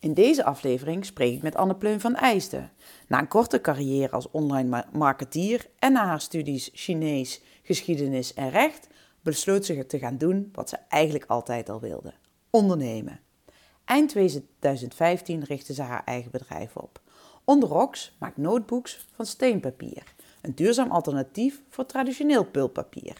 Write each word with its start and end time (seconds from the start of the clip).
In 0.00 0.14
deze 0.14 0.44
aflevering 0.44 1.04
spreek 1.04 1.34
ik 1.34 1.42
met 1.42 1.56
Anne 1.56 1.74
Pleun 1.74 2.00
van 2.00 2.16
IJsden. 2.16 2.70
Na 3.06 3.18
een 3.18 3.28
korte 3.28 3.60
carrière 3.60 4.10
als 4.10 4.30
online 4.30 4.84
marketeer 4.92 5.66
en 5.78 5.92
na 5.92 6.06
haar 6.06 6.20
studies 6.20 6.70
Chinees, 6.72 7.42
geschiedenis 7.62 8.34
en 8.34 8.50
recht, 8.50 8.88
besloot 9.22 9.64
ze 9.64 9.86
te 9.86 9.98
gaan 9.98 10.18
doen 10.18 10.48
wat 10.52 10.68
ze 10.68 10.76
eigenlijk 10.88 11.24
altijd 11.26 11.68
al 11.68 11.80
wilde: 11.80 12.12
ondernemen. 12.50 13.20
Eind 13.84 14.08
2015 14.08 15.44
richtte 15.44 15.74
ze 15.74 15.82
haar 15.82 16.04
eigen 16.04 16.30
bedrijf 16.30 16.76
op. 16.76 17.00
Onderox 17.44 18.16
maakt 18.18 18.36
notebooks 18.36 19.06
van 19.14 19.26
steenpapier, 19.26 20.02
een 20.42 20.54
duurzaam 20.54 20.90
alternatief 20.90 21.62
voor 21.68 21.86
traditioneel 21.86 22.44
pulpapier. 22.44 23.16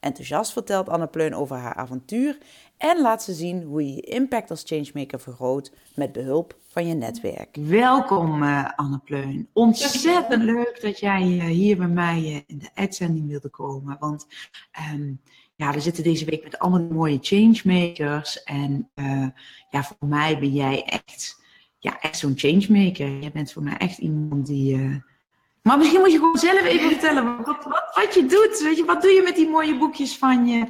Enthousiast 0.00 0.52
vertelt 0.52 0.88
Anne 0.88 1.06
Pleun 1.06 1.34
over 1.34 1.56
haar 1.56 1.74
avontuur 1.74 2.38
en 2.78 3.00
laat 3.00 3.22
ze 3.22 3.32
zien 3.32 3.62
hoe 3.62 3.86
je 3.86 3.94
je 3.94 4.00
impact 4.00 4.50
als 4.50 4.62
changemaker 4.66 5.20
vergroot 5.20 5.72
met 5.94 6.12
behulp 6.12 6.56
van 6.66 6.86
je 6.86 6.94
netwerk. 6.94 7.56
Welkom 7.60 8.42
uh, 8.42 8.70
Anne 8.76 8.98
Pleun. 8.98 9.48
Ontzettend 9.52 10.42
leuk 10.42 10.78
dat 10.80 10.98
jij 10.98 11.22
uh, 11.22 11.44
hier 11.44 11.76
bij 11.76 11.88
mij 11.88 12.18
uh, 12.18 12.40
in 12.46 12.58
de 12.58 12.70
uitzending 12.74 13.28
wilde 13.28 13.48
komen. 13.48 13.96
Want 14.00 14.26
um, 14.94 15.20
ja, 15.56 15.72
we 15.72 15.80
zitten 15.80 16.04
deze 16.04 16.24
week 16.24 16.44
met 16.44 16.58
allemaal 16.58 16.88
mooie 16.90 17.18
changemakers. 17.20 18.42
En 18.42 18.90
ja, 19.70 19.82
voor 19.82 20.08
mij 20.08 20.38
ben 20.38 20.52
jij 20.52 20.84
echt, 20.84 21.42
ja, 21.78 22.00
echt 22.00 22.18
zo'n 22.18 22.36
changemaker. 22.36 23.22
Je 23.22 23.30
bent 23.30 23.52
voor 23.52 23.62
mij 23.62 23.76
echt 23.76 23.98
iemand 23.98 24.46
die 24.46 25.02
maar 25.68 25.78
misschien 25.78 26.00
moet 26.00 26.12
je 26.12 26.18
gewoon 26.18 26.38
zelf 26.38 26.64
even 26.64 26.90
vertellen 26.90 27.36
wat, 27.36 27.64
wat, 27.64 27.90
wat 27.94 28.14
je 28.14 28.26
doet. 28.26 28.60
Weet 28.62 28.76
je, 28.76 28.84
wat 28.84 29.02
doe 29.02 29.10
je 29.10 29.22
met 29.22 29.36
die 29.36 29.48
mooie 29.48 29.78
boekjes 29.78 30.18
van 30.18 30.46
je, 30.46 30.64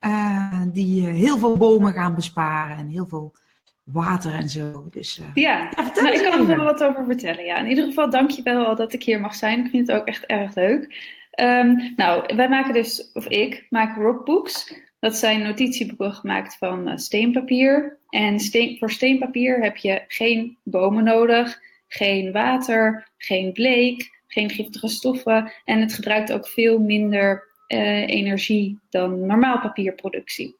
uh, 0.00 0.62
die 0.66 1.08
uh, 1.08 1.14
heel 1.14 1.38
veel 1.38 1.56
bomen 1.56 1.92
gaan 1.92 2.14
besparen 2.14 2.76
en 2.76 2.88
heel 2.88 3.06
veel 3.06 3.34
water 3.82 4.34
en 4.34 4.48
zo. 4.48 4.86
Dus, 4.90 5.18
uh, 5.18 5.26
ja, 5.34 5.70
ja 5.76 5.92
nou, 5.94 6.14
ik 6.14 6.22
kan 6.22 6.50
er 6.50 6.56
wel 6.56 6.64
wat 6.64 6.84
over 6.84 7.04
vertellen. 7.04 7.44
Ja. 7.44 7.56
In 7.56 7.66
ieder 7.66 7.84
geval, 7.84 8.10
dank 8.10 8.30
je 8.30 8.42
wel 8.42 8.76
dat 8.76 8.92
ik 8.92 9.02
hier 9.02 9.20
mag 9.20 9.34
zijn. 9.34 9.64
Ik 9.64 9.70
vind 9.70 9.86
het 9.86 9.96
ook 9.96 10.06
echt 10.06 10.26
erg 10.26 10.54
leuk. 10.54 11.12
Um, 11.40 11.92
nou, 11.96 12.34
wij 12.36 12.48
maken 12.48 12.72
dus, 12.72 13.10
of 13.12 13.26
ik, 13.26 13.66
maak 13.70 13.96
rockbooks. 13.96 14.74
Dat 14.98 15.16
zijn 15.16 15.42
notitieboeken 15.42 16.12
gemaakt 16.12 16.56
van 16.56 16.98
steenpapier. 16.98 17.98
En 18.08 18.40
steen, 18.40 18.78
voor 18.78 18.90
steenpapier 18.90 19.62
heb 19.62 19.76
je 19.76 20.04
geen 20.08 20.58
bomen 20.62 21.04
nodig, 21.04 21.60
geen 21.88 22.32
water, 22.32 23.08
geen 23.16 23.52
bleek, 23.52 24.13
geen 24.34 24.50
giftige 24.50 24.88
stoffen 24.88 25.52
en 25.64 25.80
het 25.80 25.94
gebruikt 25.94 26.32
ook 26.32 26.48
veel 26.48 26.78
minder 26.78 27.48
uh, 27.68 28.08
energie 28.08 28.78
dan 28.90 29.26
normaal 29.26 29.60
papierproductie. 29.60 30.56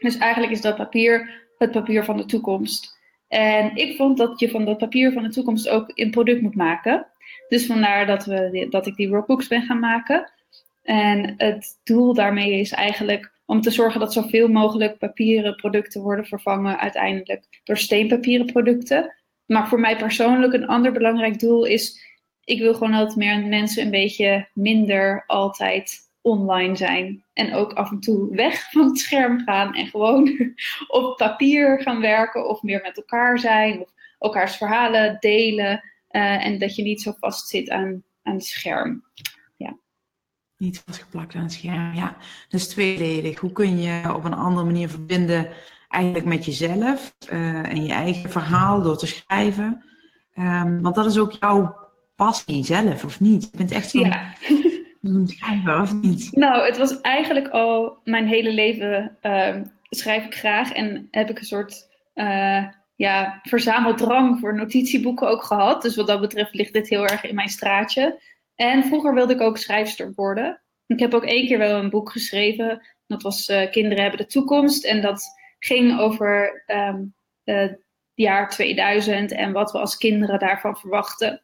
Dus 0.00 0.16
eigenlijk 0.16 0.52
is 0.52 0.60
dat 0.60 0.76
papier 0.76 1.40
het 1.58 1.70
papier 1.70 2.04
van 2.04 2.16
de 2.16 2.24
toekomst. 2.24 3.00
En 3.28 3.76
ik 3.76 3.96
vond 3.96 4.18
dat 4.18 4.40
je 4.40 4.50
van 4.50 4.64
dat 4.64 4.78
papier 4.78 5.12
van 5.12 5.22
de 5.22 5.28
toekomst 5.28 5.68
ook 5.68 5.90
een 5.94 6.10
product 6.10 6.40
moet 6.40 6.54
maken. 6.54 7.06
Dus 7.48 7.66
vandaar 7.66 8.06
dat, 8.06 8.24
we, 8.24 8.66
dat 8.70 8.86
ik 8.86 8.96
die 8.96 9.08
workbooks 9.08 9.48
ben 9.48 9.62
gaan 9.62 9.78
maken. 9.78 10.30
En 10.82 11.34
het 11.36 11.80
doel 11.84 12.14
daarmee 12.14 12.60
is 12.60 12.72
eigenlijk 12.72 13.32
om 13.46 13.60
te 13.60 13.70
zorgen 13.70 14.00
dat 14.00 14.12
zoveel 14.12 14.48
mogelijk 14.48 14.98
papieren 14.98 15.56
producten 15.56 16.02
worden 16.02 16.26
vervangen 16.26 16.78
uiteindelijk 16.78 17.60
door 17.64 17.76
steenpapieren 17.76 18.46
producten. 18.46 19.14
Maar 19.46 19.68
voor 19.68 19.80
mij 19.80 19.96
persoonlijk 19.96 20.52
een 20.52 20.66
ander 20.66 20.92
belangrijk 20.92 21.38
doel 21.38 21.64
is 21.64 22.11
ik 22.44 22.60
wil 22.60 22.74
gewoon 22.74 22.92
dat 22.92 23.16
meer 23.16 23.46
mensen 23.46 23.84
een 23.84 23.90
beetje 23.90 24.48
minder 24.52 25.24
altijd 25.26 26.10
online 26.20 26.76
zijn. 26.76 27.24
En 27.32 27.54
ook 27.54 27.72
af 27.72 27.90
en 27.90 28.00
toe 28.00 28.34
weg 28.34 28.62
van 28.72 28.86
het 28.86 28.98
scherm 28.98 29.40
gaan 29.40 29.74
en 29.74 29.86
gewoon 29.86 30.54
op 30.88 31.16
papier 31.16 31.82
gaan 31.82 32.00
werken 32.00 32.48
of 32.48 32.62
meer 32.62 32.80
met 32.82 32.96
elkaar 32.96 33.38
zijn 33.38 33.80
of 33.80 33.92
elkaars 34.18 34.56
verhalen 34.56 35.16
delen. 35.20 35.82
Uh, 36.10 36.46
en 36.46 36.58
dat 36.58 36.76
je 36.76 36.82
niet 36.82 37.02
zo 37.02 37.14
vast 37.18 37.48
zit 37.48 37.70
aan, 37.70 38.02
aan 38.22 38.34
het 38.34 38.44
scherm. 38.44 39.04
Ja. 39.56 39.76
Niet 40.56 40.82
vastgeplakt 40.86 41.34
aan 41.34 41.42
het 41.42 41.52
scherm, 41.52 41.94
ja. 41.94 42.16
Dus 42.48 42.68
tweeledig. 42.68 43.38
Hoe 43.38 43.52
kun 43.52 43.80
je 43.80 44.14
op 44.14 44.24
een 44.24 44.34
andere 44.34 44.66
manier 44.66 44.88
verbinden 44.88 45.48
eigenlijk 45.88 46.24
met 46.24 46.44
jezelf 46.44 47.14
uh, 47.32 47.68
en 47.68 47.84
je 47.84 47.92
eigen 47.92 48.30
verhaal 48.30 48.82
door 48.82 48.98
te 48.98 49.06
schrijven? 49.06 49.84
Um, 50.38 50.82
want 50.82 50.94
dat 50.94 51.06
is 51.06 51.18
ook 51.18 51.32
jouw 51.32 51.81
passie 52.16 52.64
zelf, 52.64 53.04
of 53.04 53.20
niet? 53.20 53.48
Je 53.50 53.56
bent 53.56 53.70
echt 53.70 53.90
zo'n 53.90 54.00
ja. 54.00 54.34
schrijver, 55.26 55.80
of 55.80 55.92
niet? 55.92 56.28
Nou, 56.32 56.66
het 56.66 56.76
was 56.76 57.00
eigenlijk 57.00 57.48
al 57.48 57.98
mijn 58.04 58.26
hele 58.26 58.52
leven 58.52 59.18
uh, 59.22 59.56
schrijf 59.88 60.24
ik 60.24 60.34
graag 60.34 60.72
en 60.72 61.08
heb 61.10 61.30
ik 61.30 61.38
een 61.38 61.44
soort 61.44 61.88
uh, 62.14 62.64
ja, 62.96 63.40
verzameldrang 63.42 64.40
voor 64.40 64.54
notitieboeken 64.54 65.28
ook 65.28 65.42
gehad. 65.42 65.82
Dus 65.82 65.96
wat 65.96 66.06
dat 66.06 66.20
betreft 66.20 66.54
ligt 66.54 66.72
dit 66.72 66.88
heel 66.88 67.06
erg 67.06 67.24
in 67.24 67.34
mijn 67.34 67.48
straatje. 67.48 68.20
En 68.54 68.84
vroeger 68.84 69.14
wilde 69.14 69.32
ik 69.32 69.40
ook 69.40 69.58
schrijfster 69.58 70.12
worden. 70.14 70.62
Ik 70.86 70.98
heb 70.98 71.14
ook 71.14 71.24
één 71.24 71.46
keer 71.46 71.58
wel 71.58 71.78
een 71.78 71.90
boek 71.90 72.10
geschreven. 72.10 72.86
Dat 73.06 73.22
was 73.22 73.48
uh, 73.48 73.70
Kinderen 73.70 74.02
hebben 74.02 74.20
de 74.20 74.26
toekomst. 74.26 74.84
En 74.84 75.00
dat 75.00 75.24
ging 75.58 75.98
over 75.98 76.62
um, 76.66 77.14
het 77.44 77.80
jaar 78.14 78.50
2000 78.50 79.32
en 79.32 79.52
wat 79.52 79.72
we 79.72 79.78
als 79.78 79.96
kinderen 79.96 80.38
daarvan 80.38 80.76
verwachten. 80.76 81.42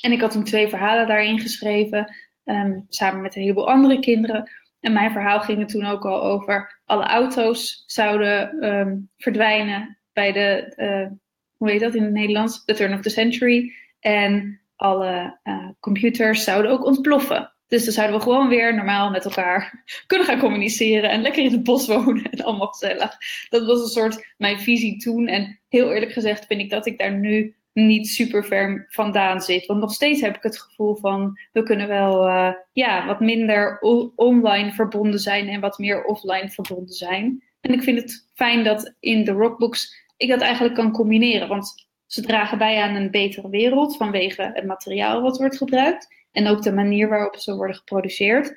En 0.00 0.12
ik 0.12 0.20
had 0.20 0.30
toen 0.30 0.44
twee 0.44 0.68
verhalen 0.68 1.06
daarin 1.06 1.40
geschreven, 1.40 2.14
um, 2.44 2.86
samen 2.88 3.22
met 3.22 3.36
een 3.36 3.42
heleboel 3.42 3.70
andere 3.70 4.00
kinderen. 4.00 4.50
En 4.80 4.92
mijn 4.92 5.10
verhaal 5.10 5.40
ging 5.40 5.60
er 5.60 5.66
toen 5.66 5.84
ook 5.84 6.04
al 6.04 6.22
over 6.22 6.80
alle 6.84 7.04
auto's 7.04 7.82
zouden 7.86 8.64
um, 8.64 9.10
verdwijnen 9.16 9.98
bij 10.12 10.32
de, 10.32 10.72
uh, 10.76 11.18
hoe 11.56 11.70
heet 11.70 11.80
dat 11.80 11.94
in 11.94 12.02
het 12.02 12.12
Nederlands? 12.12 12.64
The 12.64 12.74
turn 12.74 12.94
of 12.94 13.00
the 13.00 13.10
century. 13.10 13.72
En 14.00 14.60
alle 14.76 15.38
uh, 15.44 15.68
computers 15.80 16.44
zouden 16.44 16.70
ook 16.70 16.84
ontploffen. 16.84 17.52
Dus 17.68 17.84
dan 17.84 17.92
zouden 17.92 18.16
we 18.16 18.22
gewoon 18.22 18.48
weer 18.48 18.74
normaal 18.74 19.10
met 19.10 19.24
elkaar 19.24 19.84
kunnen 20.06 20.26
gaan 20.26 20.38
communiceren 20.38 21.10
en 21.10 21.22
lekker 21.22 21.44
in 21.44 21.52
het 21.52 21.62
bos 21.62 21.86
wonen 21.86 22.30
en 22.30 22.44
allemaal 22.44 22.66
gezellig. 22.66 23.16
Dat 23.48 23.66
was 23.66 23.80
een 23.80 23.88
soort 24.02 24.34
mijn 24.36 24.60
visie 24.60 24.98
toen. 24.98 25.26
En 25.26 25.60
heel 25.68 25.92
eerlijk 25.92 26.12
gezegd 26.12 26.46
vind 26.46 26.60
ik 26.60 26.70
dat 26.70 26.86
ik 26.86 26.98
daar 26.98 27.14
nu 27.14 27.56
niet 27.86 28.08
super 28.08 28.44
ver 28.44 28.86
vandaan 28.88 29.40
zit. 29.40 29.66
Want 29.66 29.80
nog 29.80 29.92
steeds 29.92 30.20
heb 30.20 30.36
ik 30.36 30.42
het 30.42 30.60
gevoel 30.60 30.96
van 30.96 31.38
we 31.52 31.62
kunnen 31.62 31.88
wel 31.88 32.28
uh, 32.28 32.52
ja, 32.72 33.06
wat 33.06 33.20
minder 33.20 33.78
online 34.14 34.72
verbonden 34.72 35.20
zijn 35.20 35.48
en 35.48 35.60
wat 35.60 35.78
meer 35.78 36.04
offline 36.04 36.50
verbonden 36.50 36.94
zijn. 36.94 37.42
En 37.60 37.72
ik 37.72 37.82
vind 37.82 38.00
het 38.00 38.30
fijn 38.34 38.64
dat 38.64 38.94
in 39.00 39.24
de 39.24 39.32
rockbooks 39.32 40.06
ik 40.16 40.28
dat 40.28 40.40
eigenlijk 40.40 40.74
kan 40.74 40.92
combineren. 40.92 41.48
Want 41.48 41.88
ze 42.06 42.22
dragen 42.22 42.58
bij 42.58 42.82
aan 42.82 42.94
een 42.94 43.10
betere 43.10 43.48
wereld 43.48 43.96
vanwege 43.96 44.50
het 44.54 44.64
materiaal 44.64 45.22
wat 45.22 45.38
wordt 45.38 45.56
gebruikt. 45.56 46.16
En 46.32 46.46
ook 46.46 46.62
de 46.62 46.72
manier 46.72 47.08
waarop 47.08 47.36
ze 47.36 47.56
worden 47.56 47.76
geproduceerd. 47.76 48.56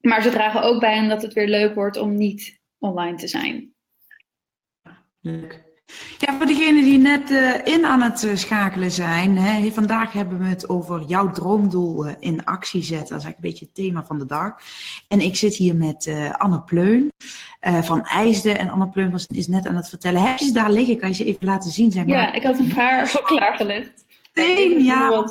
Maar 0.00 0.22
ze 0.22 0.30
dragen 0.30 0.62
ook 0.62 0.80
bij 0.80 0.96
aan 0.96 1.08
dat 1.08 1.22
het 1.22 1.32
weer 1.32 1.48
leuk 1.48 1.74
wordt 1.74 1.96
om 1.96 2.14
niet 2.14 2.60
online 2.78 3.16
te 3.16 3.28
zijn. 3.28 3.74
Leuk. 5.20 5.65
Ja, 6.18 6.36
voor 6.36 6.46
degenen 6.46 6.84
die 6.84 6.98
net 6.98 7.30
uh, 7.30 7.54
in 7.64 7.86
aan 7.86 8.02
het 8.02 8.22
uh, 8.22 8.36
schakelen 8.36 8.90
zijn, 8.90 9.38
hè, 9.38 9.70
vandaag 9.70 10.12
hebben 10.12 10.38
we 10.38 10.44
het 10.44 10.68
over 10.68 11.02
jouw 11.02 11.30
droomdoel 11.30 12.06
uh, 12.06 12.12
in 12.18 12.44
actie 12.44 12.82
zetten. 12.82 13.08
Dat 13.08 13.18
is 13.18 13.24
eigenlijk 13.24 13.36
een 13.36 13.50
beetje 13.50 13.64
het 13.64 13.74
thema 13.74 14.04
van 14.04 14.18
de 14.18 14.26
dag. 14.26 14.60
En 15.08 15.20
ik 15.20 15.36
zit 15.36 15.54
hier 15.54 15.76
met 15.76 16.14
Anne 16.38 16.60
Pleun 16.60 17.12
van 17.60 18.04
IJsden. 18.04 18.58
En 18.58 18.68
Anne 18.68 18.88
Pleun 18.88 19.10
was, 19.10 19.26
is 19.26 19.46
net 19.46 19.66
aan 19.66 19.76
het 19.76 19.88
vertellen. 19.88 20.22
Heb 20.22 20.38
je 20.38 20.44
ze 20.44 20.52
daar 20.52 20.70
liggen? 20.70 20.98
Kan 20.98 21.08
je 21.08 21.14
ze 21.14 21.24
even 21.24 21.46
laten 21.46 21.70
zien? 21.70 21.92
Zeg 21.92 22.06
maar. 22.06 22.16
Ja, 22.16 22.32
ik 22.32 22.42
had 22.42 22.58
een 22.58 22.72
paar 22.74 23.12
al 23.16 23.22
klaargelegd. 23.22 24.04
Steen, 24.22 24.84
ja. 24.84 25.24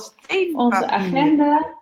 Onze 0.53 0.87
agenda 0.87 1.75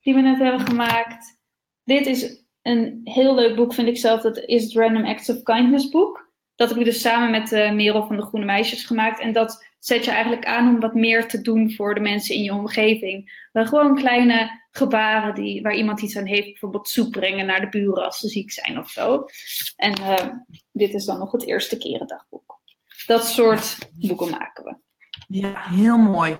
die 0.00 0.14
we 0.14 0.20
net 0.20 0.38
hebben 0.38 0.66
gemaakt. 0.66 1.38
Dit 1.84 2.06
is 2.06 2.44
een 2.62 3.00
heel 3.04 3.34
leuk 3.34 3.56
boek, 3.56 3.74
vind 3.74 3.88
ik 3.88 3.98
zelf. 3.98 4.20
Dat 4.20 4.38
is 4.38 4.62
het 4.62 4.72
Random 4.72 5.06
Acts 5.06 5.30
of 5.30 5.42
Kindness 5.42 5.88
boek. 5.88 6.19
Dat 6.60 6.68
heb 6.68 6.78
ik 6.78 6.84
dus 6.84 7.00
samen 7.00 7.30
met 7.30 7.52
uh, 7.52 7.72
Merel 7.72 8.06
van 8.06 8.16
de 8.16 8.22
Groene 8.22 8.46
Meisjes 8.46 8.84
gemaakt. 8.84 9.20
En 9.20 9.32
dat 9.32 9.66
zet 9.78 10.04
je 10.04 10.10
eigenlijk 10.10 10.44
aan 10.44 10.74
om 10.74 10.80
wat 10.80 10.94
meer 10.94 11.28
te 11.28 11.40
doen 11.40 11.72
voor 11.72 11.94
de 11.94 12.00
mensen 12.00 12.34
in 12.34 12.42
je 12.42 12.52
omgeving. 12.52 13.48
gewoon 13.52 13.94
kleine 13.94 14.60
gebaren 14.70 15.34
die, 15.34 15.62
waar 15.62 15.74
iemand 15.74 16.02
iets 16.02 16.16
aan 16.16 16.26
heeft. 16.26 16.44
Bijvoorbeeld 16.44 16.88
soep 16.88 17.10
brengen 17.10 17.46
naar 17.46 17.60
de 17.60 17.68
buren 17.68 18.04
als 18.04 18.18
ze 18.18 18.28
ziek 18.28 18.50
zijn 18.50 18.78
of 18.78 18.90
zo. 18.90 19.24
En 19.76 19.92
eh, 19.92 20.28
dit 20.72 20.94
is 20.94 21.04
dan 21.04 21.18
nog 21.18 21.32
het 21.32 21.46
eerste 21.46 21.78
keren 21.78 22.06
dagboek. 22.06 22.60
Dat 23.06 23.26
soort 23.26 23.78
boeken 23.94 24.30
maken 24.30 24.64
we. 24.64 24.89
Ja, 25.28 25.52
heel 25.54 25.98
mooi. 25.98 26.36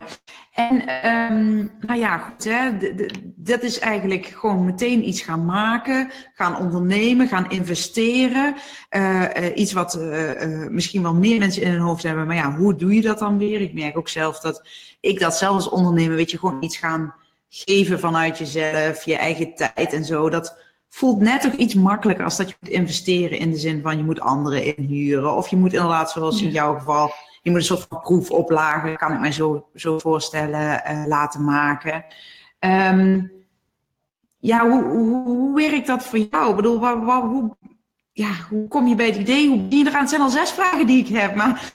En 0.53 1.07
um, 1.33 1.71
nou 1.81 1.99
ja, 1.99 2.19
goed, 2.19 2.45
hè, 2.45 2.71
dat 3.37 3.63
is 3.63 3.79
eigenlijk 3.79 4.27
gewoon 4.27 4.65
meteen 4.65 5.09
iets 5.09 5.21
gaan 5.21 5.45
maken, 5.45 6.11
gaan 6.35 6.59
ondernemen, 6.59 7.29
gaan 7.29 7.51
investeren. 7.51 8.55
Uh, 8.91 9.21
uh, 9.21 9.57
iets 9.57 9.73
wat 9.73 9.95
uh, 9.95 10.69
misschien 10.69 11.03
wel 11.03 11.15
meer 11.15 11.39
mensen 11.39 11.63
in 11.63 11.71
hun 11.71 11.81
hoofd 11.81 12.03
hebben, 12.03 12.27
maar 12.27 12.37
ja, 12.37 12.57
hoe 12.57 12.77
doe 12.77 12.95
je 12.95 13.01
dat 13.01 13.19
dan 13.19 13.39
weer? 13.39 13.61
Ik 13.61 13.75
merk 13.75 13.99
ook 13.99 14.09
zelf 14.09 14.41
dat 14.41 14.69
ik 15.01 15.21
dat 15.21 15.37
zelf 15.37 15.55
als 15.55 15.69
ondernemer, 15.69 16.17
weet 16.17 16.31
je, 16.31 16.39
gewoon 16.39 16.63
iets 16.63 16.77
gaan 16.77 17.15
geven 17.49 18.01
vanuit 18.01 18.39
jezelf, 18.39 19.05
je 19.05 19.17
eigen 19.17 19.55
tijd 19.55 19.93
en 19.93 20.05
zo. 20.05 20.31
Dat 20.31 20.59
voelt 20.89 21.21
net 21.21 21.47
ook 21.47 21.53
iets 21.53 21.75
makkelijker 21.75 22.25
als 22.25 22.37
dat 22.37 22.49
je 22.49 22.57
moet 22.61 22.71
investeren 22.71 23.39
in 23.39 23.51
de 23.51 23.57
zin 23.59 23.83
van 23.83 23.97
je 23.97 24.05
moet 24.05 24.21
anderen 24.21 24.77
inhuren. 24.77 25.37
Of 25.37 25.49
je 25.49 25.57
moet 25.57 25.73
inderdaad, 25.73 26.11
zoals 26.11 26.43
in 26.43 26.51
jouw 26.51 26.79
geval, 26.79 27.13
je 27.43 27.51
moet 27.51 27.59
een 27.59 27.65
soort 27.65 27.87
van 27.89 28.01
proefoplage, 28.01 28.97
kan 28.97 29.13
ik 29.13 29.21
mij 29.21 29.33
zo, 29.33 29.69
zo 29.75 29.99
voorstellen, 29.99 30.83
uh, 30.91 31.07
laten 31.07 31.45
maken. 31.45 32.05
Um, 32.61 33.33
ja, 34.39 34.69
hoe, 34.69 34.83
hoe, 34.83 35.55
werkt 35.55 35.87
dat 35.87 36.05
voor 36.05 36.19
jou? 36.31 36.51
Ik 36.51 36.57
bedoel, 36.57 36.79
hoe, 36.79 37.57
ja, 38.13 38.31
hoe 38.49 38.69
kom 38.69 38.87
je 38.87 38.95
bij 38.95 39.07
het 39.07 39.17
idee? 39.17 39.49
Hoe 39.49 39.59
begin 39.59 39.79
je 39.79 39.87
eraan? 39.87 40.01
Het 40.01 40.09
zijn 40.09 40.21
al 40.21 40.29
zes 40.29 40.53
vragen 40.53 40.87
die 40.87 41.05
ik 41.05 41.09
heb. 41.09 41.35
Maar... 41.35 41.71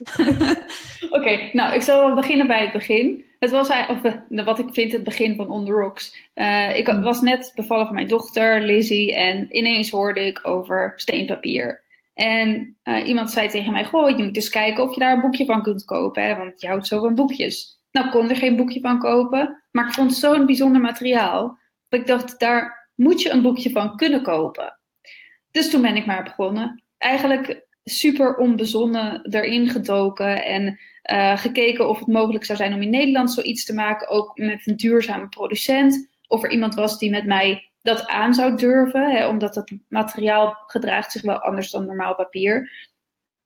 Oké, 1.10 1.50
nou, 1.52 1.74
ik 1.74 1.82
zal 1.82 2.14
beginnen 2.14 2.46
bij 2.46 2.60
het 2.60 2.72
begin. 2.72 3.24
Het 3.38 3.50
was 3.50 3.68
of, 3.68 3.98
uh, 4.28 4.44
wat 4.44 4.58
ik 4.58 4.68
vind 4.72 4.92
het 4.92 5.04
begin 5.04 5.36
van 5.36 5.50
On 5.50 5.64
The 5.64 5.72
Rocks. 5.72 6.16
Uh, 6.34 6.76
ik 6.76 6.86
was 6.86 7.20
net 7.20 7.52
bevallen 7.54 7.86
van 7.86 7.94
mijn 7.94 8.08
dochter, 8.08 8.60
Lizzie, 8.60 9.14
en 9.14 9.56
ineens 9.56 9.90
hoorde 9.90 10.26
ik 10.26 10.40
over 10.42 10.92
steenpapier. 10.96 11.84
En 12.16 12.76
uh, 12.84 13.08
iemand 13.08 13.30
zei 13.30 13.48
tegen 13.48 13.72
mij, 13.72 13.84
goh, 13.84 14.08
je 14.16 14.24
moet 14.24 14.36
eens 14.36 14.48
kijken 14.48 14.82
of 14.82 14.94
je 14.94 15.00
daar 15.00 15.14
een 15.14 15.20
boekje 15.20 15.44
van 15.44 15.62
kunt 15.62 15.84
kopen, 15.84 16.22
hè, 16.22 16.36
want 16.36 16.60
je 16.60 16.66
houdt 16.66 16.86
zo 16.86 17.00
van 17.00 17.14
boekjes. 17.14 17.80
Nou, 17.90 18.06
ik 18.06 18.12
kon 18.12 18.30
er 18.30 18.36
geen 18.36 18.56
boekje 18.56 18.80
van 18.80 18.98
kopen, 18.98 19.62
maar 19.70 19.86
ik 19.86 19.92
vond 19.92 20.14
zo'n 20.14 20.46
bijzonder 20.46 20.80
materiaal, 20.80 21.58
dat 21.88 22.00
ik 22.00 22.06
dacht, 22.06 22.40
daar 22.40 22.90
moet 22.94 23.22
je 23.22 23.30
een 23.30 23.42
boekje 23.42 23.70
van 23.70 23.96
kunnen 23.96 24.22
kopen. 24.22 24.78
Dus 25.50 25.70
toen 25.70 25.82
ben 25.82 25.96
ik 25.96 26.06
maar 26.06 26.22
begonnen. 26.22 26.82
Eigenlijk 26.98 27.66
super 27.84 28.36
onbezonnen 28.36 29.28
erin 29.30 29.68
gedoken 29.68 30.44
en 30.44 30.78
uh, 31.12 31.38
gekeken 31.38 31.88
of 31.88 31.98
het 31.98 32.08
mogelijk 32.08 32.44
zou 32.44 32.58
zijn 32.58 32.74
om 32.74 32.82
in 32.82 32.90
Nederland 32.90 33.32
zoiets 33.32 33.64
te 33.64 33.74
maken, 33.74 34.08
ook 34.08 34.38
met 34.38 34.66
een 34.66 34.76
duurzame 34.76 35.28
producent. 35.28 36.08
Of 36.28 36.42
er 36.42 36.50
iemand 36.50 36.74
was 36.74 36.98
die 36.98 37.10
met 37.10 37.26
mij 37.26 37.70
dat 37.86 38.06
aan 38.06 38.34
zou 38.34 38.56
durven, 38.56 39.10
hè, 39.10 39.28
omdat 39.28 39.54
het 39.54 39.72
materiaal 39.88 40.56
gedraagt 40.66 41.12
zich 41.12 41.22
wel 41.22 41.38
anders 41.38 41.70
dan 41.70 41.86
normaal 41.86 42.14
papier. 42.14 42.70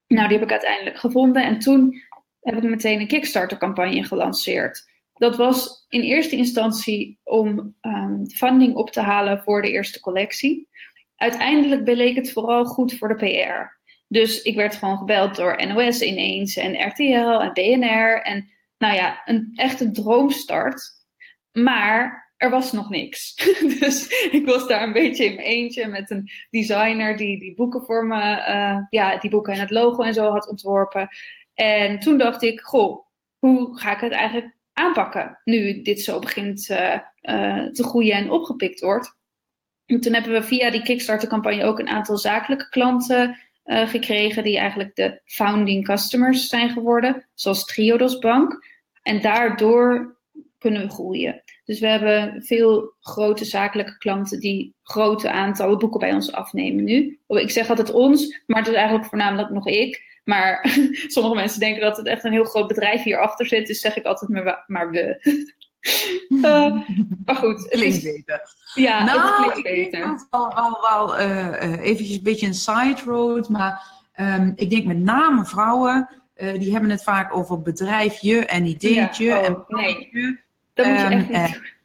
Nou, 0.07 0.27
die 0.27 0.37
heb 0.37 0.45
ik 0.45 0.51
uiteindelijk 0.51 0.97
gevonden 0.97 1.43
en 1.43 1.59
toen 1.59 2.01
heb 2.41 2.55
ik 2.55 2.63
meteen 2.63 2.99
een 2.99 3.07
Kickstarter-campagne 3.07 4.03
gelanceerd. 4.03 4.89
Dat 5.13 5.35
was 5.35 5.85
in 5.89 6.01
eerste 6.01 6.35
instantie 6.35 7.19
om 7.23 7.75
um, 7.81 8.29
funding 8.29 8.75
op 8.75 8.91
te 8.91 9.01
halen 9.01 9.41
voor 9.43 9.61
de 9.61 9.71
eerste 9.71 9.99
collectie. 9.99 10.69
Uiteindelijk 11.15 11.83
bleek 11.83 12.15
het 12.15 12.31
vooral 12.31 12.65
goed 12.65 12.93
voor 12.93 13.07
de 13.07 13.15
PR. 13.15 13.79
Dus 14.07 14.41
ik 14.41 14.55
werd 14.55 14.75
gewoon 14.75 14.97
gebeld 14.97 15.35
door 15.35 15.67
NOS 15.67 16.01
ineens 16.01 16.57
en 16.57 16.87
RTL 16.87 17.39
en 17.41 17.53
BNR. 17.53 18.21
En 18.21 18.49
nou 18.77 18.95
ja, 18.95 19.21
een, 19.25 19.51
echt 19.55 19.79
een 19.79 19.93
droomstart. 19.93 20.81
Maar 21.51 22.30
er 22.41 22.49
was 22.49 22.71
nog 22.71 22.89
niks. 22.89 23.35
dus 23.79 24.07
ik 24.31 24.45
was 24.45 24.67
daar 24.67 24.83
een 24.83 24.93
beetje 24.93 25.25
in 25.25 25.35
mijn 25.35 25.47
eentje 25.47 25.87
met 25.87 26.11
een 26.11 26.29
designer 26.49 27.17
die 27.17 27.39
die 27.39 27.55
boeken 27.55 27.81
voor 27.81 28.05
me, 28.05 28.21
uh, 28.47 28.77
ja, 28.89 29.17
die 29.17 29.29
boeken 29.29 29.53
en 29.53 29.59
het 29.59 29.69
logo 29.69 30.03
en 30.03 30.13
zo 30.13 30.31
had 30.31 30.49
ontworpen. 30.49 31.09
En 31.53 31.99
toen 31.99 32.17
dacht 32.17 32.41
ik, 32.41 32.59
goh, 32.59 33.05
hoe 33.37 33.79
ga 33.79 33.93
ik 33.95 34.01
het 34.01 34.11
eigenlijk 34.11 34.55
aanpakken 34.73 35.39
nu 35.43 35.81
dit 35.81 36.01
zo 36.01 36.19
begint 36.19 36.69
uh, 36.69 36.99
uh, 37.21 37.65
te 37.65 37.83
groeien 37.83 38.13
en 38.13 38.31
opgepikt 38.31 38.79
wordt? 38.79 39.15
En 39.85 39.99
toen 39.99 40.13
hebben 40.13 40.31
we 40.31 40.43
via 40.43 40.69
die 40.69 40.83
Kickstarter-campagne 40.83 41.63
ook 41.63 41.79
een 41.79 41.89
aantal 41.89 42.17
zakelijke 42.17 42.69
klanten 42.69 43.39
gekregen, 43.65 44.43
die 44.43 44.57
eigenlijk 44.57 44.95
de 44.95 45.21
founding 45.25 45.85
customers 45.85 46.47
zijn 46.47 46.69
geworden, 46.69 47.27
zoals 47.33 47.65
Triodos 47.65 48.17
Bank. 48.19 48.65
En 49.01 49.21
daardoor 49.21 50.17
kunnen 50.57 50.81
we 50.81 50.89
groeien. 50.89 51.43
Dus 51.63 51.79
we 51.79 51.87
hebben 51.87 52.43
veel 52.43 52.93
grote 52.99 53.45
zakelijke 53.45 53.97
klanten 53.97 54.39
die 54.39 54.75
grote 54.83 55.31
aantallen 55.31 55.77
boeken 55.77 55.99
bij 55.99 56.13
ons 56.13 56.31
afnemen 56.31 56.83
nu. 56.83 57.19
Ik 57.27 57.51
zeg 57.51 57.69
altijd 57.69 57.91
ons, 57.91 58.41
maar 58.45 58.59
het 58.59 58.67
is 58.67 58.73
eigenlijk 58.73 59.05
voornamelijk 59.07 59.49
nog 59.49 59.67
ik. 59.67 60.19
Maar 60.23 60.69
sommige 61.07 61.35
mensen 61.35 61.59
denken 61.59 61.81
dat 61.81 61.97
het 61.97 62.07
echt 62.07 62.23
een 62.23 62.31
heel 62.31 62.43
groot 62.43 62.67
bedrijf 62.67 63.03
hierachter 63.03 63.45
zit, 63.45 63.67
dus 63.67 63.81
zeg 63.81 63.95
ik 63.95 64.05
altijd 64.05 64.31
maar, 64.31 64.63
maar 64.67 64.89
we. 64.89 65.19
uh, 66.29 66.41
maar 67.25 67.35
goed. 67.35 67.67
Klinkt 67.67 68.03
beter. 68.03 68.41
Ja, 68.73 69.03
nou, 69.03 69.21
het 69.21 69.35
klinkt 69.35 69.63
beter. 69.63 70.11
Ik 70.11 70.27
wel, 70.29 70.53
wel, 70.55 70.77
wel 70.89 71.19
uh, 71.19 71.81
eventjes 71.81 72.17
een 72.17 72.23
beetje 72.23 72.47
een 72.47 72.53
side 72.53 73.01
road, 73.05 73.49
maar 73.49 74.01
um, 74.19 74.53
ik 74.55 74.69
denk 74.69 74.85
met 74.85 74.97
name 74.97 75.45
vrouwen, 75.45 76.09
uh, 76.35 76.53
die 76.53 76.71
hebben 76.71 76.89
het 76.89 77.03
vaak 77.03 77.35
over 77.35 77.61
bedrijfje 77.61 78.45
en 78.45 78.65
ideetje. 78.65 79.25
Ja, 79.25 79.39
oh, 79.39 79.45
en 79.45 79.63
nee, 79.67 80.09
dat 80.73 80.85
moet 80.85 80.99
je 80.99 81.05
um, 81.05 81.11
echt 81.11 81.29
niet 81.29 81.79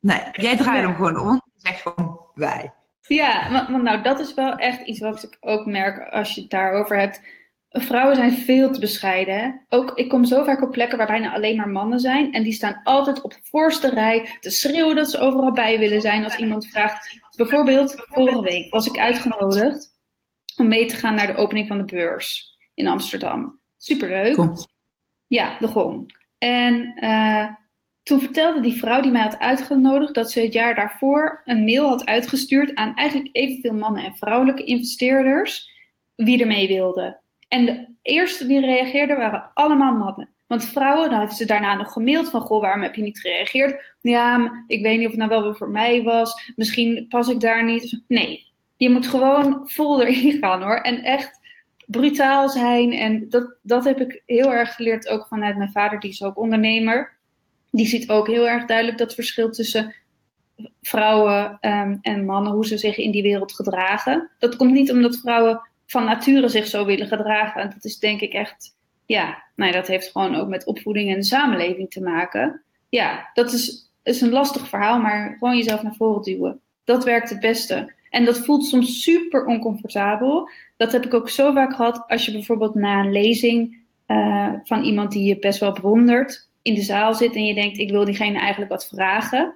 Nee, 0.00 0.20
jij 0.32 0.56
draait 0.56 0.84
hem 0.84 0.94
gewoon 0.94 1.18
om. 1.18 1.42
Zeg 1.56 1.82
gewoon 1.82 2.20
wij. 2.34 2.72
Ja, 3.00 3.50
want, 3.70 3.82
nou 3.82 4.02
dat 4.02 4.20
is 4.20 4.34
wel 4.34 4.54
echt 4.54 4.86
iets 4.86 5.00
wat 5.00 5.22
ik 5.22 5.36
ook 5.40 5.66
merk 5.66 6.12
als 6.12 6.34
je 6.34 6.40
het 6.40 6.50
daarover 6.50 6.98
hebt. 6.98 7.20
Vrouwen 7.68 8.16
zijn 8.16 8.32
veel 8.32 8.72
te 8.72 8.80
bescheiden. 8.80 9.38
Hè? 9.38 9.50
Ook, 9.68 9.92
ik 9.94 10.08
kom 10.08 10.24
zo 10.24 10.44
vaak 10.44 10.62
op 10.62 10.70
plekken 10.70 10.98
waar 10.98 11.06
bijna 11.06 11.34
alleen 11.34 11.56
maar 11.56 11.68
mannen 11.68 12.00
zijn. 12.00 12.32
En 12.32 12.42
die 12.42 12.52
staan 12.52 12.80
altijd 12.84 13.22
op 13.22 13.30
de 13.30 13.40
voorste 13.42 13.90
rij 13.90 14.36
te 14.40 14.50
schreeuwen 14.50 14.96
dat 14.96 15.10
ze 15.10 15.18
overal 15.18 15.52
bij 15.52 15.78
willen 15.78 16.00
zijn 16.00 16.24
als 16.24 16.36
iemand 16.36 16.66
vraagt. 16.66 17.20
Bijvoorbeeld, 17.36 17.94
vorige 17.96 18.40
week 18.40 18.72
was 18.72 18.86
ik 18.86 18.98
uitgenodigd 18.98 19.94
om 20.56 20.68
mee 20.68 20.86
te 20.86 20.96
gaan 20.96 21.14
naar 21.14 21.26
de 21.26 21.36
opening 21.36 21.68
van 21.68 21.78
de 21.78 21.84
beurs 21.84 22.58
in 22.74 22.86
Amsterdam. 22.86 23.60
Superleuk. 23.76 24.34
Kom. 24.34 24.54
Ja, 25.26 25.58
de 25.58 25.68
gong. 25.68 26.16
En 26.38 27.04
uh, 27.04 27.46
toen 28.06 28.20
vertelde 28.20 28.60
die 28.60 28.78
vrouw 28.78 29.00
die 29.00 29.10
mij 29.10 29.22
had 29.22 29.38
uitgenodigd 29.38 30.14
dat 30.14 30.30
ze 30.30 30.40
het 30.40 30.52
jaar 30.52 30.74
daarvoor 30.74 31.42
een 31.44 31.64
mail 31.64 31.88
had 31.88 32.04
uitgestuurd 32.04 32.74
aan 32.74 32.94
eigenlijk 32.94 33.28
evenveel 33.32 33.72
mannen 33.72 34.04
en 34.04 34.16
vrouwelijke 34.16 34.64
investeerders 34.64 35.70
wie 36.14 36.40
er 36.40 36.46
mee 36.46 36.68
wilden. 36.68 37.20
En 37.48 37.64
de 37.64 37.88
eerste 38.02 38.46
die 38.46 38.60
reageerden 38.60 39.16
waren 39.16 39.50
allemaal 39.54 39.94
mannen. 39.94 40.28
Want 40.46 40.64
vrouwen, 40.64 41.10
dan 41.10 41.20
heeft 41.20 41.36
ze 41.36 41.46
daarna 41.46 41.74
nog 41.74 41.92
gemaild 41.92 42.30
van, 42.30 42.40
goh, 42.40 42.60
waarom 42.60 42.82
heb 42.82 42.94
je 42.94 43.02
niet 43.02 43.20
gereageerd? 43.20 43.94
Ja, 44.00 44.50
ik 44.66 44.82
weet 44.82 44.98
niet 44.98 45.06
of 45.06 45.16
het 45.16 45.28
nou 45.28 45.42
wel 45.42 45.54
voor 45.54 45.70
mij 45.70 46.02
was. 46.02 46.52
Misschien 46.56 47.06
pas 47.08 47.28
ik 47.28 47.40
daar 47.40 47.64
niet. 47.64 48.02
Nee, 48.08 48.46
je 48.76 48.90
moet 48.90 49.06
gewoon 49.06 49.60
vol 49.64 50.02
erin 50.02 50.38
gaan 50.42 50.62
hoor. 50.62 50.76
En 50.76 51.02
echt 51.02 51.40
brutaal 51.86 52.48
zijn. 52.48 52.92
En 52.92 53.28
dat, 53.28 53.54
dat 53.62 53.84
heb 53.84 54.00
ik 54.00 54.22
heel 54.26 54.52
erg 54.52 54.74
geleerd 54.74 55.08
ook 55.08 55.26
vanuit 55.26 55.56
mijn 55.56 55.72
vader, 55.72 56.00
die 56.00 56.10
is 56.10 56.22
ook 56.22 56.38
ondernemer. 56.38 57.15
Die 57.70 57.86
ziet 57.86 58.08
ook 58.10 58.26
heel 58.26 58.48
erg 58.48 58.66
duidelijk 58.66 58.98
dat 58.98 59.14
verschil 59.14 59.50
tussen 59.50 59.94
vrouwen 60.82 61.58
um, 61.60 61.98
en 62.02 62.24
mannen, 62.24 62.52
hoe 62.52 62.66
ze 62.66 62.78
zich 62.78 62.96
in 62.96 63.10
die 63.10 63.22
wereld 63.22 63.52
gedragen. 63.52 64.30
Dat 64.38 64.56
komt 64.56 64.72
niet 64.72 64.92
omdat 64.92 65.16
vrouwen 65.16 65.60
van 65.86 66.04
nature 66.04 66.48
zich 66.48 66.66
zo 66.66 66.84
willen 66.84 67.06
gedragen. 67.06 67.60
En 67.60 67.70
dat 67.70 67.84
is 67.84 67.98
denk 67.98 68.20
ik 68.20 68.32
echt, 68.32 68.76
ja, 69.06 69.42
nou, 69.56 69.72
dat 69.72 69.86
heeft 69.86 70.10
gewoon 70.10 70.34
ook 70.34 70.48
met 70.48 70.66
opvoeding 70.66 71.10
en 71.10 71.16
de 71.16 71.24
samenleving 71.24 71.90
te 71.90 72.02
maken. 72.02 72.62
Ja, 72.88 73.30
dat 73.34 73.52
is, 73.52 73.90
is 74.02 74.20
een 74.20 74.30
lastig 74.30 74.68
verhaal, 74.68 75.00
maar 75.00 75.36
gewoon 75.38 75.56
jezelf 75.56 75.82
naar 75.82 75.94
voren 75.94 76.22
duwen. 76.22 76.60
Dat 76.84 77.04
werkt 77.04 77.30
het 77.30 77.40
beste. 77.40 77.94
En 78.10 78.24
dat 78.24 78.38
voelt 78.38 78.64
soms 78.64 79.02
super 79.02 79.44
oncomfortabel. 79.44 80.50
Dat 80.76 80.92
heb 80.92 81.04
ik 81.04 81.14
ook 81.14 81.28
zo 81.28 81.52
vaak 81.52 81.74
gehad 81.74 82.04
als 82.06 82.26
je 82.26 82.32
bijvoorbeeld 82.32 82.74
na 82.74 83.00
een 83.00 83.12
lezing 83.12 83.76
uh, 84.06 84.52
van 84.64 84.82
iemand 84.82 85.12
die 85.12 85.24
je 85.24 85.38
best 85.38 85.60
wel 85.60 85.72
bewondert 85.72 86.45
in 86.66 86.74
de 86.74 86.82
zaal 86.82 87.14
zit 87.14 87.34
en 87.34 87.44
je 87.44 87.54
denkt 87.54 87.78
ik 87.78 87.90
wil 87.90 88.04
diegene 88.04 88.38
eigenlijk 88.38 88.70
wat 88.70 88.88
vragen. 88.88 89.54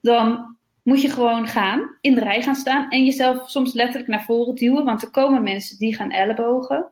Dan 0.00 0.56
moet 0.82 1.02
je 1.02 1.08
gewoon 1.08 1.46
gaan, 1.46 1.96
in 2.00 2.14
de 2.14 2.20
rij 2.20 2.42
gaan 2.42 2.54
staan 2.54 2.90
en 2.90 3.04
jezelf 3.04 3.50
soms 3.50 3.72
letterlijk 3.72 4.08
naar 4.08 4.24
voren 4.24 4.54
duwen, 4.54 4.84
want 4.84 5.02
er 5.02 5.10
komen 5.10 5.42
mensen 5.42 5.78
die 5.78 5.94
gaan 5.94 6.10
ellebogen. 6.10 6.86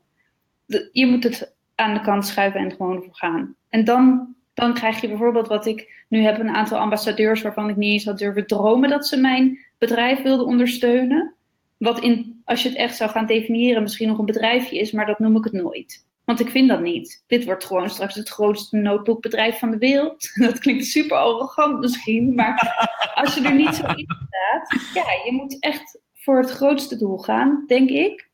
Je 0.92 1.06
moet 1.06 1.24
het 1.24 1.54
aan 1.74 1.94
de 1.94 2.00
kant 2.00 2.26
schuiven 2.26 2.60
en 2.60 2.70
gewoon 2.70 3.02
voor 3.02 3.14
gaan. 3.14 3.54
En 3.68 3.84
dan, 3.84 4.34
dan 4.54 4.74
krijg 4.74 5.00
je 5.00 5.08
bijvoorbeeld 5.08 5.48
wat 5.48 5.66
ik 5.66 6.04
nu 6.08 6.22
heb, 6.22 6.38
een 6.38 6.54
aantal 6.54 6.78
ambassadeurs 6.78 7.42
waarvan 7.42 7.68
ik 7.68 7.76
niet 7.76 7.92
eens 7.92 8.04
had 8.04 8.18
durven 8.18 8.46
dromen 8.46 8.88
dat 8.88 9.06
ze 9.06 9.16
mijn 9.16 9.58
bedrijf 9.78 10.22
wilden 10.22 10.46
ondersteunen. 10.46 11.34
Wat 11.76 12.00
in, 12.00 12.42
als 12.44 12.62
je 12.62 12.68
het 12.68 12.78
echt 12.78 12.96
zou 12.96 13.10
gaan 13.10 13.26
definiëren, 13.26 13.82
misschien 13.82 14.08
nog 14.08 14.18
een 14.18 14.24
bedrijfje 14.24 14.78
is, 14.78 14.92
maar 14.92 15.06
dat 15.06 15.18
noem 15.18 15.36
ik 15.36 15.44
het 15.44 15.52
nooit. 15.52 16.08
Want 16.30 16.42
ik 16.42 16.50
vind 16.50 16.68
dat 16.68 16.80
niet. 16.80 17.24
Dit 17.26 17.44
wordt 17.44 17.64
gewoon 17.64 17.90
straks 17.90 18.14
het 18.14 18.28
grootste 18.28 18.76
notebookbedrijf 18.76 19.58
van 19.58 19.70
de 19.70 19.78
wereld. 19.78 20.30
Dat 20.46 20.58
klinkt 20.58 20.84
super 20.84 21.16
arrogant 21.16 21.80
misschien, 21.80 22.34
maar 22.34 22.88
als 23.14 23.34
je 23.34 23.42
er 23.42 23.54
niet 23.54 23.74
zo 23.74 23.86
in 23.86 24.06
staat, 24.28 24.80
ja, 24.94 25.04
je 25.24 25.32
moet 25.32 25.62
echt 25.62 26.00
voor 26.14 26.38
het 26.38 26.50
grootste 26.50 26.96
doel 26.96 27.18
gaan, 27.18 27.64
denk 27.66 27.90
ik. 27.90 28.30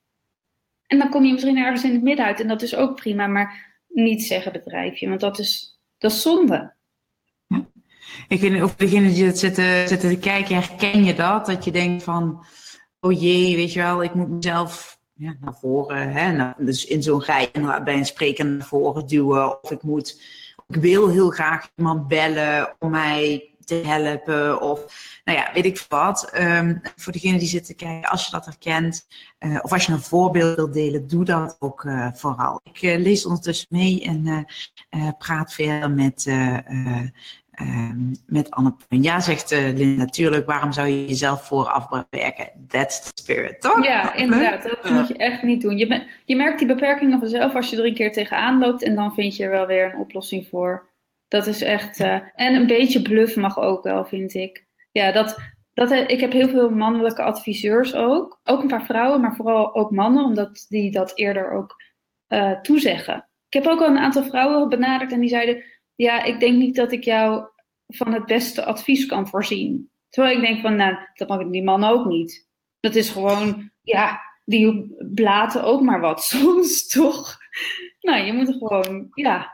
En 0.86 0.98
dan 0.98 1.08
kom 1.08 1.24
je 1.24 1.32
misschien 1.32 1.56
ergens 1.56 1.84
in 1.84 1.92
het 1.92 2.02
midden 2.02 2.24
uit 2.24 2.40
en 2.40 2.48
dat 2.48 2.62
is 2.62 2.74
ook 2.74 2.94
prima, 2.94 3.26
maar 3.26 3.76
niet 3.88 4.22
zeggen 4.22 4.52
bedrijfje, 4.52 5.08
want 5.08 5.20
dat 5.20 5.38
is, 5.38 5.80
dat 5.98 6.12
zonde. 6.12 6.74
Ik 8.28 8.38
vind 8.38 8.62
of 8.62 8.74
die 8.74 9.24
het 9.24 9.38
zitten, 9.38 9.88
zitten 9.88 10.08
te 10.08 10.18
kijken, 10.18 10.54
herken 10.54 11.04
je 11.04 11.14
dat? 11.14 11.46
Dat 11.46 11.64
je 11.64 11.70
denkt 11.70 12.02
van, 12.02 12.44
oh 13.00 13.20
jee, 13.20 13.56
weet 13.56 13.72
je 13.72 13.80
wel, 13.80 14.02
ik 14.02 14.14
moet 14.14 14.30
mezelf 14.30 14.95
ja, 15.16 15.36
naar 15.40 15.54
voren, 15.60 16.12
hè, 16.12 16.32
nou, 16.32 16.54
dus 16.58 16.84
in 16.84 17.02
zo'n 17.02 17.22
rij 17.22 17.50
bij 17.84 17.96
een 17.96 18.06
spreker 18.06 18.46
naar 18.46 18.66
voren 18.66 19.06
duwen. 19.06 19.62
Of 19.62 19.70
ik 19.70 19.82
moet, 19.82 20.22
ik 20.68 20.76
wil 20.76 21.08
heel 21.08 21.30
graag 21.30 21.68
iemand 21.76 22.08
bellen 22.08 22.76
om 22.78 22.90
mij 22.90 23.50
te 23.64 23.74
helpen. 23.74 24.60
Of 24.60 24.80
nou 25.24 25.38
ja, 25.38 25.50
weet 25.52 25.64
ik 25.64 25.84
wat. 25.88 26.30
Um, 26.38 26.80
voor 26.96 27.12
degene 27.12 27.38
die 27.38 27.48
zit 27.48 27.66
te 27.66 27.74
kijken, 27.74 28.10
als 28.10 28.24
je 28.24 28.30
dat 28.30 28.44
herkent. 28.44 29.06
Uh, 29.38 29.58
of 29.62 29.72
als 29.72 29.86
je 29.86 29.92
een 29.92 30.00
voorbeeld 30.00 30.56
wilt 30.56 30.72
delen, 30.72 31.06
doe 31.06 31.24
dat 31.24 31.56
ook 31.58 31.84
uh, 31.84 32.08
vooral. 32.12 32.60
Ik 32.62 32.82
uh, 32.82 32.98
lees 32.98 33.26
ondertussen 33.26 33.66
mee 33.70 34.02
en 34.02 34.46
praat 35.18 35.52
verder 35.52 35.90
met 35.90 36.24
Ehm, 37.56 38.14
met 38.26 38.50
Anne 38.50 38.74
Ja, 38.88 39.20
zegt 39.20 39.52
uh, 39.52 39.58
Lynn, 39.58 39.96
natuurlijk, 39.96 40.46
waarom 40.46 40.72
zou 40.72 40.88
je 40.88 41.06
jezelf 41.06 41.46
vooraf 41.46 41.88
beperken? 41.88 42.66
That's 42.68 43.00
the 43.00 43.22
spirit, 43.22 43.60
toch? 43.60 43.84
Ja, 43.84 44.14
inderdaad. 44.14 44.62
Dat 44.62 44.90
moet 44.90 45.08
je 45.08 45.16
echt 45.16 45.42
niet 45.42 45.62
doen. 45.62 45.78
Je, 45.78 46.02
je 46.24 46.36
merkt 46.36 46.58
die 46.58 46.66
beperkingen 46.66 47.18
vanzelf 47.18 47.54
als 47.54 47.70
je 47.70 47.76
er 47.76 47.84
een 47.84 47.94
keer 47.94 48.12
tegenaan 48.12 48.58
loopt 48.58 48.82
en 48.82 48.94
dan 48.94 49.14
vind 49.14 49.36
je 49.36 49.44
er 49.44 49.50
wel 49.50 49.66
weer 49.66 49.84
een 49.84 50.00
oplossing 50.00 50.46
voor. 50.48 50.90
Dat 51.28 51.46
is 51.46 51.62
echt... 51.62 52.00
Uh, 52.00 52.20
en 52.34 52.54
een 52.54 52.66
beetje 52.66 53.02
bluff 53.02 53.36
mag 53.36 53.58
ook 53.58 53.82
wel, 53.82 54.04
vind 54.04 54.34
ik. 54.34 54.66
Ja, 54.92 55.12
dat, 55.12 55.38
dat, 55.74 55.90
ik 55.90 56.20
heb 56.20 56.32
heel 56.32 56.48
veel 56.48 56.70
mannelijke 56.70 57.22
adviseurs 57.22 57.94
ook. 57.94 58.40
Ook 58.44 58.62
een 58.62 58.68
paar 58.68 58.84
vrouwen, 58.84 59.20
maar 59.20 59.36
vooral 59.36 59.74
ook 59.74 59.90
mannen, 59.90 60.24
omdat 60.24 60.66
die 60.68 60.90
dat 60.90 61.12
eerder 61.14 61.50
ook 61.50 61.82
uh, 62.28 62.60
toezeggen. 62.60 63.28
Ik 63.48 63.62
heb 63.62 63.66
ook 63.66 63.80
al 63.80 63.88
een 63.88 63.98
aantal 63.98 64.24
vrouwen 64.24 64.68
benaderd 64.68 65.12
en 65.12 65.20
die 65.20 65.28
zeiden 65.28 65.64
ja, 65.96 66.22
ik 66.22 66.40
denk 66.40 66.56
niet 66.56 66.76
dat 66.76 66.92
ik 66.92 67.04
jou 67.04 67.46
van 67.86 68.12
het 68.12 68.26
beste 68.26 68.64
advies 68.64 69.06
kan 69.06 69.28
voorzien. 69.28 69.90
Terwijl 70.08 70.36
ik 70.36 70.46
denk 70.46 70.60
van, 70.60 70.76
nou, 70.76 70.96
dat 71.14 71.28
mag 71.28 71.50
die 71.50 71.64
man 71.64 71.84
ook 71.84 72.06
niet. 72.06 72.48
Dat 72.80 72.94
is 72.94 73.10
gewoon, 73.10 73.70
ja, 73.82 74.20
die 74.44 74.96
blaten 75.14 75.64
ook 75.64 75.82
maar 75.82 76.00
wat 76.00 76.24
soms, 76.34 76.88
toch? 76.88 77.36
Nou, 78.00 78.24
je 78.24 78.32
moet 78.32 78.56
gewoon, 78.58 79.08
ja, 79.14 79.52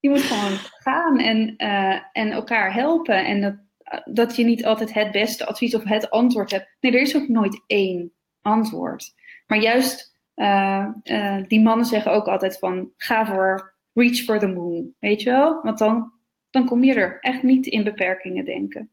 je 0.00 0.08
moet 0.08 0.22
gewoon 0.22 0.58
gaan 0.58 1.18
en, 1.18 1.54
uh, 1.56 2.00
en 2.12 2.30
elkaar 2.30 2.74
helpen. 2.74 3.24
En 3.24 3.40
dat, 3.40 3.56
dat 4.04 4.36
je 4.36 4.44
niet 4.44 4.64
altijd 4.64 4.94
het 4.94 5.10
beste 5.10 5.46
advies 5.46 5.74
of 5.74 5.84
het 5.84 6.10
antwoord 6.10 6.50
hebt. 6.50 6.76
Nee, 6.80 6.92
er 6.92 7.00
is 7.00 7.16
ook 7.16 7.28
nooit 7.28 7.62
één 7.66 8.12
antwoord. 8.42 9.14
Maar 9.46 9.58
juist, 9.58 10.18
uh, 10.36 10.86
uh, 11.04 11.42
die 11.48 11.60
mannen 11.60 11.86
zeggen 11.86 12.12
ook 12.12 12.26
altijd 12.26 12.58
van, 12.58 12.92
ga 12.96 13.26
voor 13.26 13.73
reach 13.94 14.24
for 14.24 14.38
the 14.38 14.46
moon, 14.46 14.94
weet 14.98 15.22
je 15.22 15.30
wel? 15.30 15.62
Want 15.62 15.78
dan, 15.78 16.12
dan 16.50 16.66
kom 16.66 16.84
je 16.84 16.94
er 16.94 17.18
echt 17.20 17.42
niet 17.42 17.66
in 17.66 17.84
beperkingen 17.84 18.44
denken. 18.44 18.90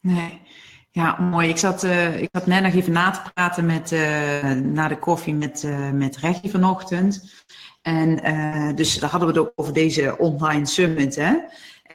Nee. 0.00 0.40
Ja, 0.90 1.20
mooi. 1.20 1.48
Ik 1.48 1.56
zat, 1.56 1.84
uh, 1.84 2.22
ik 2.22 2.28
zat 2.32 2.46
net 2.46 2.62
nog 2.62 2.74
even 2.74 2.92
na 2.92 3.10
te 3.10 3.32
praten 3.34 3.66
met, 3.66 3.92
uh, 3.92 4.52
na 4.52 4.88
de 4.88 4.98
koffie 4.98 5.34
met, 5.34 5.62
uh, 5.62 5.90
met 5.90 6.16
Reggie 6.16 6.50
vanochtend. 6.50 7.44
En 7.82 8.16
dus 8.74 8.98
daar 8.98 9.10
hadden 9.10 9.28
we 9.28 9.38
het 9.38 9.46
ook 9.48 9.52
over 9.54 9.72
deze 9.72 10.18
online 10.18 10.66
summit. 10.66 11.16
Hè? 11.16 11.34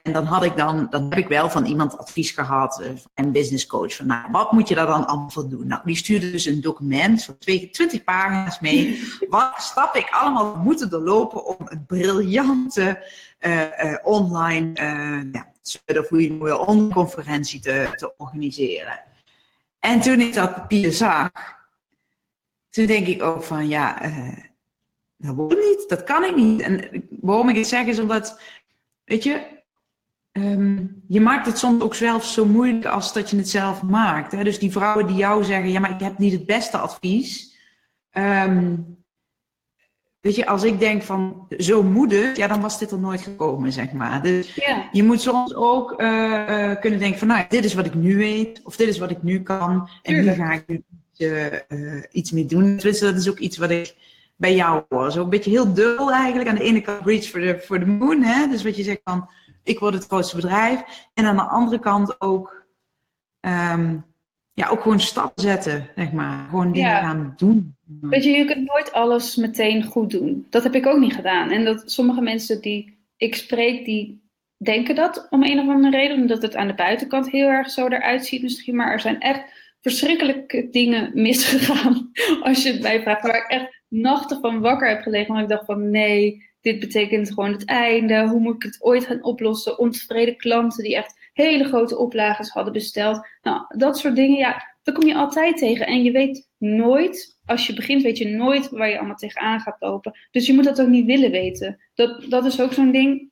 En 0.05 0.13
dan 0.13 0.25
had 0.25 0.43
ik 0.43 0.57
dan, 0.57 0.87
dan 0.89 1.03
heb 1.09 1.17
ik 1.17 1.27
wel 1.27 1.49
van 1.49 1.65
iemand 1.65 1.97
advies 1.97 2.31
gehad, 2.31 2.81
uh, 2.81 2.89
een 3.13 3.31
business 3.31 3.65
coach, 3.65 3.95
van 3.95 4.07
nou, 4.07 4.31
wat 4.31 4.51
moet 4.51 4.67
je 4.67 4.75
daar 4.75 4.85
dan 4.85 5.07
allemaal 5.07 5.29
voor 5.29 5.49
doen? 5.49 5.67
Nou, 5.67 5.81
die 5.85 5.95
stuurde 5.95 6.31
dus 6.31 6.45
een 6.45 6.61
document 6.61 7.23
van 7.23 7.37
20 7.37 8.03
pagina's 8.03 8.59
mee. 8.59 9.03
wat 9.29 9.53
stap 9.57 9.95
ik 9.95 10.09
allemaal 10.11 10.55
moeten 10.55 10.89
doorlopen 10.89 11.45
om 11.45 11.55
een 11.59 11.85
briljante 11.85 13.07
uh, 13.39 13.61
uh, 13.61 13.97
online, 14.03 14.71
ja, 15.31 15.53
of 15.99 16.09
hoe 16.09 16.21
je 16.21 16.57
online 16.57 16.93
conferentie 16.93 17.59
te, 17.59 17.93
te 17.95 18.13
organiseren. 18.17 18.99
En 19.79 20.01
toen 20.01 20.19
ik 20.19 20.33
dat 20.33 20.53
papier 20.55 20.91
zag, 20.91 21.29
toen 22.69 22.85
denk 22.85 23.07
ik 23.07 23.23
ook 23.23 23.43
van 23.43 23.67
ja, 23.67 24.11
dat 25.17 25.35
wordt 25.35 25.55
niet, 25.55 25.85
dat 25.87 26.03
kan 26.03 26.23
ik 26.23 26.35
niet. 26.35 26.61
En 26.61 27.07
waarom 27.21 27.49
ik 27.49 27.55
het 27.55 27.67
zeg 27.67 27.85
is 27.85 27.99
omdat, 27.99 28.39
weet 29.03 29.23
je, 29.23 29.54
Um, 30.37 31.03
je 31.07 31.21
maakt 31.21 31.45
het 31.45 31.57
soms 31.57 31.83
ook 31.83 31.95
zelf 31.95 32.25
zo 32.25 32.45
moeilijk 32.45 32.85
als 32.85 33.13
dat 33.13 33.29
je 33.29 33.37
het 33.37 33.49
zelf 33.49 33.81
maakt. 33.81 34.31
Hè? 34.31 34.43
Dus 34.43 34.59
die 34.59 34.71
vrouwen 34.71 35.07
die 35.07 35.15
jou 35.15 35.43
zeggen, 35.43 35.71
ja, 35.71 35.79
maar 35.79 35.91
ik 35.91 35.99
heb 35.99 36.17
niet 36.17 36.31
het 36.31 36.45
beste 36.45 36.77
advies. 36.77 37.57
Um, 38.11 38.97
weet 40.19 40.35
je, 40.35 40.45
als 40.45 40.63
ik 40.63 40.79
denk 40.79 41.03
van 41.03 41.47
zo 41.57 41.83
moedig, 41.83 42.37
ja, 42.37 42.47
dan 42.47 42.61
was 42.61 42.79
dit 42.79 42.91
er 42.91 42.99
nooit 42.99 43.21
gekomen, 43.21 43.71
zeg 43.71 43.91
maar. 43.91 44.21
Dus 44.21 44.59
je 44.91 45.03
moet 45.03 45.21
soms 45.21 45.55
ook 45.55 46.01
uh, 46.01 46.07
uh, 46.49 46.79
kunnen 46.79 46.99
denken 46.99 47.19
van, 47.19 47.27
nou, 47.27 47.45
dit 47.49 47.65
is 47.65 47.73
wat 47.73 47.85
ik 47.85 47.93
nu 47.93 48.17
weet, 48.17 48.61
of 48.63 48.75
dit 48.75 48.87
is 48.87 48.97
wat 48.97 49.11
ik 49.11 49.23
nu 49.23 49.41
kan, 49.41 49.89
en 50.01 50.21
hier 50.21 50.33
ga 50.33 50.51
ik 50.51 50.63
nu 50.67 50.83
uh, 51.17 52.03
iets 52.11 52.31
mee 52.31 52.45
doen. 52.45 52.77
Tenminste, 52.77 53.05
dat 53.05 53.15
is 53.15 53.29
ook 53.29 53.39
iets 53.39 53.57
wat 53.57 53.69
ik 53.69 53.95
bij 54.35 54.55
jou 54.55 54.83
hoor. 54.89 55.11
Zo 55.11 55.23
een 55.23 55.29
beetje 55.29 55.51
heel 55.51 55.73
dubbel 55.73 56.11
eigenlijk. 56.11 56.49
Aan 56.49 56.55
de 56.55 56.63
ene 56.63 56.81
kant 56.81 57.05
reach 57.05 57.23
for 57.23 57.41
the, 57.41 57.61
for 57.65 57.79
the 57.79 57.85
moon, 57.85 58.23
hè. 58.23 58.47
Dus 58.47 58.63
wat 58.63 58.75
je 58.75 58.83
zegt 58.83 59.01
van 59.03 59.29
ik 59.65 59.79
word 59.79 59.93
het 59.93 60.05
grootste 60.05 60.35
bedrijf. 60.35 61.07
En 61.13 61.25
aan 61.25 61.35
de 61.35 61.41
andere 61.41 61.79
kant 61.79 62.21
ook, 62.21 62.65
um, 63.41 64.05
ja, 64.53 64.67
ook 64.69 64.81
gewoon 64.81 64.99
stappen 64.99 65.43
zetten, 65.43 65.89
zeg 65.95 66.11
maar. 66.11 66.47
Gewoon 66.49 66.71
dingen 66.71 66.89
ja. 66.89 66.99
gaan 66.99 67.33
doen. 67.37 67.75
Weet 68.01 68.23
je, 68.23 68.29
je 68.29 68.45
kunt 68.45 68.67
nooit 68.67 68.91
alles 68.91 69.35
meteen 69.35 69.83
goed 69.83 70.09
doen. 70.11 70.47
Dat 70.49 70.63
heb 70.63 70.75
ik 70.75 70.85
ook 70.85 70.99
niet 70.99 71.15
gedaan. 71.15 71.51
En 71.51 71.65
dat 71.65 71.91
sommige 71.91 72.21
mensen 72.21 72.61
die 72.61 72.97
ik 73.17 73.35
spreek, 73.35 73.85
die 73.85 74.23
denken 74.57 74.95
dat 74.95 75.27
om 75.29 75.43
een 75.43 75.59
of 75.59 75.67
andere 75.67 75.97
reden. 75.97 76.17
Omdat 76.17 76.41
het 76.41 76.55
aan 76.55 76.67
de 76.67 76.73
buitenkant 76.73 77.29
heel 77.29 77.47
erg 77.47 77.69
zo 77.69 77.87
eruit 77.87 78.25
ziet 78.25 78.41
misschien. 78.41 78.75
Maar 78.75 78.91
er 78.91 78.99
zijn 78.99 79.19
echt 79.19 79.43
verschrikkelijke 79.81 80.67
dingen 80.71 81.11
misgegaan. 81.13 82.11
Als 82.43 82.63
je 82.63 82.71
het 82.71 82.81
mij 82.81 83.01
vraagt. 83.01 83.21
Waar 83.21 83.35
ik 83.35 83.47
echt 83.47 83.83
nachten 83.87 84.39
van 84.41 84.59
wakker 84.59 84.89
heb 84.89 85.01
gelegen. 85.01 85.33
Want 85.33 85.43
ik 85.43 85.49
dacht 85.49 85.65
van 85.65 85.89
nee, 85.89 86.43
dit 86.65 86.79
betekent 86.79 87.33
gewoon 87.33 87.51
het 87.51 87.65
einde. 87.65 88.27
Hoe 88.27 88.39
moet 88.39 88.55
ik 88.55 88.63
het 88.63 88.83
ooit 88.83 89.05
gaan 89.05 89.23
oplossen? 89.23 89.79
Ontevreden 89.79 90.37
klanten 90.37 90.83
die 90.83 90.95
echt 90.95 91.29
hele 91.33 91.63
grote 91.63 91.97
oplages 91.97 92.49
hadden 92.49 92.73
besteld. 92.73 93.27
Nou, 93.41 93.65
dat 93.77 93.97
soort 93.97 94.15
dingen, 94.15 94.37
ja, 94.37 94.75
dat 94.83 94.93
kom 94.95 95.07
je 95.07 95.15
altijd 95.15 95.57
tegen. 95.57 95.85
En 95.85 96.03
je 96.03 96.11
weet 96.11 96.49
nooit, 96.57 97.39
als 97.45 97.67
je 97.67 97.73
begint, 97.73 98.01
weet 98.01 98.17
je 98.17 98.27
nooit 98.27 98.69
waar 98.69 98.89
je 98.89 98.97
allemaal 98.97 99.15
tegenaan 99.15 99.59
gaat 99.59 99.75
lopen. 99.79 100.19
Dus 100.31 100.47
je 100.47 100.53
moet 100.53 100.63
dat 100.63 100.81
ook 100.81 100.87
niet 100.87 101.05
willen 101.05 101.31
weten. 101.31 101.81
Dat, 101.93 102.25
dat 102.29 102.45
is 102.45 102.61
ook 102.61 102.73
zo'n 102.73 102.91
ding. 102.91 103.31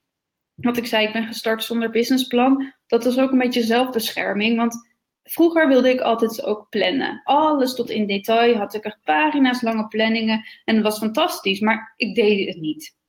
Wat 0.55 0.77
ik 0.77 0.85
zei, 0.85 1.07
ik 1.07 1.13
ben 1.13 1.27
gestart 1.27 1.63
zonder 1.63 1.89
businessplan. 1.89 2.73
Dat 2.87 3.05
is 3.05 3.17
ook 3.17 3.31
een 3.31 3.37
beetje 3.37 3.63
zelfbescherming. 3.63 4.57
Want 4.57 4.89
vroeger 5.23 5.67
wilde 5.67 5.89
ik 5.89 6.01
altijd 6.01 6.43
ook 6.43 6.69
plannen. 6.69 7.21
Alles 7.23 7.75
tot 7.75 7.89
in 7.89 8.07
detail 8.07 8.55
had 8.55 8.73
ik 8.73 8.83
echt 8.83 9.03
pagina's 9.03 9.61
lange 9.61 9.87
planningen. 9.87 10.45
En 10.65 10.75
dat 10.75 10.83
was 10.83 10.97
fantastisch, 10.97 11.59
maar 11.59 11.93
ik 11.95 12.15
deed 12.15 12.47
het 12.47 12.57
niet. 12.57 13.01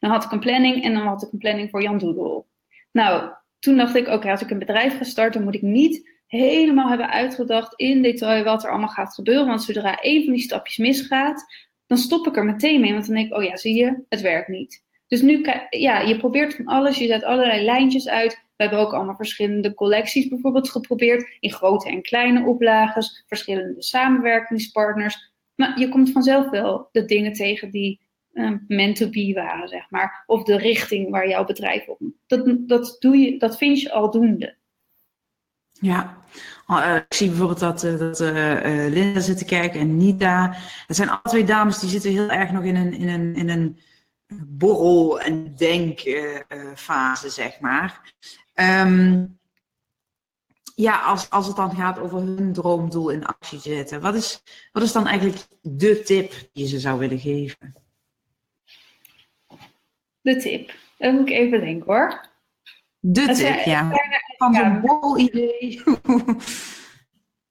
Dan 0.00 0.10
had 0.10 0.24
ik 0.24 0.30
een 0.30 0.40
planning 0.40 0.84
en 0.84 0.94
dan 0.94 1.06
had 1.06 1.22
ik 1.22 1.32
een 1.32 1.38
planning 1.38 1.70
voor 1.70 1.82
Jan 1.82 1.98
Doodle. 1.98 2.44
Nou, 2.92 3.30
toen 3.58 3.76
dacht 3.76 3.94
ik, 3.94 4.08
oké, 4.08 4.30
als 4.30 4.42
ik 4.42 4.50
een 4.50 4.58
bedrijf 4.58 4.96
ga 4.96 5.04
starten, 5.04 5.44
moet 5.44 5.54
ik 5.54 5.62
niet 5.62 6.16
helemaal 6.26 6.88
hebben 6.88 7.10
uitgedacht 7.10 7.74
in 7.76 8.02
detail 8.02 8.44
wat 8.44 8.64
er 8.64 8.70
allemaal 8.70 8.88
gaat 8.88 9.14
gebeuren. 9.14 9.46
Want 9.46 9.62
zodra 9.62 10.00
één 10.00 10.24
van 10.24 10.32
die 10.32 10.42
stapjes 10.42 10.76
misgaat, 10.76 11.44
dan 11.86 11.98
stop 11.98 12.26
ik 12.26 12.36
er 12.36 12.44
meteen 12.44 12.80
mee. 12.80 12.92
Want 12.92 13.06
dan 13.06 13.14
denk 13.14 13.26
ik, 13.26 13.36
oh 13.36 13.42
ja, 13.42 13.56
zie 13.56 13.74
je, 13.74 14.04
het 14.08 14.20
werkt 14.20 14.48
niet. 14.48 14.86
Dus 15.06 15.22
nu, 15.22 15.46
ja, 15.70 16.00
je 16.00 16.16
probeert 16.16 16.54
van 16.54 16.66
alles, 16.66 16.98
je 16.98 17.06
zet 17.06 17.24
allerlei 17.24 17.64
lijntjes 17.64 18.08
uit. 18.08 18.32
We 18.56 18.64
hebben 18.64 18.78
ook 18.78 18.92
allemaal 18.92 19.16
verschillende 19.16 19.74
collecties 19.74 20.28
bijvoorbeeld 20.28 20.70
geprobeerd, 20.70 21.36
in 21.40 21.52
grote 21.52 21.88
en 21.88 22.02
kleine 22.02 22.46
oplages, 22.46 23.24
verschillende 23.26 23.82
samenwerkingspartners. 23.82 25.32
Maar 25.54 25.78
je 25.78 25.88
komt 25.88 26.12
vanzelf 26.12 26.50
wel 26.50 26.88
de 26.92 27.04
dingen 27.04 27.32
tegen 27.32 27.70
die 27.70 28.00
meant 28.66 28.96
to 28.96 29.32
waren, 29.34 29.68
zeg 29.68 29.90
maar. 29.90 30.22
Of 30.26 30.42
de 30.42 30.56
richting 30.56 31.10
waar 31.10 31.28
jouw 31.28 31.44
bedrijf 31.44 31.86
op. 31.86 32.00
Dat, 32.26 32.68
dat, 32.68 32.96
doe 32.98 33.16
je, 33.16 33.38
dat 33.38 33.56
vind 33.56 33.80
je 33.80 33.92
aldoende. 33.92 34.56
Ja, 35.80 36.22
uh, 36.68 36.94
ik 36.94 37.14
zie 37.14 37.28
bijvoorbeeld 37.28 37.60
dat, 37.60 37.84
uh, 37.84 37.98
dat 37.98 38.18
Linda 38.92 39.20
zit 39.20 39.38
te 39.38 39.44
kijken 39.44 39.80
en 39.80 39.96
Nita. 39.96 40.56
Dat 40.86 40.96
zijn 40.96 41.08
alle 41.08 41.20
twee 41.22 41.44
dames 41.44 41.78
die 41.78 41.88
zitten 41.88 42.10
heel 42.10 42.30
erg 42.30 42.50
nog 42.50 42.64
in 42.64 42.76
een, 42.76 42.92
in 42.92 43.08
een, 43.08 43.34
in 43.34 43.48
een 43.48 43.78
borrel- 44.46 45.20
en 45.20 45.54
denkfase, 45.56 47.28
zeg 47.28 47.60
maar. 47.60 48.14
Um, 48.54 49.38
ja, 50.74 51.00
als, 51.00 51.30
als 51.30 51.46
het 51.46 51.56
dan 51.56 51.74
gaat 51.74 51.98
over 51.98 52.18
hun 52.18 52.52
droomdoel 52.52 53.08
in 53.08 53.26
actie 53.26 53.58
zetten. 53.58 54.00
Wat 54.00 54.14
is, 54.14 54.42
wat 54.72 54.82
is 54.82 54.92
dan 54.92 55.06
eigenlijk 55.06 55.46
de 55.62 56.02
tip 56.02 56.32
die 56.52 56.66
ze 56.66 56.78
zou 56.78 56.98
willen 56.98 57.18
geven? 57.18 57.87
De 60.34 60.40
tip. 60.40 60.74
Dat 60.98 61.12
moet 61.12 61.28
ik 61.28 61.34
even 61.34 61.60
denken 61.60 61.86
hoor. 61.86 62.26
De 63.00 63.34
tip, 63.34 63.64
ja. 63.64 63.90
Van 64.36 64.54
zo'n 64.54 64.80
bol 64.80 65.18
idee. 65.18 65.82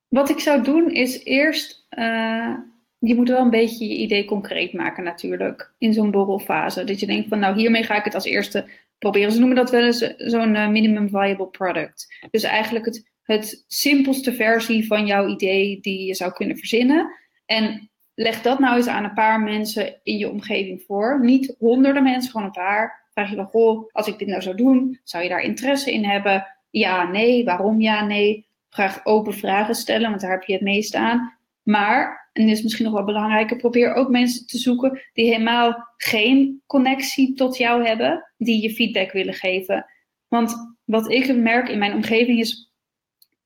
Wat 0.07 0.29
ik 0.29 0.39
zou 0.39 0.63
doen 0.63 0.91
is 0.91 1.23
eerst, 1.23 1.87
uh, 1.89 2.55
je 2.97 3.15
moet 3.15 3.29
wel 3.29 3.41
een 3.41 3.49
beetje 3.49 3.87
je 3.87 3.95
idee 3.95 4.25
concreet 4.25 4.73
maken 4.73 5.03
natuurlijk, 5.03 5.73
in 5.77 5.93
zo'n 5.93 6.11
borrelfase. 6.11 6.83
Dat 6.83 6.99
je 6.99 7.05
denkt 7.05 7.27
van 7.27 7.39
nou 7.39 7.55
hiermee 7.55 7.83
ga 7.83 7.95
ik 7.95 8.03
het 8.03 8.15
als 8.15 8.25
eerste 8.25 8.69
proberen. 8.97 9.31
Ze 9.31 9.39
noemen 9.39 9.57
dat 9.57 9.71
wel 9.71 9.83
eens 9.83 10.13
zo'n 10.17 10.55
uh, 10.55 10.69
minimum 10.69 11.09
viable 11.09 11.47
product. 11.47 12.27
Dus 12.31 12.43
eigenlijk 12.43 12.85
het, 12.85 13.11
het 13.23 13.63
simpelste 13.67 14.33
versie 14.33 14.87
van 14.87 15.05
jouw 15.05 15.27
idee 15.27 15.79
die 15.81 16.05
je 16.05 16.15
zou 16.15 16.31
kunnen 16.31 16.57
verzinnen. 16.57 17.11
En 17.45 17.89
leg 18.19 18.41
dat 18.41 18.59
nou 18.59 18.75
eens 18.75 18.87
aan 18.87 19.03
een 19.03 19.13
paar 19.13 19.39
mensen 19.39 19.99
in 20.03 20.17
je 20.17 20.29
omgeving 20.29 20.83
voor. 20.87 21.19
Niet 21.21 21.55
honderden 21.59 22.03
mensen, 22.03 22.31
gewoon 22.31 22.45
een 22.45 22.51
paar. 22.51 23.05
Vraag 23.11 23.29
je 23.29 23.35
dan, 23.35 23.45
goh, 23.45 23.89
als 23.91 24.07
ik 24.07 24.17
dit 24.17 24.27
nou 24.27 24.41
zou 24.41 24.55
doen, 24.55 24.99
zou 25.03 25.23
je 25.23 25.29
daar 25.29 25.41
interesse 25.41 25.93
in 25.93 26.05
hebben? 26.05 26.47
Ja, 26.69 27.09
nee, 27.09 27.43
waarom 27.43 27.81
ja, 27.81 28.05
nee? 28.05 28.47
Graag 28.69 29.05
open 29.05 29.33
vragen 29.33 29.75
stellen, 29.75 30.09
want 30.09 30.21
daar 30.21 30.31
heb 30.31 30.43
je 30.43 30.53
het 30.53 30.61
meest 30.61 30.95
aan. 30.95 31.37
Maar, 31.63 32.29
en 32.33 32.45
dit 32.45 32.57
is 32.57 32.63
misschien 32.63 32.85
nog 32.85 32.93
wel 32.93 33.03
belangrijker, 33.03 33.57
probeer 33.57 33.93
ook 33.93 34.09
mensen 34.09 34.47
te 34.47 34.57
zoeken 34.57 35.01
die 35.13 35.25
helemaal 35.25 35.87
geen 35.97 36.61
connectie 36.67 37.33
tot 37.33 37.57
jou 37.57 37.85
hebben, 37.85 38.31
die 38.37 38.61
je 38.61 38.73
feedback 38.73 39.11
willen 39.11 39.33
geven. 39.33 39.85
Want 40.27 40.55
wat 40.83 41.11
ik 41.11 41.35
merk 41.35 41.69
in 41.69 41.79
mijn 41.79 41.93
omgeving 41.93 42.39
is, 42.39 42.71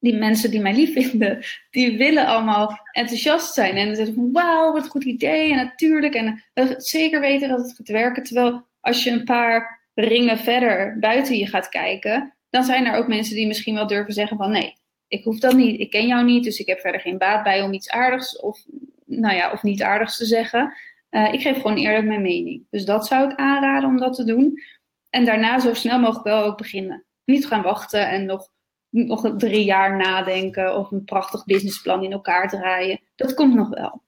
die 0.02 0.16
mensen 0.16 0.52
die 0.52 0.60
mij 0.60 0.74
lief 0.74 0.94
vinden, 0.94 1.44
die 1.70 1.98
willen 1.98 2.26
allemaal 2.26 2.80
enthousiast 2.92 3.54
zijn. 3.54 3.76
En 3.76 3.96
zeggen 3.96 4.16
van, 4.16 4.32
wauw, 4.32 4.74
wat 4.74 4.84
een 4.84 4.90
goed 4.90 5.04
idee, 5.04 5.52
en 5.52 5.56
natuurlijk, 5.56 6.14
en 6.14 6.44
zeker 6.78 7.20
weten 7.20 7.50
dat 7.50 7.60
het 7.60 7.76
gaat 7.76 7.88
werken. 7.88 8.24
Terwijl 8.24 8.68
als 8.80 9.04
je 9.04 9.12
een 9.12 9.24
paar 9.24 9.82
ringen 9.94 10.38
verder 10.38 11.00
buiten 11.00 11.38
je 11.38 11.48
gaat 11.48 11.70
kijken, 11.70 12.34
dan 12.50 12.64
zijn 12.64 12.86
er 12.86 12.96
ook 12.96 13.08
mensen 13.08 13.36
die 13.36 13.48
misschien 13.48 13.76
wel 13.76 13.88
durven 13.88 14.14
zeggen 14.14 14.38
van, 14.38 14.52
nee, 14.52 14.76
ik 15.08 15.24
hoef 15.24 15.40
dat 15.40 15.54
niet, 15.54 15.80
ik 15.80 15.90
ken 15.90 16.08
jou 16.08 16.24
niet, 16.24 16.44
dus 16.44 16.60
ik 16.60 16.68
heb 16.68 16.80
verder 16.80 17.02
geen 17.02 17.18
baat 17.18 17.44
bij 17.44 17.62
om 17.62 17.74
iets 17.74 17.90
aardigs 17.90 18.40
of, 18.40 18.66
nou 19.06 19.36
ja, 19.36 19.52
of 19.52 19.64
niet 19.64 19.82
aardigs 19.82 20.18
te 20.18 20.26
zeggen. 20.26 20.74
Uh, 21.10 21.34
ik 21.34 21.42
geef 21.42 21.56
gewoon 21.56 21.78
eerlijk 21.78 22.06
mijn 22.06 22.22
mening. 22.22 22.66
Dus 22.70 22.86
dat 22.86 23.08
zou 23.08 23.32
ik 23.32 23.38
aanraden 23.38 23.90
om 23.90 23.98
dat 23.98 24.16
te 24.16 24.24
doen. 24.24 24.62
En 25.10 25.26
daarna 25.26 25.60
zo 25.60 25.74
snel 25.74 26.00
mogelijk 26.00 26.26
wel 26.26 26.44
ook 26.44 26.58
beginnen. 26.58 27.06
Niet 27.26 27.48
gaan 27.48 27.62
wachten 27.62 28.10
en 28.10 28.26
nog, 28.26 28.50
nog 28.92 29.34
drie 29.38 29.64
jaar 29.64 29.98
nadenken 29.98 30.78
of 30.78 30.92
een 30.92 31.04
prachtig 31.04 31.46
businessplan 31.46 32.04
in 32.04 32.12
elkaar 32.12 32.50
draaien. 32.50 33.00
Dat 33.16 33.34
komt 33.34 33.56
nog 33.56 33.70
wel. 33.70 34.02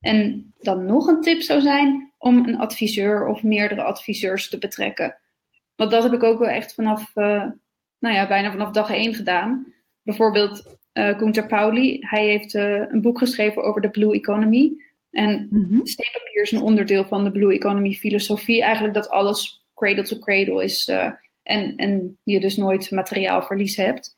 En 0.00 0.52
dan 0.58 0.84
nog 0.84 1.06
een 1.06 1.20
tip 1.20 1.40
zou 1.42 1.60
zijn 1.60 2.12
om 2.18 2.48
een 2.48 2.58
adviseur 2.58 3.26
of 3.26 3.42
meerdere 3.42 3.82
adviseurs 3.82 4.48
te 4.48 4.58
betrekken. 4.58 5.18
Want 5.76 5.90
dat 5.90 6.02
heb 6.02 6.12
ik 6.12 6.22
ook 6.22 6.38
wel 6.38 6.48
echt 6.48 6.74
vanaf, 6.74 7.16
uh, 7.16 7.44
nou 7.98 8.14
ja, 8.14 8.28
bijna 8.28 8.50
vanaf 8.50 8.70
dag 8.70 8.90
één 8.90 9.14
gedaan 9.14 9.74
bijvoorbeeld 10.04 10.78
uh, 10.92 11.18
Gunther 11.18 11.46
Pauli, 11.46 11.98
hij 12.00 12.26
heeft 12.26 12.54
uh, 12.54 12.82
een 12.90 13.00
boek 13.00 13.18
geschreven 13.18 13.62
over 13.62 13.80
de 13.80 13.90
Blue 13.90 14.14
Economy. 14.14 14.72
En 15.10 15.48
mm 15.50 15.80
steenpapier 15.86 16.42
is 16.42 16.52
een 16.52 16.62
onderdeel 16.62 17.04
van 17.04 17.24
de 17.24 17.30
Blue 17.30 17.54
Economy 17.54 17.92
filosofie. 17.92 18.62
Eigenlijk 18.62 18.94
dat 18.94 19.08
alles 19.08 19.66
cradle 19.74 20.02
to 20.02 20.18
cradle 20.18 20.64
is 20.64 20.88
uh, 20.88 21.10
en, 21.42 21.76
en 21.76 22.18
je 22.22 22.40
dus 22.40 22.56
nooit 22.56 22.90
materiaalverlies 22.90 23.76
hebt. 23.76 24.16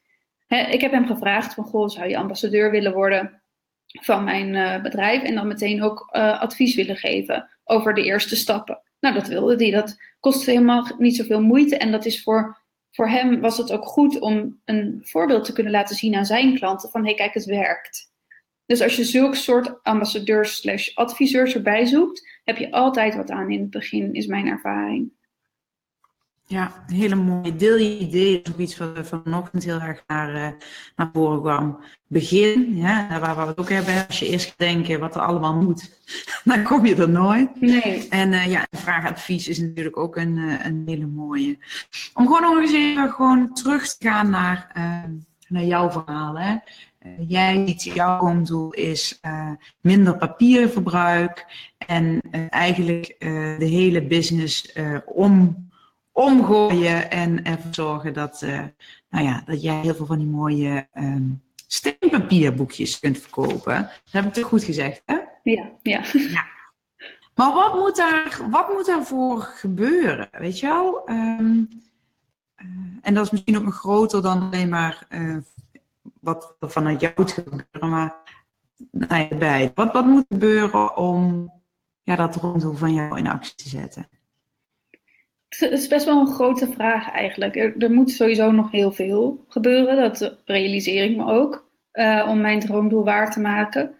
Ik 0.49 0.81
heb 0.81 0.93
hem 0.93 1.07
gevraagd 1.07 1.55
van, 1.55 1.65
goh, 1.65 1.89
zou 1.89 2.09
je 2.09 2.17
ambassadeur 2.17 2.71
willen 2.71 2.93
worden 2.93 3.43
van 3.87 4.25
mijn 4.25 4.83
bedrijf? 4.83 5.23
En 5.23 5.35
dan 5.35 5.47
meteen 5.47 5.83
ook 5.83 6.09
advies 6.11 6.75
willen 6.75 6.97
geven 6.97 7.51
over 7.65 7.95
de 7.95 8.05
eerste 8.05 8.37
stappen. 8.37 8.83
Nou, 9.01 9.15
dat 9.15 9.29
wilde 9.29 9.57
hij. 9.57 9.71
Dat 9.71 9.97
kost 10.21 10.47
helemaal 10.47 10.95
niet 10.99 11.17
zoveel 11.17 11.43
moeite. 11.43 11.77
En 11.77 11.91
dat 11.91 12.05
is 12.05 12.23
voor 12.23 12.65
voor 12.97 13.09
hem 13.09 13.41
was 13.41 13.57
het 13.59 13.73
ook 13.73 13.85
goed 13.85 14.19
om 14.19 14.61
een 14.65 15.01
voorbeeld 15.03 15.45
te 15.45 15.53
kunnen 15.53 15.73
laten 15.73 15.97
zien 15.97 16.15
aan 16.15 16.27
zijn 16.27 16.55
klanten 16.55 16.91
van 16.91 17.01
hé 17.01 17.07
hey, 17.07 17.17
kijk 17.17 17.35
het 17.35 17.45
werkt. 17.45 18.13
Dus 18.67 18.81
als 18.81 18.97
je 18.97 19.05
zulke 19.05 19.37
soort 19.37 19.85
ambassadeurs 19.85 20.57
slash 20.57 20.95
adviseurs 20.95 21.55
erbij 21.55 21.85
zoekt, 21.85 22.41
heb 22.45 22.57
je 22.57 22.71
altijd 22.71 23.15
wat 23.15 23.31
aan 23.31 23.51
in 23.51 23.61
het 23.61 23.71
begin, 23.71 24.15
is 24.15 24.27
mijn 24.27 24.47
ervaring. 24.47 25.13
Ja, 26.49 26.85
hele 26.87 27.15
mooie. 27.15 27.57
Deel 27.57 27.77
je 27.77 27.99
idee 27.99 28.43
is 28.43 28.53
ook 28.53 28.59
iets 28.59 28.77
wat 28.77 28.89
vanochtend 29.03 29.65
heel 29.65 29.81
erg 29.81 30.03
naar, 30.07 30.35
uh, 30.35 30.49
naar 30.97 31.11
voren 31.13 31.41
kwam. 31.41 31.81
Begin, 32.07 32.77
ja, 32.77 33.21
waar 33.21 33.37
we 33.37 33.43
het 33.43 33.59
ook 33.59 33.69
hebben. 33.69 34.07
Als 34.07 34.19
je 34.19 34.29
eerst 34.29 34.47
gaat 34.47 34.59
denken 34.59 35.01
wat 35.01 35.15
er 35.15 35.21
allemaal 35.21 35.55
moet, 35.55 36.01
dan 36.45 36.63
kom 36.63 36.87
je 36.87 36.95
er 36.95 37.09
nooit. 37.09 37.61
Nee. 37.61 38.09
En 38.09 38.33
uh, 38.33 38.47
ja, 38.47 38.67
vraagadvies 38.71 39.49
is 39.49 39.59
natuurlijk 39.59 39.97
ook 39.97 40.17
een, 40.17 40.37
uh, 40.37 40.65
een 40.65 40.83
hele 40.87 41.07
mooie. 41.07 41.59
Om 42.15 42.27
gewoon 42.27 42.43
nog 42.43 42.61
eens 42.61 42.73
even 42.73 43.11
gewoon 43.11 43.53
terug 43.53 43.97
te 43.97 44.09
gaan 44.09 44.31
naar, 44.31 44.71
naar 45.49 45.65
jouw 45.65 45.91
verhaal. 45.91 46.39
Hè. 46.39 46.57
jij 47.19 47.65
ziet, 47.67 47.83
jouw 47.83 48.43
doel 48.43 48.71
is 48.73 49.21
minder 49.81 50.17
papierverbruik 50.17 51.47
en 51.79 52.21
eigenlijk 52.51 53.17
de 53.59 53.67
hele 53.67 54.07
business 54.07 54.73
om 55.05 55.65
omgooien 56.17 57.11
en 57.11 57.45
ervoor 57.45 57.75
zorgen 57.75 58.13
dat, 58.13 58.43
uh, 58.43 58.63
nou 59.09 59.25
ja, 59.25 59.43
dat 59.47 59.63
jij 59.63 59.81
heel 59.81 59.95
veel 59.95 60.07
van 60.07 60.19
die 60.19 60.27
mooie 60.27 60.89
um, 60.95 61.43
steenpapierboekjes 61.67 62.99
kunt 62.99 63.19
verkopen. 63.19 63.75
Dat 63.75 64.13
heb 64.13 64.25
ik 64.25 64.33
toch 64.33 64.49
goed 64.49 64.65
gezegd, 64.65 65.03
hè? 65.05 65.19
Ja, 65.43 65.71
ja. 65.83 66.01
ja. 66.13 66.45
Maar 67.35 67.53
wat 67.53 67.75
moet, 67.75 67.97
daar, 67.97 68.41
wat 68.51 68.73
moet 68.73 68.87
daarvoor 68.87 69.41
gebeuren? 69.41 70.29
Weet 70.33 70.59
je 70.59 70.67
wel? 70.67 71.11
Um, 71.11 71.69
uh, 72.57 72.67
en 73.03 73.15
dat 73.15 73.25
is 73.25 73.31
misschien 73.31 73.57
ook 73.57 73.65
nog 73.65 73.77
groter 73.77 74.23
dan 74.23 74.43
alleen 74.43 74.69
maar 74.69 75.07
uh, 75.09 75.37
wat 76.21 76.57
er 76.61 76.71
vanuit 76.71 77.01
jou 77.01 77.13
moet 77.17 77.33
gebeuren, 77.33 77.91
maar 77.91 78.15
nou 78.91 79.27
ja, 79.29 79.37
bij. 79.37 79.73
Wat, 79.75 79.93
wat 79.93 80.07
moet 80.07 80.25
gebeuren 80.29 80.97
om 80.97 81.53
ja, 82.03 82.17
dat 82.17 82.37
rondom 82.37 82.77
van 82.77 82.95
jou 82.95 83.19
in 83.19 83.29
actie 83.29 83.55
te 83.55 83.69
zetten? 83.69 84.09
Het 85.49 85.71
is 85.71 85.89
best 85.89 86.05
wel 86.05 86.21
een 86.21 86.33
grote 86.33 86.73
vraag 86.73 87.11
eigenlijk. 87.11 87.57
Er, 87.57 87.77
er 87.79 87.91
moet 87.91 88.11
sowieso 88.11 88.51
nog 88.51 88.71
heel 88.71 88.93
veel 88.93 89.45
gebeuren. 89.49 89.97
Dat 89.97 90.43
realiseer 90.45 91.05
ik 91.05 91.17
me 91.17 91.25
ook. 91.25 91.71
Uh, 91.93 92.27
om 92.29 92.41
mijn 92.41 92.61
droomdoel 92.61 93.05
waar 93.05 93.31
te 93.31 93.41
maken. 93.41 93.95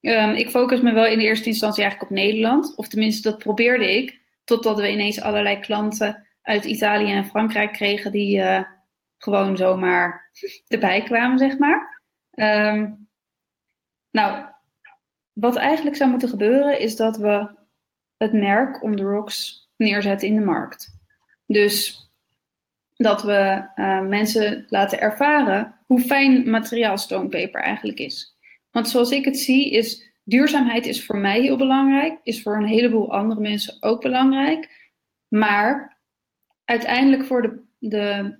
Um, 0.00 0.30
ik 0.30 0.50
focus 0.50 0.80
me 0.80 0.92
wel 0.92 1.06
in 1.06 1.18
de 1.18 1.24
eerste 1.24 1.48
instantie 1.48 1.82
eigenlijk 1.82 2.12
op 2.12 2.16
Nederland. 2.16 2.76
Of 2.76 2.88
tenminste, 2.88 3.30
dat 3.30 3.38
probeerde 3.38 3.96
ik. 3.96 4.20
Totdat 4.44 4.80
we 4.80 4.92
ineens 4.92 5.20
allerlei 5.20 5.58
klanten 5.58 6.26
uit 6.42 6.64
Italië 6.64 7.12
en 7.12 7.24
Frankrijk 7.24 7.72
kregen 7.72 8.12
die 8.12 8.38
uh, 8.38 8.62
gewoon 9.18 9.56
zomaar 9.56 10.30
erbij 10.68 11.02
kwamen, 11.02 11.38
zeg 11.38 11.58
maar. 11.58 12.02
Um, 12.34 13.08
nou, 14.10 14.44
wat 15.32 15.56
eigenlijk 15.56 15.96
zou 15.96 16.10
moeten 16.10 16.28
gebeuren 16.28 16.80
is 16.80 16.96
dat 16.96 17.16
we 17.16 17.50
het 18.16 18.32
merk 18.32 18.82
On 18.82 18.96
The 18.96 19.02
Rocks 19.02 19.61
neerzetten 19.82 20.28
in 20.28 20.34
de 20.34 20.44
markt. 20.44 20.98
Dus 21.46 22.06
dat 22.96 23.22
we 23.22 23.68
uh, 23.76 24.00
mensen 24.00 24.66
laten 24.68 25.00
ervaren 25.00 25.74
hoe 25.86 26.00
fijn 26.00 26.50
materiaal 26.50 26.98
stoompeper 26.98 27.60
eigenlijk 27.60 27.98
is. 27.98 28.36
Want 28.70 28.88
zoals 28.88 29.10
ik 29.10 29.24
het 29.24 29.38
zie, 29.38 29.70
is 29.70 30.10
duurzaamheid 30.24 30.86
is 30.86 31.04
voor 31.04 31.16
mij 31.16 31.40
heel 31.40 31.56
belangrijk, 31.56 32.18
is 32.22 32.42
voor 32.42 32.56
een 32.56 32.66
heleboel 32.66 33.12
andere 33.12 33.40
mensen 33.40 33.76
ook 33.80 34.00
belangrijk. 34.00 34.90
Maar 35.28 35.98
uiteindelijk 36.64 37.24
voor 37.24 37.42
de, 37.42 37.60
de 37.78 38.36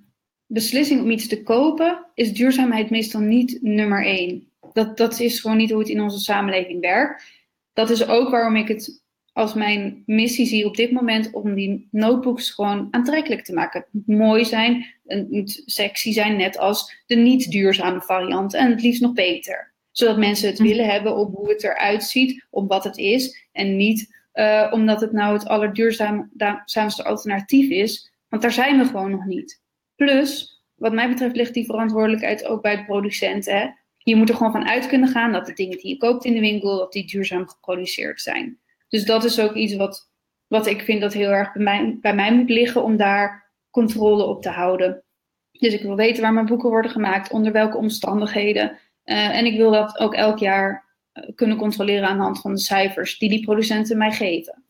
beslissing 0.46 1.00
om 1.00 1.10
iets 1.10 1.28
te 1.28 1.42
kopen, 1.42 2.06
is 2.14 2.32
duurzaamheid 2.32 2.90
meestal 2.90 3.20
niet 3.20 3.58
nummer 3.62 4.04
één. 4.04 4.48
Dat, 4.72 4.96
dat 4.96 5.20
is 5.20 5.40
gewoon 5.40 5.56
niet 5.56 5.70
hoe 5.70 5.80
het 5.80 5.88
in 5.88 6.00
onze 6.00 6.18
samenleving 6.18 6.80
werkt. 6.80 7.24
Dat 7.72 7.90
is 7.90 8.06
ook 8.06 8.30
waarom 8.30 8.56
ik 8.56 8.68
het 8.68 9.01
als 9.32 9.54
mijn 9.54 10.02
missie 10.06 10.46
zie 10.46 10.66
op 10.66 10.76
dit 10.76 10.90
moment 10.90 11.30
om 11.32 11.54
die 11.54 11.88
notebooks 11.90 12.50
gewoon 12.50 12.88
aantrekkelijk 12.90 13.44
te 13.44 13.52
maken. 13.52 13.80
Het 13.80 14.06
moet 14.06 14.18
mooi 14.18 14.44
zijn, 14.44 14.86
het 15.06 15.30
moet 15.30 15.62
sexy 15.66 16.12
zijn, 16.12 16.36
net 16.36 16.58
als 16.58 17.02
de 17.06 17.14
niet 17.14 17.50
duurzame 17.50 18.00
variant 18.00 18.54
en 18.54 18.70
het 18.70 18.82
liefst 18.82 19.00
nog 19.00 19.12
beter. 19.12 19.72
Zodat 19.90 20.18
mensen 20.18 20.48
het 20.48 20.58
hm. 20.58 20.64
willen 20.64 20.86
hebben 20.86 21.16
op 21.16 21.34
hoe 21.34 21.48
het 21.48 21.64
eruit 21.64 22.04
ziet, 22.04 22.46
op 22.50 22.68
wat 22.68 22.84
het 22.84 22.96
is 22.96 23.48
en 23.52 23.76
niet 23.76 24.20
uh, 24.34 24.68
omdat 24.70 25.00
het 25.00 25.12
nou 25.12 25.32
het 25.32 25.48
allerduurzaamste 25.48 27.04
alternatief 27.04 27.70
is, 27.70 28.12
want 28.28 28.42
daar 28.42 28.52
zijn 28.52 28.78
we 28.78 28.84
gewoon 28.84 29.10
nog 29.10 29.24
niet. 29.24 29.62
Plus, 29.96 30.62
wat 30.74 30.92
mij 30.92 31.08
betreft 31.08 31.36
ligt 31.36 31.54
die 31.54 31.64
verantwoordelijkheid 31.64 32.44
ook 32.44 32.62
bij 32.62 32.76
de 32.76 32.84
producenten. 32.84 33.56
Hè? 33.56 33.66
Je 33.98 34.16
moet 34.16 34.28
er 34.28 34.36
gewoon 34.36 34.52
van 34.52 34.68
uit 34.68 34.86
kunnen 34.86 35.08
gaan 35.08 35.32
dat 35.32 35.46
de 35.46 35.52
dingen 35.52 35.78
die 35.78 35.88
je 35.88 35.96
koopt 35.96 36.24
in 36.24 36.34
de 36.34 36.40
winkel, 36.40 36.78
dat 36.78 36.92
die 36.92 37.06
duurzaam 37.06 37.48
geproduceerd 37.48 38.20
zijn. 38.20 38.58
Dus 38.92 39.04
dat 39.04 39.24
is 39.24 39.40
ook 39.40 39.54
iets 39.54 39.74
wat, 39.74 40.10
wat 40.46 40.66
ik 40.66 40.82
vind 40.82 41.00
dat 41.00 41.12
heel 41.12 41.30
erg 41.30 41.52
bij 41.52 41.62
mij, 41.62 41.98
bij 42.00 42.14
mij 42.14 42.34
moet 42.34 42.50
liggen 42.50 42.82
om 42.82 42.96
daar 42.96 43.50
controle 43.70 44.24
op 44.24 44.42
te 44.42 44.48
houden. 44.48 45.04
Dus 45.50 45.72
ik 45.74 45.82
wil 45.82 45.96
weten 45.96 46.22
waar 46.22 46.32
mijn 46.32 46.46
boeken 46.46 46.70
worden 46.70 46.90
gemaakt, 46.90 47.30
onder 47.30 47.52
welke 47.52 47.76
omstandigheden. 47.76 48.78
Uh, 49.04 49.36
en 49.36 49.44
ik 49.46 49.56
wil 49.56 49.70
dat 49.70 49.98
ook 49.98 50.14
elk 50.14 50.38
jaar 50.38 50.84
uh, 51.14 51.24
kunnen 51.34 51.56
controleren 51.56 52.08
aan 52.08 52.16
de 52.16 52.22
hand 52.22 52.40
van 52.40 52.52
de 52.52 52.60
cijfers 52.60 53.18
die 53.18 53.28
die 53.28 53.44
producenten 53.44 53.98
mij 53.98 54.12
geven. 54.12 54.64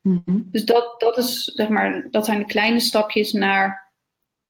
Mhm. 0.00 0.40
Dus 0.44 0.64
dat, 0.64 1.00
dat, 1.00 1.18
is, 1.18 1.44
zeg 1.44 1.68
maar, 1.68 2.06
dat 2.10 2.24
zijn 2.24 2.38
de 2.38 2.44
kleine 2.44 2.80
stapjes 2.80 3.32
naar 3.32 3.92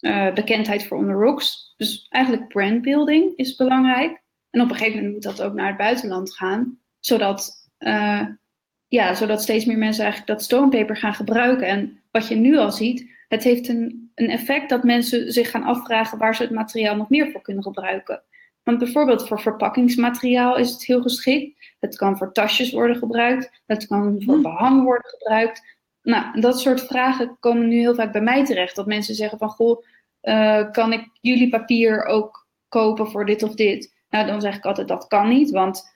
uh, 0.01 0.33
bekendheid 0.33 0.87
voor 0.87 0.99
On 0.99 1.07
The 1.07 1.13
Rocks. 1.13 1.75
Dus 1.77 2.07
eigenlijk 2.09 2.49
brandbuilding 2.49 3.37
is 3.37 3.57
belangrijk. 3.57 4.23
En 4.51 4.61
op 4.61 4.71
een 4.71 4.77
gegeven 4.77 4.97
moment 4.97 5.13
moet 5.13 5.37
dat 5.37 5.43
ook 5.43 5.55
naar 5.55 5.69
het 5.69 5.77
buitenland 5.77 6.35
gaan, 6.35 6.79
zodat, 6.99 7.69
uh, 7.79 8.27
ja, 8.93 9.15
zodat 9.15 9.43
steeds 9.43 9.65
meer 9.65 9.79
mensen 9.79 10.05
eigenlijk 10.05 10.33
dat 10.33 10.43
stonepaper 10.43 10.97
gaan 10.97 11.15
gebruiken. 11.15 11.67
En 11.67 12.01
wat 12.11 12.29
je 12.29 12.35
nu 12.35 12.57
al 12.57 12.73
ziet, 12.73 13.11
het 13.29 13.43
heeft 13.43 13.69
een, 13.69 14.11
een 14.15 14.31
effect 14.31 14.69
dat 14.69 14.85
mensen 14.85 15.33
zich 15.33 15.51
gaan 15.51 15.63
afvragen 15.63 16.19
waar 16.19 16.35
ze 16.35 16.43
het 16.43 16.51
materiaal 16.51 16.97
nog 16.97 17.09
meer 17.09 17.31
voor 17.31 17.43
kunnen 17.43 17.63
gebruiken. 17.63 18.23
Want 18.63 18.79
bijvoorbeeld 18.79 19.29
voor 19.29 19.41
verpakkingsmateriaal 19.41 20.57
is 20.57 20.71
het 20.71 20.85
heel 20.85 21.03
geschikt. 21.03 21.75
Het 21.81 21.97
kan 21.97 22.17
voor 22.17 22.33
tasjes 22.33 22.73
worden 22.73 22.97
gebruikt. 22.97 23.63
Het 23.67 23.87
kan 23.87 24.23
voor 24.23 24.35
hmm. 24.35 24.43
behang 24.43 24.83
worden 24.83 25.11
gebruikt. 25.11 25.77
Nou, 26.03 26.41
dat 26.41 26.61
soort 26.61 26.81
vragen 26.81 27.37
komen 27.41 27.69
nu 27.69 27.79
heel 27.79 27.95
vaak 27.95 28.13
bij 28.13 28.23
mij 28.23 28.45
terecht. 28.45 28.77
Dat 28.77 28.87
mensen 28.87 29.15
zeggen 29.15 29.39
van, 29.39 29.49
goh, 29.49 29.85
uh, 30.23 30.71
kan 30.71 30.93
ik 30.93 31.09
jullie 31.21 31.49
papier 31.49 32.05
ook 32.05 32.47
kopen 32.69 33.11
voor 33.11 33.27
dit 33.27 33.43
of 33.43 33.55
dit? 33.55 33.95
Nou, 34.11 34.27
dan 34.27 34.41
zeg 34.41 34.57
ik 34.57 34.65
altijd, 34.65 34.89
dat 34.89 35.07
kan 35.07 35.29
niet, 35.29 35.51
want 35.51 35.92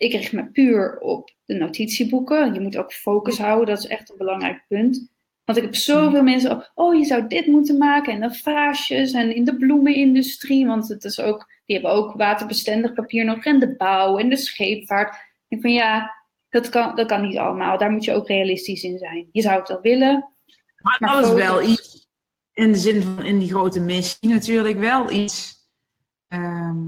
ik 0.00 0.12
richt 0.12 0.32
me 0.32 0.44
puur 0.44 0.98
op 0.98 1.30
de 1.44 1.54
notitieboeken. 1.54 2.54
Je 2.54 2.60
moet 2.60 2.76
ook 2.76 2.92
focus 2.92 3.38
houden, 3.38 3.74
dat 3.74 3.84
is 3.84 3.90
echt 3.90 4.10
een 4.10 4.16
belangrijk 4.16 4.64
punt. 4.68 5.10
Want 5.44 5.58
ik 5.58 5.64
heb 5.64 5.74
zoveel 5.74 6.22
mensen, 6.22 6.70
oh, 6.74 6.98
je 6.98 7.04
zou 7.04 7.26
dit 7.26 7.46
moeten 7.46 7.78
maken 7.78 8.12
en 8.12 8.20
de 8.20 8.34
vaasjes 8.34 9.12
en 9.12 9.34
in 9.34 9.44
de 9.44 9.56
bloemenindustrie, 9.56 10.66
want 10.66 10.88
het 10.88 11.04
is 11.04 11.20
ook 11.20 11.48
die 11.66 11.78
hebben 11.78 11.98
ook 11.98 12.12
waterbestendig 12.16 12.92
papier 12.92 13.24
nodig. 13.24 13.44
En 13.44 13.58
de 13.58 13.76
bouw 13.76 14.18
en 14.18 14.28
de 14.28 14.36
scheepvaart. 14.36 15.16
Ik 15.48 15.60
van 15.60 15.72
ja, 15.72 16.14
dat 16.48 16.68
kan, 16.68 16.96
dat 16.96 17.06
kan 17.06 17.22
niet 17.22 17.38
allemaal. 17.38 17.78
Daar 17.78 17.90
moet 17.90 18.04
je 18.04 18.14
ook 18.14 18.28
realistisch 18.28 18.82
in 18.82 18.98
zijn. 18.98 19.28
Je 19.32 19.42
zou 19.42 19.58
het 19.58 19.68
wel 19.68 19.80
willen. 19.80 20.30
Maar, 20.76 20.96
maar 21.00 21.12
dat 21.12 21.26
is 21.26 21.32
wel 21.32 21.62
iets, 21.62 22.08
in 22.52 22.72
de 22.72 22.78
zin 22.78 23.02
van 23.02 23.24
in 23.24 23.38
die 23.38 23.48
grote 23.48 23.80
missie 23.80 24.28
natuurlijk 24.28 24.78
wel 24.78 25.10
iets. 25.10 25.54
Ehm, 26.28 26.86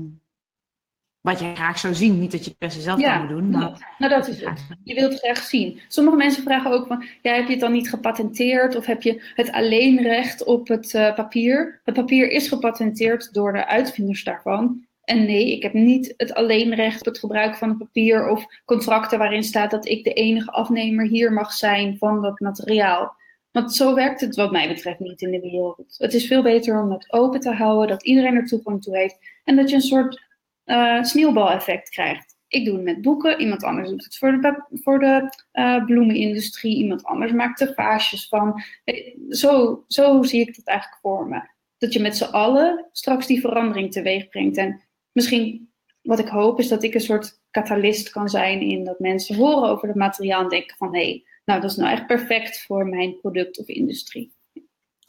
wat 1.23 1.39
je 1.39 1.55
graag 1.55 1.79
zou 1.79 1.95
zien. 1.95 2.19
Niet 2.19 2.31
dat 2.31 2.45
je 2.45 2.51
het 2.51 2.59
per 2.59 2.71
se 2.71 2.81
zelf 2.81 3.01
ja, 3.01 3.19
kan 3.19 3.29
doen. 3.29 3.51
Maar... 3.51 3.95
Nou, 3.99 4.13
dat 4.13 4.29
is 4.29 4.41
het. 4.41 4.67
Je 4.85 4.95
wilt 4.95 5.13
het 5.13 5.21
graag 5.21 5.43
zien. 5.43 5.81
Sommige 5.89 6.17
mensen 6.17 6.43
vragen 6.43 6.71
ook 6.71 6.87
van, 6.87 7.05
ja, 7.23 7.35
heb 7.35 7.47
je 7.47 7.51
het 7.51 7.61
dan 7.61 7.73
niet 7.73 7.89
gepatenteerd? 7.89 8.77
Of 8.77 8.87
heb 8.87 9.03
je 9.03 9.23
het 9.35 9.53
alleenrecht 9.53 10.45
op 10.45 10.69
het 10.69 10.95
uh, 10.95 11.15
papier? 11.15 11.81
Het 11.85 11.95
papier 11.95 12.31
is 12.31 12.49
gepatenteerd 12.49 13.35
door 13.35 13.53
de 13.53 13.67
uitvinders 13.67 14.25
daarvan. 14.25 14.85
En 15.05 15.25
nee, 15.25 15.53
ik 15.53 15.63
heb 15.63 15.73
niet 15.73 16.15
het 16.17 16.35
alleenrecht 16.35 17.01
op 17.01 17.07
het 17.07 17.19
gebruik 17.19 17.57
van 17.57 17.69
het 17.69 17.79
papier 17.79 18.29
of 18.29 18.47
contracten 18.65 19.19
waarin 19.19 19.43
staat 19.43 19.71
dat 19.71 19.87
ik 19.87 20.05
de 20.05 20.13
enige 20.13 20.51
afnemer 20.51 21.07
hier 21.07 21.33
mag 21.33 21.53
zijn 21.53 21.99
van 21.99 22.23
dat 22.23 22.41
materiaal. 22.41 23.15
Want 23.51 23.75
zo 23.75 23.95
werkt 23.95 24.21
het 24.21 24.37
wat 24.37 24.53
mij 24.53 24.69
betreft 24.69 24.99
niet 24.99 25.23
in 25.23 25.31
de 25.31 25.41
wereld. 25.41 25.95
Het 25.99 26.15
is 26.15 26.27
veel 26.27 26.43
beter 26.43 26.83
om 26.83 26.91
het 26.93 27.13
open 27.13 27.41
te 27.41 27.53
houden, 27.53 27.89
dat 27.89 28.05
iedereen 28.05 28.35
er 28.35 28.47
toegang 28.47 28.83
toe 28.83 28.97
heeft 28.97 29.19
en 29.45 29.57
dat 29.57 29.69
je 29.69 29.75
een 29.75 29.83
soort 29.83 30.31
uh, 30.73 31.03
sneeuwbaleffect 31.03 31.89
krijgt. 31.89 32.37
Ik 32.49 32.65
doe 32.65 32.75
het 32.75 32.85
met 32.85 33.03
boeken, 33.03 33.41
iemand 33.41 33.63
anders 33.63 33.89
doet 33.89 34.05
het 34.05 34.19
voor 34.19 34.41
de, 34.41 34.65
voor 34.73 34.99
de 34.99 35.31
uh, 35.53 35.85
bloemenindustrie, 35.85 36.77
iemand 36.77 37.05
anders 37.05 37.33
maakt 37.33 37.61
er 37.61 37.73
vaasjes 37.75 38.29
van. 38.29 38.63
Eh, 38.85 39.17
zo, 39.29 39.85
zo 39.89 40.23
zie 40.23 40.41
ik 40.41 40.57
het 40.57 40.67
eigenlijk 40.67 41.01
voor 41.01 41.29
me. 41.29 41.41
Dat 41.79 41.93
je 41.93 42.01
met 42.01 42.17
z'n 42.17 42.25
allen 42.25 42.89
straks 42.93 43.27
die 43.27 43.41
verandering 43.41 43.93
teweeg 43.93 44.29
brengt. 44.29 44.57
En 44.57 44.83
misschien 45.13 45.73
wat 46.03 46.19
ik 46.19 46.29
hoop 46.29 46.59
is 46.59 46.69
dat 46.69 46.83
ik 46.83 46.95
een 46.95 47.01
soort 47.01 47.41
catalyst 47.51 48.11
kan 48.11 48.29
zijn 48.29 48.61
in 48.61 48.85
dat 48.85 48.99
mensen 48.99 49.37
horen 49.37 49.69
over 49.69 49.89
het 49.89 49.97
materiaal 49.97 50.43
en 50.43 50.49
denken 50.49 50.77
van 50.77 50.95
hé, 50.95 51.05
hey, 51.05 51.25
nou 51.45 51.61
dat 51.61 51.71
is 51.71 51.77
nou 51.77 51.93
echt 51.93 52.07
perfect 52.07 52.63
voor 52.63 52.87
mijn 52.87 53.21
product 53.21 53.59
of 53.59 53.67
industrie. 53.67 54.33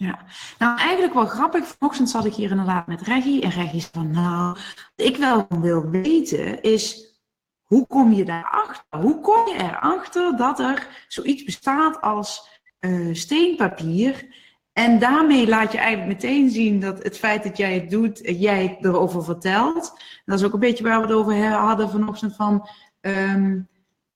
Ja, 0.03 0.19
nou 0.57 0.77
eigenlijk 0.79 1.13
wel 1.13 1.25
grappig. 1.25 1.67
Vanochtend 1.67 2.09
zat 2.09 2.25
ik 2.25 2.33
hier 2.33 2.51
inderdaad 2.51 2.87
met 2.87 3.01
Reggie. 3.01 3.41
En 3.41 3.49
Reggie 3.49 3.79
zei 3.79 3.91
van, 3.91 4.11
nou, 4.11 4.57
wat 4.95 5.07
ik 5.07 5.17
wel 5.17 5.45
wil 5.49 5.89
weten 5.89 6.61
is, 6.61 7.13
hoe 7.61 7.87
kom 7.87 8.13
je 8.13 8.25
daarachter? 8.25 8.99
Hoe 8.99 9.19
kom 9.19 9.47
je 9.47 9.53
erachter 9.57 10.37
dat 10.37 10.59
er 10.59 11.05
zoiets 11.07 11.43
bestaat 11.43 12.01
als 12.01 12.61
uh, 12.79 13.13
steenpapier? 13.13 14.25
En 14.73 14.99
daarmee 14.99 15.47
laat 15.47 15.71
je 15.71 15.77
eigenlijk 15.77 16.21
meteen 16.21 16.49
zien 16.49 16.79
dat 16.79 17.03
het 17.03 17.17
feit 17.17 17.43
dat 17.43 17.57
jij 17.57 17.73
het 17.73 17.89
doet, 17.89 18.19
jij 18.23 18.63
het 18.63 18.85
erover 18.85 19.23
vertelt. 19.23 19.99
Dat 20.25 20.39
is 20.39 20.45
ook 20.45 20.53
een 20.53 20.59
beetje 20.59 20.83
waar 20.83 21.01
we 21.01 21.07
het 21.07 21.15
over 21.15 21.47
hadden 21.51 21.89
vanochtend 21.89 22.35
van... 22.35 22.69
Um, 23.01 23.71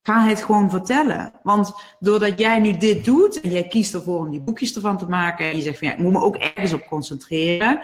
Ga 0.08 0.24
het 0.24 0.42
gewoon 0.42 0.70
vertellen. 0.70 1.32
Want 1.42 1.74
doordat 1.98 2.38
jij 2.38 2.58
nu 2.58 2.76
dit 2.76 3.04
doet 3.04 3.40
en 3.40 3.50
jij 3.50 3.66
kiest 3.66 3.94
ervoor 3.94 4.18
om 4.18 4.30
die 4.30 4.40
boekjes 4.40 4.74
ervan 4.74 4.98
te 4.98 5.08
maken 5.08 5.50
en 5.50 5.56
je 5.56 5.62
zegt 5.62 5.78
van 5.78 5.88
ja, 5.88 5.94
ik 5.94 6.00
moet 6.00 6.12
me 6.12 6.20
ook 6.20 6.36
ergens 6.36 6.72
op 6.72 6.86
concentreren. 6.86 7.80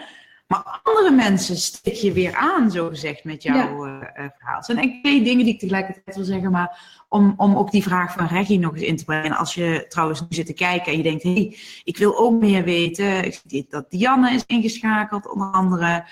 Maar 0.47 0.79
andere 0.83 1.11
mensen 1.11 1.57
steek 1.57 1.93
je 1.93 2.11
weer 2.11 2.35
aan, 2.35 2.71
zo 2.71 2.87
gezegd, 2.87 3.23
met 3.23 3.43
jouw 3.43 3.85
ja. 3.85 3.93
uh, 3.93 4.07
verhaal. 4.37 4.55
Het 4.55 4.65
zijn 4.65 4.99
twee 5.01 5.23
dingen 5.23 5.45
die 5.45 5.53
ik 5.53 5.59
tegelijkertijd 5.59 6.15
wil 6.15 6.25
zeggen, 6.25 6.51
maar 6.51 7.03
om, 7.09 7.33
om 7.37 7.55
ook 7.55 7.71
die 7.71 7.83
vraag 7.83 8.13
van 8.13 8.27
Reggie 8.27 8.59
nog 8.59 8.73
eens 8.73 8.83
in 8.83 8.97
te 8.97 9.05
brengen. 9.05 9.37
Als 9.37 9.53
je 9.53 9.85
trouwens 9.89 10.21
nu 10.21 10.27
zit 10.29 10.45
te 10.45 10.53
kijken 10.53 10.91
en 10.91 10.97
je 10.97 11.03
denkt, 11.03 11.23
hé, 11.23 11.33
hey, 11.33 11.57
ik 11.83 11.97
wil 11.97 12.17
ook 12.17 12.41
meer 12.41 12.63
weten. 12.63 13.25
Ik 13.25 13.41
zie 13.47 13.65
dat 13.69 13.89
Dianne 13.89 14.31
is 14.31 14.43
ingeschakeld, 14.45 15.31
onder 15.31 15.47
andere. 15.51 16.05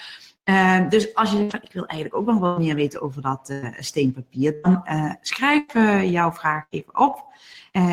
Uh, 0.45 0.89
dus 0.89 1.15
als 1.15 1.31
je 1.31 1.37
zegt, 1.37 1.63
ik 1.63 1.73
wil 1.73 1.85
eigenlijk 1.85 2.21
ook 2.21 2.25
nog 2.25 2.39
wel 2.39 2.57
meer 2.57 2.75
weten 2.75 3.01
over 3.01 3.21
dat 3.21 3.49
uh, 3.49 3.67
steenpapier, 3.79 4.55
dan 4.61 4.81
uh, 4.85 5.13
schrijf 5.21 5.63
jouw 6.09 6.31
vraag 6.31 6.65
even 6.69 6.99
op 6.99 7.31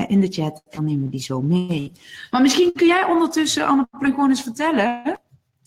in 0.09 0.21
de 0.21 0.29
chat, 0.29 0.63
dan 0.71 0.85
nemen 0.85 1.05
we 1.05 1.11
die 1.11 1.21
zo 1.21 1.43
mee. 1.43 1.93
Maar 2.31 2.43
misschien 2.43 2.73
kun 2.73 2.87
jij 2.87 3.05
ondertussen, 3.05 3.67
Anne, 3.67 3.87
gewoon 3.91 4.29
eens 4.29 4.43
vertellen, 4.43 5.21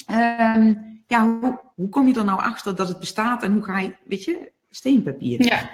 ehm, 0.05 0.73
ja, 1.07 1.27
hoe, 1.27 1.59
hoe, 1.75 1.89
kom 1.89 2.07
je 2.07 2.15
er 2.15 2.25
nou 2.25 2.39
achter 2.39 2.75
dat 2.75 2.87
het 2.87 2.99
bestaat 2.99 3.43
en 3.43 3.53
hoe 3.53 3.63
ga 3.63 3.79
je, 3.79 3.95
weet 4.03 4.23
je, 4.23 4.51
steenpapier? 4.69 5.43
Ja, 5.43 5.69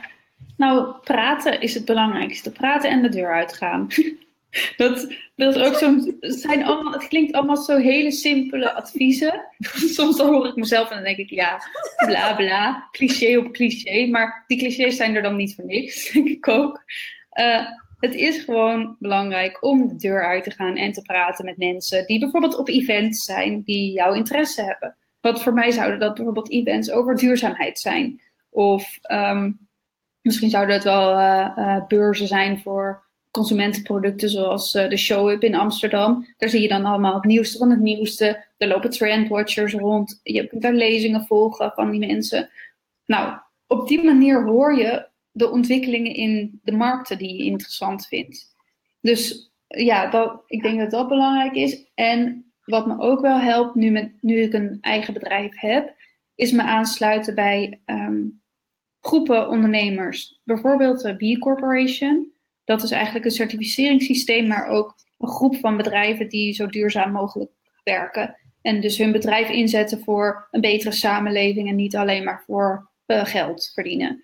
nou, 0.57 0.93
praten 1.03 1.61
is 1.61 1.73
het 1.73 1.85
belangrijkste. 1.85 2.51
Praten 2.51 2.89
en 2.89 3.01
de 3.01 3.09
deur 3.09 3.33
uitgaan. 3.33 3.87
Dat, 4.77 5.13
dat 5.35 5.55
is 5.55 5.83
ook. 5.83 6.03
Zijn 6.19 6.63
allemaal, 6.63 6.93
het 6.93 7.07
klinkt 7.07 7.33
allemaal 7.33 7.57
zo 7.57 7.77
hele 7.77 8.11
simpele 8.11 8.73
adviezen. 8.73 9.45
Soms 9.95 10.17
dan 10.17 10.27
hoor 10.27 10.47
ik 10.47 10.55
mezelf 10.55 10.89
en 10.89 10.95
dan 10.95 11.03
denk 11.03 11.17
ik, 11.17 11.29
ja, 11.29 11.61
bla 12.05 12.35
bla, 12.35 12.87
cliché 12.91 13.37
op 13.37 13.51
cliché. 13.51 14.07
Maar 14.07 14.43
die 14.47 14.57
clichés 14.57 14.95
zijn 14.95 15.15
er 15.15 15.21
dan 15.21 15.35
niet 15.35 15.55
voor 15.55 15.65
niks, 15.65 16.05
denk 16.11 16.27
ik 16.27 16.47
ook. 16.47 16.83
Uh, 17.39 17.65
het 17.99 18.15
is 18.15 18.43
gewoon 18.43 18.95
belangrijk 18.99 19.63
om 19.63 19.87
de 19.87 19.95
deur 19.95 20.25
uit 20.25 20.43
te 20.43 20.51
gaan 20.51 20.75
en 20.75 20.91
te 20.91 21.01
praten 21.01 21.45
met 21.45 21.57
mensen 21.57 22.05
die 22.05 22.19
bijvoorbeeld 22.19 22.57
op 22.57 22.67
events 22.67 23.25
zijn 23.25 23.61
die 23.61 23.91
jouw 23.91 24.13
interesse 24.13 24.63
hebben. 24.63 24.95
Wat 25.21 25.43
voor 25.43 25.53
mij 25.53 25.71
zouden 25.71 25.99
dat 25.99 26.13
bijvoorbeeld 26.13 26.51
events 26.51 26.91
over 26.91 27.15
duurzaamheid 27.15 27.79
zijn. 27.79 28.21
Of 28.49 28.99
um, 29.11 29.67
misschien 30.21 30.49
zouden 30.49 30.75
het 30.75 30.83
wel 30.83 31.19
uh, 31.19 31.51
uh, 31.57 31.85
beurzen 31.87 32.27
zijn 32.27 32.59
voor 32.59 33.07
consumentenproducten 33.31 34.29
zoals 34.29 34.75
uh, 34.75 34.89
de 34.89 34.97
Show-Up 34.97 35.43
in 35.43 35.55
Amsterdam. 35.55 36.27
Daar 36.37 36.49
zie 36.49 36.61
je 36.61 36.67
dan 36.67 36.85
allemaal 36.85 37.13
het 37.13 37.23
nieuwste 37.23 37.57
van 37.57 37.69
het 37.69 37.79
nieuwste. 37.79 38.45
Er 38.57 38.67
lopen 38.67 38.89
trendwatchers 38.89 39.73
rond. 39.73 40.19
Je 40.23 40.47
kunt 40.47 40.61
daar 40.61 40.73
lezingen 40.73 41.25
volgen 41.25 41.71
van 41.75 41.91
die 41.91 42.07
mensen. 42.07 42.49
Nou, 43.05 43.39
op 43.67 43.87
die 43.87 44.03
manier 44.03 44.43
hoor 44.43 44.77
je 44.77 45.07
de 45.31 45.49
ontwikkelingen 45.49 46.13
in 46.13 46.59
de 46.63 46.71
markten 46.71 47.17
die 47.17 47.37
je 47.37 47.43
interessant 47.43 48.07
vindt. 48.07 48.55
Dus 49.01 49.51
ja, 49.67 50.09
dat, 50.09 50.43
ik 50.47 50.61
denk 50.61 50.79
dat 50.79 50.91
dat 50.91 51.07
belangrijk 51.07 51.55
is. 51.55 51.85
En 51.95 52.51
wat 52.65 52.87
me 52.87 52.99
ook 52.99 53.21
wel 53.21 53.39
helpt 53.39 53.75
nu, 53.75 53.89
met, 53.89 54.11
nu 54.21 54.41
ik 54.41 54.53
een 54.53 54.77
eigen 54.81 55.13
bedrijf 55.13 55.59
heb, 55.59 55.95
is 56.35 56.51
me 56.51 56.63
aansluiten 56.63 57.35
bij 57.35 57.81
um, 57.85 58.41
groepen 59.01 59.49
ondernemers. 59.49 60.39
Bijvoorbeeld 60.43 61.01
de 61.01 61.35
B 61.35 61.39
Corporation 61.39 62.31
dat 62.69 62.83
is 62.83 62.91
eigenlijk 62.91 63.25
een 63.25 63.31
certificeringssysteem, 63.31 64.47
maar 64.47 64.67
ook 64.67 64.95
een 65.17 65.27
groep 65.27 65.55
van 65.55 65.77
bedrijven 65.77 66.29
die 66.29 66.53
zo 66.53 66.67
duurzaam 66.67 67.11
mogelijk 67.11 67.51
werken. 67.83 68.37
En 68.61 68.81
dus 68.81 68.97
hun 68.97 69.11
bedrijf 69.11 69.49
inzetten 69.49 70.03
voor 70.03 70.47
een 70.51 70.61
betere 70.61 70.91
samenleving 70.91 71.69
en 71.69 71.75
niet 71.75 71.95
alleen 71.95 72.23
maar 72.23 72.43
voor 72.45 72.89
uh, 73.07 73.25
geld 73.25 73.71
verdienen. 73.73 74.09
Mhm. 74.09 74.21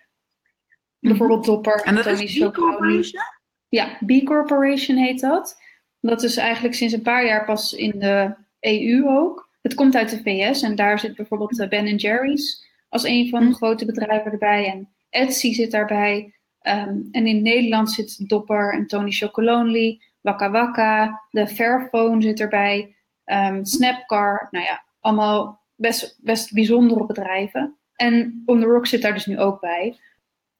Bijvoorbeeld 0.99 1.45
Dopper. 1.45 1.81
En 1.81 1.95
dat 1.95 2.05
is 2.05 2.37
B 2.37 2.53
Corporation? 2.53 3.21
Ja, 3.69 3.97
B 4.05 4.23
Corporation 4.23 4.97
heet 4.97 5.19
dat. 5.19 5.61
Dat 5.99 6.23
is 6.23 6.37
eigenlijk 6.37 6.75
sinds 6.75 6.93
een 6.93 7.01
paar 7.01 7.25
jaar 7.25 7.45
pas 7.45 7.73
in 7.73 7.99
de 7.99 8.35
EU 8.59 9.07
ook. 9.07 9.49
Het 9.61 9.73
komt 9.73 9.95
uit 9.95 10.09
de 10.09 10.21
VS 10.23 10.61
en 10.61 10.75
daar 10.75 10.99
zit 10.99 11.15
bijvoorbeeld 11.15 11.69
Ben 11.69 11.95
Jerry's 11.95 12.67
als 12.89 13.03
een 13.03 13.29
van 13.29 13.39
de 13.39 13.45
mhm. 13.45 13.55
grote 13.55 13.85
bedrijven 13.85 14.31
erbij. 14.31 14.65
En 14.65 14.89
Etsy 15.09 15.53
zit 15.53 15.71
daarbij. 15.71 16.34
Um, 16.67 17.07
en 17.11 17.27
in 17.27 17.41
Nederland 17.41 17.91
zit 17.91 18.29
Dopper 18.29 18.73
en 18.73 18.87
Tony 18.87 19.11
Chocolonely, 19.11 20.01
Waka 20.21 20.51
Waka, 20.51 21.23
de 21.29 21.47
Fairphone 21.47 22.21
zit 22.21 22.39
erbij, 22.39 22.95
um, 23.25 23.65
Snapcar. 23.65 24.47
Nou 24.51 24.65
ja, 24.65 24.83
allemaal 24.99 25.61
best, 25.75 26.19
best 26.21 26.53
bijzondere 26.53 27.05
bedrijven. 27.05 27.77
En 27.95 28.43
On 28.45 28.63
Rock 28.63 28.87
zit 28.87 29.01
daar 29.01 29.13
dus 29.13 29.25
nu 29.25 29.39
ook 29.39 29.61
bij. 29.61 29.97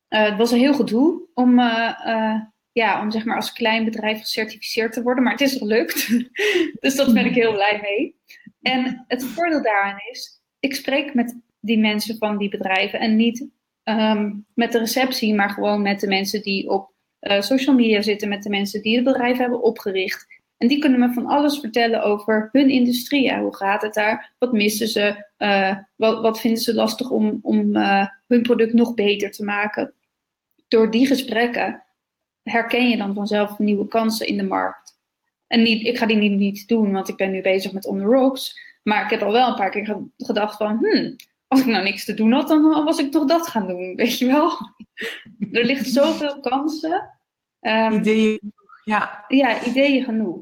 Uh, 0.10 0.24
het 0.24 0.38
was 0.38 0.52
een 0.52 0.60
heel 0.60 0.74
gedoe 0.74 1.22
om 1.34 1.60
uh, 1.60 2.00
uh, 2.06 2.42
ja, 2.72 3.02
om 3.02 3.12
zeg 3.12 3.26
maar 3.26 3.36
als 3.36 3.54
klein 3.54 3.86
bedrijf 3.86 4.20
gecertificeerd 4.20 4.94
te 4.94 5.04
worden. 5.04 5.24
Maar 5.24 5.32
het 5.32 5.42
is 5.42 5.58
gelukt. 5.58 6.08
dus 6.82 6.96
dat 6.96 7.14
ben 7.14 7.26
ik 7.26 7.36
heel 7.36 7.54
blij 7.54 7.80
mee. 7.82 8.16
En 8.62 9.06
het 9.08 9.26
voordeel 9.26 9.62
daaraan 9.62 10.00
is, 10.12 10.42
ik 10.60 10.76
spreek 10.76 11.14
met 11.14 11.40
die 11.60 11.80
mensen 11.80 12.18
van 12.18 12.38
die 12.38 12.50
bedrijven 12.50 13.00
en 13.00 13.16
niet 13.16 13.48
ehm, 13.86 14.32
met 14.54 14.72
de 14.72 14.78
receptie, 14.78 15.36
maar 15.36 15.50
gewoon 15.50 15.82
met 15.82 16.00
de 16.00 16.08
mensen 16.08 16.42
die 16.42 16.70
op 16.70 16.94
uh, 17.22 17.42
social 17.42 17.76
media 17.76 18.02
zitten, 18.02 18.30
met 18.30 18.44
de 18.44 18.50
mensen 18.50 18.82
die 18.82 18.96
het 18.96 19.04
bedrijf 19.04 19.38
hebben 19.38 19.64
opgericht. 19.64 20.26
En 20.58 20.68
die 20.68 20.80
kunnen 20.80 21.00
me 21.00 21.14
van 21.14 21.26
alles 21.26 21.60
vertellen 21.60 22.04
over 22.04 22.50
hun 22.52 22.70
industrie. 22.70 23.38
Hoe 23.38 23.56
gaat 23.56 23.82
het 23.82 23.94
daar? 23.94 24.34
Wat 24.38 24.52
missen 24.52 24.88
ze? 24.88 25.26
Uh, 25.38 25.78
wat, 25.96 26.40
vinden 26.40 26.62
ze 26.62 26.74
lastig 26.74 27.10
om, 27.10 27.40
om 27.42 27.76
uh, 27.76 28.08
hun 28.28 28.42
product 28.42 28.74
nog 28.74 28.94
beter 28.94 29.32
te 29.32 29.44
maken? 29.44 29.94
Door 30.68 30.92
die 30.92 31.08
gesprekken 31.08 31.84
herken 32.44 32.90
je 32.90 32.98
dan 32.98 33.14
vanzelf 33.14 33.60
nieuwe 33.60 33.88
kansen 33.88 34.28
in 34.28 34.38
de 34.38 34.44
markt. 34.44 35.00
En 35.48 35.64
niet, 35.64 35.88
ik 35.88 35.98
ga 35.98 36.06
die 36.06 36.18
niet, 36.18 36.40
niet 36.40 36.68
doen, 36.68 36.92
want 36.92 37.10
ik 37.10 37.16
ben 37.16 37.32
nu 37.32 37.42
bezig 37.42 37.72
met 37.72 37.86
On 37.86 37.98
The 37.98 38.04
Rocks. 38.04 38.60
Maar 38.84 39.04
ik 39.04 39.10
heb 39.10 39.22
al 39.22 39.32
wel 39.32 39.48
een 39.48 39.56
paar 39.56 39.70
keer 39.70 39.98
gedacht 40.18 40.58
van, 40.58 40.78
hmm, 40.78 41.16
als 41.56 41.66
ik 41.66 41.72
nou 41.72 41.84
niks 41.84 42.06
te 42.06 42.14
doen 42.14 42.32
had, 42.32 42.48
dan 42.48 42.84
was 42.84 43.00
ik 43.00 43.12
toch 43.12 43.26
dat 43.26 43.48
gaan 43.48 43.68
doen, 43.68 43.96
weet 43.96 44.18
je 44.18 44.26
wel? 44.26 44.52
er 45.52 45.66
ligt 45.66 45.88
zoveel 45.88 46.40
kansen. 46.40 47.10
Um, 47.62 47.92
ideeën, 47.92 48.54
ja. 48.84 49.26
Ja, 49.28 49.64
ideeën 49.64 50.04
genoeg. 50.04 50.38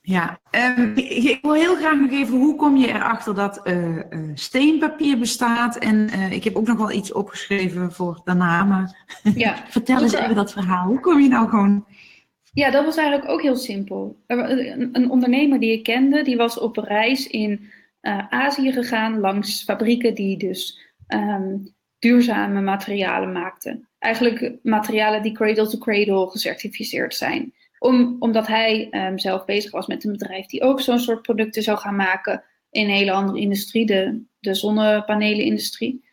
Ja, 0.00 0.40
um, 0.78 0.92
ik, 0.96 1.38
wil 1.42 1.52
heel 1.52 1.76
graag 1.76 2.00
nog 2.00 2.10
even, 2.10 2.38
hoe 2.38 2.56
kom 2.56 2.76
je 2.76 2.88
erachter 2.88 3.34
dat 3.34 3.60
uh, 3.64 3.96
uh, 3.96 4.02
steenpapier 4.34 5.18
bestaat? 5.18 5.76
En 5.76 5.96
uh, 5.96 6.32
ik 6.32 6.44
heb 6.44 6.56
ook 6.56 6.66
nog 6.66 6.78
wel 6.78 6.92
iets 6.92 7.12
opgeschreven 7.12 7.92
voor 7.92 8.20
daarna, 8.24 8.64
maar 8.64 9.06
ja. 9.34 9.64
vertel 9.68 10.02
eens 10.02 10.12
even 10.12 10.34
dat 10.34 10.52
verhaal. 10.52 10.86
Hoe 10.86 11.00
kom 11.00 11.20
je 11.20 11.28
nou 11.28 11.48
gewoon... 11.48 11.84
Ja, 12.52 12.70
dat 12.70 12.84
was 12.84 12.96
eigenlijk 12.96 13.30
ook 13.30 13.42
heel 13.42 13.56
simpel. 13.56 14.16
Een, 14.26 14.88
een 14.92 15.10
ondernemer 15.10 15.60
die 15.60 15.72
ik 15.72 15.82
kende, 15.82 16.22
die 16.22 16.36
was 16.36 16.58
op 16.58 16.76
reis 16.76 17.26
in 17.26 17.70
Azië 18.28 18.72
gegaan 18.72 19.18
langs 19.18 19.64
fabrieken 19.64 20.14
die 20.14 20.36
dus 20.38 20.80
um, 21.08 21.74
duurzame 21.98 22.60
materialen 22.60 23.32
maakten. 23.32 23.88
Eigenlijk 23.98 24.54
materialen 24.62 25.22
die 25.22 25.32
cradle-to-cradle 25.32 26.04
-cradle 26.04 26.30
gecertificeerd 26.30 27.14
zijn 27.14 27.52
om, 27.78 28.16
omdat 28.18 28.46
hij 28.46 28.88
um, 28.90 29.18
zelf 29.18 29.44
bezig 29.44 29.70
was 29.70 29.86
met 29.86 30.04
een 30.04 30.12
bedrijf 30.12 30.46
die 30.46 30.62
ook 30.62 30.80
zo'n 30.80 30.98
soort 30.98 31.22
producten 31.22 31.62
zou 31.62 31.78
gaan 31.78 31.96
maken 31.96 32.44
in 32.70 32.84
een 32.84 32.94
hele 32.94 33.12
andere 33.12 33.38
industrie, 33.40 33.86
de, 33.86 34.22
de 34.38 34.54
zonnepanelenindustrie. 34.54 36.04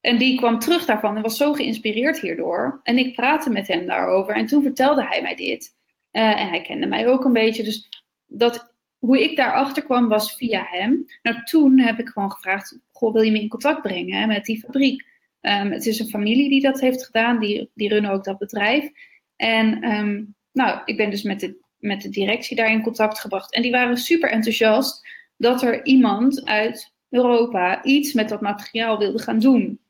En 0.00 0.18
die 0.18 0.36
kwam 0.36 0.58
terug 0.58 0.84
daarvan 0.84 1.16
en 1.16 1.22
was 1.22 1.36
zo 1.36 1.52
geïnspireerd 1.52 2.20
hierdoor. 2.20 2.80
En 2.82 2.98
ik 2.98 3.14
praatte 3.14 3.50
met 3.50 3.68
hem 3.68 3.86
daarover 3.86 4.34
en 4.34 4.46
toen 4.46 4.62
vertelde 4.62 5.06
hij 5.06 5.22
mij 5.22 5.34
dit. 5.34 5.76
Uh, 6.12 6.40
en 6.40 6.48
hij 6.48 6.62
kende 6.62 6.86
mij 6.86 7.08
ook 7.08 7.24
een 7.24 7.32
beetje. 7.32 7.62
Dus 7.62 7.88
dat, 8.26 8.71
hoe 9.02 9.22
ik 9.22 9.36
daarachter 9.36 9.82
kwam 9.82 10.08
was 10.08 10.34
via 10.34 10.66
hem. 10.70 11.04
Nou, 11.22 11.44
toen 11.44 11.78
heb 11.78 11.98
ik 11.98 12.08
gewoon 12.08 12.32
gevraagd: 12.32 12.78
wil 12.92 13.22
je 13.22 13.30
me 13.30 13.40
in 13.40 13.48
contact 13.48 13.82
brengen 13.82 14.28
met 14.28 14.44
die 14.44 14.60
fabriek? 14.60 15.06
Um, 15.40 15.70
het 15.72 15.86
is 15.86 15.98
een 15.98 16.08
familie 16.08 16.48
die 16.48 16.60
dat 16.60 16.80
heeft 16.80 17.04
gedaan, 17.04 17.40
die, 17.40 17.70
die 17.74 17.88
runnen 17.88 18.10
ook 18.10 18.24
dat 18.24 18.38
bedrijf. 18.38 18.90
En 19.36 19.90
um, 19.90 20.34
nou, 20.52 20.80
ik 20.84 20.96
ben 20.96 21.10
dus 21.10 21.22
met 21.22 21.40
de, 21.40 21.56
met 21.78 22.02
de 22.02 22.08
directie 22.08 22.56
daar 22.56 22.70
in 22.70 22.82
contact 22.82 23.18
gebracht. 23.18 23.54
En 23.54 23.62
die 23.62 23.70
waren 23.70 23.96
super 23.96 24.30
enthousiast 24.30 25.08
dat 25.36 25.62
er 25.62 25.84
iemand 25.86 26.44
uit 26.44 26.92
Europa 27.08 27.84
iets 27.84 28.12
met 28.12 28.28
dat 28.28 28.40
materiaal 28.40 28.98
wilde 28.98 29.22
gaan 29.22 29.38
doen. 29.38 29.80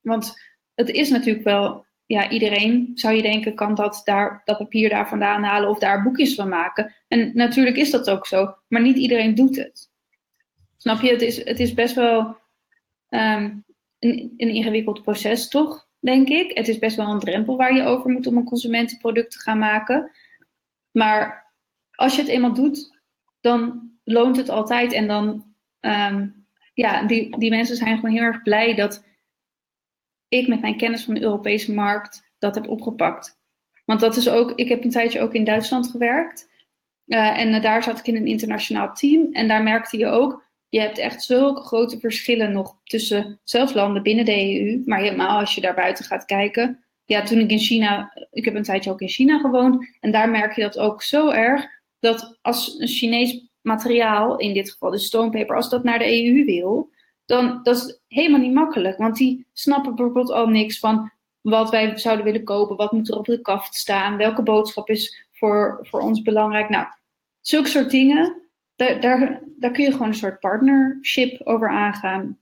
Want 0.00 0.34
het 0.74 0.90
is 0.90 1.10
natuurlijk 1.10 1.44
wel, 1.44 1.86
ja, 2.10 2.30
iedereen 2.30 2.90
zou 2.94 3.14
je 3.14 3.22
denken, 3.22 3.54
kan 3.54 3.74
dat, 3.74 4.00
daar, 4.04 4.42
dat 4.44 4.58
papier 4.58 4.88
daar 4.88 5.08
vandaan 5.08 5.42
halen 5.42 5.68
of 5.68 5.78
daar 5.78 6.02
boekjes 6.02 6.34
van 6.34 6.48
maken. 6.48 6.94
En 7.08 7.30
natuurlijk 7.34 7.76
is 7.76 7.90
dat 7.90 8.10
ook 8.10 8.26
zo, 8.26 8.54
maar 8.68 8.80
niet 8.80 8.96
iedereen 8.96 9.34
doet 9.34 9.56
het. 9.56 9.90
Snap 10.76 11.00
je? 11.00 11.10
Het 11.10 11.22
is, 11.22 11.44
het 11.44 11.60
is 11.60 11.74
best 11.74 11.94
wel 11.94 12.18
um, 13.08 13.64
een, 13.98 14.34
een 14.36 14.48
ingewikkeld 14.48 15.02
proces, 15.02 15.48
toch? 15.48 15.88
denk 16.00 16.28
ik. 16.28 16.56
Het 16.56 16.68
is 16.68 16.78
best 16.78 16.96
wel 16.96 17.10
een 17.10 17.18
drempel 17.18 17.56
waar 17.56 17.74
je 17.74 17.82
over 17.82 18.10
moet 18.10 18.26
om 18.26 18.36
een 18.36 18.44
consumentenproduct 18.44 19.30
te 19.30 19.38
gaan 19.38 19.58
maken. 19.58 20.10
Maar 20.90 21.52
als 21.90 22.14
je 22.14 22.20
het 22.20 22.30
eenmaal 22.30 22.54
doet, 22.54 23.00
dan 23.40 23.90
loont 24.04 24.36
het 24.36 24.48
altijd. 24.48 24.92
En 24.92 25.06
dan, 25.06 25.44
um, 25.80 26.46
ja, 26.74 27.02
die, 27.02 27.38
die 27.38 27.50
mensen 27.50 27.76
zijn 27.76 27.96
gewoon 27.96 28.14
heel 28.14 28.22
erg 28.22 28.42
blij 28.42 28.74
dat 28.74 29.04
ik 30.30 30.48
met 30.48 30.60
mijn 30.60 30.76
kennis 30.76 31.04
van 31.04 31.14
de 31.14 31.22
Europese 31.22 31.72
markt 31.72 32.32
dat 32.38 32.54
heb 32.54 32.68
opgepakt. 32.68 33.38
Want 33.84 34.00
dat 34.00 34.16
is 34.16 34.28
ook, 34.28 34.52
ik 34.54 34.68
heb 34.68 34.84
een 34.84 34.90
tijdje 34.90 35.20
ook 35.20 35.34
in 35.34 35.44
Duitsland 35.44 35.90
gewerkt. 35.90 36.48
Uh, 37.06 37.38
en 37.38 37.62
daar 37.62 37.82
zat 37.82 37.98
ik 37.98 38.06
in 38.06 38.16
een 38.16 38.26
internationaal 38.26 38.94
team. 38.94 39.32
En 39.32 39.48
daar 39.48 39.62
merkte 39.62 39.98
je 39.98 40.06
ook 40.06 40.48
je 40.70 40.80
hebt 40.80 40.98
echt 40.98 41.22
zulke 41.22 41.62
grote 41.62 41.98
verschillen 41.98 42.52
nog 42.52 42.76
tussen 42.84 43.40
zelfs 43.44 43.74
landen 43.74 44.02
binnen 44.02 44.24
de 44.24 44.60
EU, 44.60 44.82
maar 44.84 45.00
helemaal 45.00 45.38
als 45.38 45.54
je 45.54 45.60
daar 45.60 45.74
buiten 45.74 46.04
gaat 46.04 46.24
kijken. 46.24 46.84
Ja, 47.04 47.22
toen 47.22 47.38
ik 47.38 47.50
in 47.50 47.58
China, 47.58 48.12
ik 48.30 48.44
heb 48.44 48.54
een 48.54 48.62
tijdje 48.62 48.90
ook 48.90 49.00
in 49.00 49.08
China 49.08 49.38
gewoond, 49.38 49.96
en 50.00 50.10
daar 50.10 50.30
merk 50.30 50.54
je 50.54 50.62
dat 50.62 50.78
ook 50.78 51.02
zo 51.02 51.30
erg, 51.30 51.66
dat 51.98 52.38
als 52.42 52.78
een 52.78 52.88
Chinees 52.88 53.48
materiaal, 53.60 54.38
in 54.38 54.54
dit 54.54 54.70
geval 54.70 54.90
de 54.90 54.98
stonepaper, 54.98 55.56
als 55.56 55.70
dat 55.70 55.84
naar 55.84 55.98
de 55.98 56.24
EU 56.24 56.44
wil, 56.44 56.90
dan 57.30 57.60
dat 57.62 57.76
is 57.76 58.00
helemaal 58.08 58.40
niet 58.40 58.52
makkelijk. 58.52 58.98
Want 58.98 59.16
die 59.16 59.46
snappen 59.52 59.94
bijvoorbeeld 59.94 60.30
al 60.30 60.46
niks 60.46 60.78
van 60.78 61.10
wat 61.40 61.70
wij 61.70 61.98
zouden 61.98 62.24
willen 62.24 62.44
kopen, 62.44 62.76
wat 62.76 62.92
moet 62.92 63.08
er 63.08 63.18
op 63.18 63.26
de 63.26 63.40
kaft 63.40 63.74
staan, 63.74 64.16
welke 64.16 64.42
boodschap 64.42 64.88
is 64.88 65.26
voor, 65.32 65.78
voor 65.82 66.00
ons 66.00 66.22
belangrijk. 66.22 66.68
Nou, 66.68 66.86
zulke 67.40 67.68
soort 67.68 67.90
dingen, 67.90 68.42
daar, 68.76 69.00
daar, 69.00 69.42
daar 69.58 69.70
kun 69.70 69.84
je 69.84 69.92
gewoon 69.92 70.08
een 70.08 70.14
soort 70.14 70.40
partnership 70.40 71.46
over 71.46 71.68
aangaan. 71.68 72.38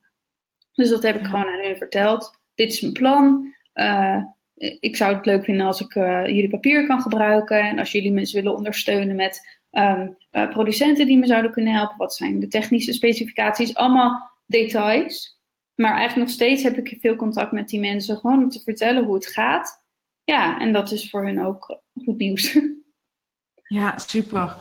Dus 0.73 0.89
dat 0.89 1.03
heb 1.03 1.17
ik 1.17 1.27
gewoon 1.27 1.49
aan 1.49 1.61
hen 1.63 1.77
verteld. 1.77 2.39
Dit 2.55 2.73
is 2.73 2.81
mijn 2.81 2.93
plan. 2.93 3.55
Uh, 3.75 4.23
ik 4.81 4.97
zou 4.97 5.17
het 5.17 5.27
leuk 5.27 5.45
vinden 5.45 5.67
als 5.67 5.81
ik 5.81 5.95
uh, 5.95 6.27
jullie 6.27 6.51
papier 6.51 6.87
kan 6.87 7.01
gebruiken. 7.01 7.61
En 7.61 7.79
als 7.79 7.93
jullie 7.93 8.13
mensen 8.13 8.43
willen 8.43 8.57
ondersteunen 8.57 9.17
met 9.17 9.59
um, 9.73 10.17
uh, 10.33 10.49
producenten 10.49 11.07
die 11.07 11.19
me 11.19 11.27
zouden 11.27 11.51
kunnen 11.51 11.73
helpen. 11.73 11.97
Wat 11.97 12.15
zijn 12.15 12.41
de 12.41 12.49
technische 12.49 12.93
specificaties? 12.93 13.75
Allemaal 13.75 14.37
details. 14.49 15.41
Maar 15.75 15.95
eigenlijk 15.95 16.27
nog 16.27 16.37
steeds 16.37 16.63
heb 16.63 16.77
ik 16.79 16.97
veel 17.01 17.17
contact 17.17 17.53
met 17.53 17.69
die 17.69 17.81
mensen. 17.81 18.17
Gewoon 18.17 18.43
om 18.43 18.49
te 18.49 18.61
vertellen 18.61 19.05
hoe 19.05 19.15
het 19.15 19.27
gaat. 19.27 19.83
Ja, 20.25 20.61
en 20.61 20.73
dat 20.73 20.93
is 20.93 21.11
voor 21.11 21.25
hun 21.25 21.45
ook 21.45 21.81
goed 22.05 22.19
nieuws. 22.19 22.53
Ja, 23.69 23.99
super. 23.99 24.57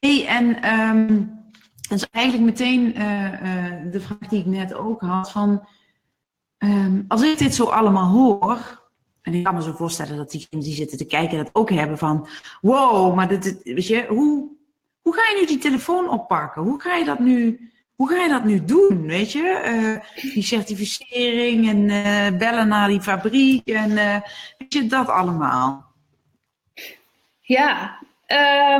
Hey, 0.00 0.26
en 0.26 0.72
um, 0.80 1.36
dat 1.88 1.98
is 1.98 2.06
eigenlijk 2.10 2.44
meteen 2.44 2.98
uh, 2.98 3.32
uh, 3.32 3.92
de 3.92 4.00
vraag 4.00 4.28
die 4.28 4.40
ik 4.40 4.46
net 4.46 4.74
ook 4.74 5.00
had: 5.00 5.30
van 5.30 5.68
um, 6.58 7.04
als 7.08 7.22
ik 7.22 7.38
dit 7.38 7.54
zo 7.54 7.64
allemaal 7.64 8.10
hoor, 8.10 8.90
en 9.22 9.34
ik 9.34 9.44
kan 9.44 9.54
me 9.54 9.62
zo 9.62 9.72
voorstellen 9.72 10.16
dat 10.16 10.30
die 10.30 10.46
die 10.50 10.74
zitten 10.74 10.98
te 10.98 11.06
kijken 11.06 11.36
dat 11.36 11.50
ook 11.52 11.70
hebben 11.70 11.98
van: 11.98 12.28
wow, 12.60 13.14
maar 13.14 13.28
dit, 13.28 13.60
weet 13.62 13.86
je, 13.86 14.06
hoe, 14.08 14.48
hoe 15.00 15.14
ga 15.14 15.20
je 15.22 15.36
nu 15.40 15.46
die 15.46 15.58
telefoon 15.58 16.08
oppakken? 16.08 16.62
Hoe 16.62 16.80
ga 16.80 16.96
je 16.96 17.04
dat 17.04 17.18
nu? 17.18 17.70
Hoe 17.96 18.08
ga 18.08 18.22
je 18.22 18.28
dat 18.28 18.44
nu 18.44 18.64
doen, 18.64 19.06
weet 19.06 19.32
je? 19.32 19.62
Uh, 19.66 20.32
die 20.32 20.42
certificering 20.42 21.68
en 21.68 22.38
bellen 22.38 22.68
naar 22.68 22.88
die 22.88 23.00
fabriek 23.00 23.68
en 23.68 24.22
weet 24.58 24.72
je, 24.72 24.86
dat 24.86 25.08
allemaal. 25.08 25.84
Ja, 27.40 27.98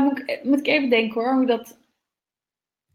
moet, 0.00 0.18
ik, 0.18 0.40
moet, 0.44 0.58
ik, 0.58 0.66
even 0.66 0.90
denken 0.90 1.22
hoor, 1.22 1.34
hoe 1.34 1.46
dat... 1.46 1.78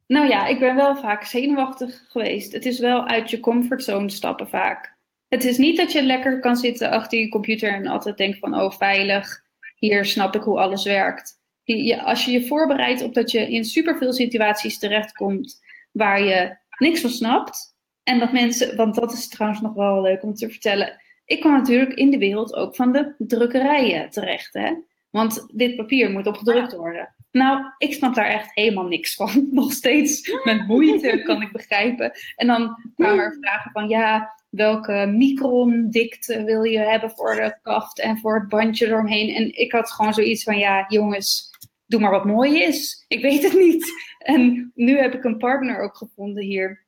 Nou 0.08 0.28
ja, 0.28 0.46
ik 0.48 0.60
ben 0.60 0.76
wel 0.76 0.96
vaak 0.96 1.24
zenuwachtig 1.24 2.06
geweest. 2.08 2.52
Het 2.52 2.66
is 2.66 2.80
wel 2.80 3.08
uit 3.08 3.30
je 3.30 3.40
comfortzone 3.40 4.10
stappen 4.10 4.50
vaak. 4.50 4.96
Het 5.28 5.44
is 5.44 5.58
niet 5.58 5.78
dat 5.78 5.92
je 5.92 6.04
lekker 6.04 6.40
kan 6.40 6.56
zitten 6.56 6.90
achter 6.90 7.20
je 7.20 7.30
computer 7.30 7.74
en 7.74 7.88
altijd 7.88 8.18
denkt 8.18 8.40
van, 8.40 8.60
oh 8.60 8.72
veilig, 8.72 9.44
hier 9.76 10.06
snap 10.06 10.36
ik 10.36 10.42
hoe 10.42 10.60
alles 10.60 10.84
werkt. 10.84 11.40
Je, 11.64 12.02
als 12.02 12.26
je 12.26 12.32
je 12.32 12.48
voorbereidt 12.48 13.04
op 13.04 13.14
dat 13.14 13.32
je 13.32 13.52
in 13.52 13.66
superveel 13.66 14.14
situaties 14.14 14.80
terechtkomt 14.80 15.62
waar 15.92 16.24
je 16.24 16.58
niks 16.78 17.02
van 17.02 17.10
snapt. 17.10 17.76
En 18.04 18.20
dat 18.20 18.32
mensen, 18.32 18.76
want 18.76 18.96
dat 18.96 19.14
is 19.14 19.28
trouwens 19.28 19.62
nog 19.62 19.74
wel 19.74 20.02
leuk 20.02 20.24
om 20.24 20.34
te 20.34 20.50
vertellen. 20.50 21.02
Ik 21.26 21.40
kwam 21.40 21.54
natuurlijk 21.54 21.94
in 21.94 22.10
de 22.10 22.18
wereld 22.18 22.54
ook 22.54 22.76
van 22.76 22.92
de 22.92 23.16
drukkerijen 23.18 24.10
terecht. 24.10 24.54
Hè? 24.54 24.74
Want 25.10 25.46
dit 25.54 25.76
papier 25.76 26.12
moet 26.12 26.28
opgedrukt 26.28 26.76
worden. 26.76 27.16
Nou, 27.32 27.66
ik 27.78 27.94
snap 27.94 28.16
daar 28.16 28.26
echt 28.26 28.54
helemaal 28.54 28.88
niks 28.88 29.16
van. 29.16 29.48
Nog 29.52 29.72
steeds 29.72 30.32
met 30.44 30.68
moeite 30.68 31.22
kan 31.24 31.42
ik 31.42 31.52
begrijpen. 31.52 32.12
En 32.36 32.48
dan 32.48 32.92
kwamen 32.96 33.24
er 33.24 33.38
vragen 33.42 33.72
van 33.72 33.90
ja, 33.90 34.36
welke 34.50 35.06
microndikte 35.06 36.44
wil 36.44 36.64
je 36.64 36.80
hebben 36.80 37.12
voor 37.12 37.36
de 37.36 37.60
kaft 37.62 38.00
en 38.00 38.18
voor 38.18 38.40
het 38.40 38.50
bandje 38.50 38.88
eromheen. 38.88 39.36
En 39.36 39.58
ik 39.58 39.72
had 39.72 39.92
gewoon 39.92 40.14
zoiets 40.14 40.44
van 40.44 40.58
ja, 40.58 40.86
jongens, 40.88 41.50
doe 41.92 42.00
maar 42.00 42.12
wat 42.12 42.26
mooi 42.26 42.64
is. 42.64 43.06
Ik 43.08 43.22
weet 43.22 43.44
het 43.44 43.54
niet. 43.54 43.92
En 44.18 44.72
nu 44.76 44.98
heb 44.98 45.14
ik 45.14 45.24
een 45.24 45.38
partner 45.38 45.80
ook 45.80 45.96
gevonden 45.96 46.44
hier 46.44 46.86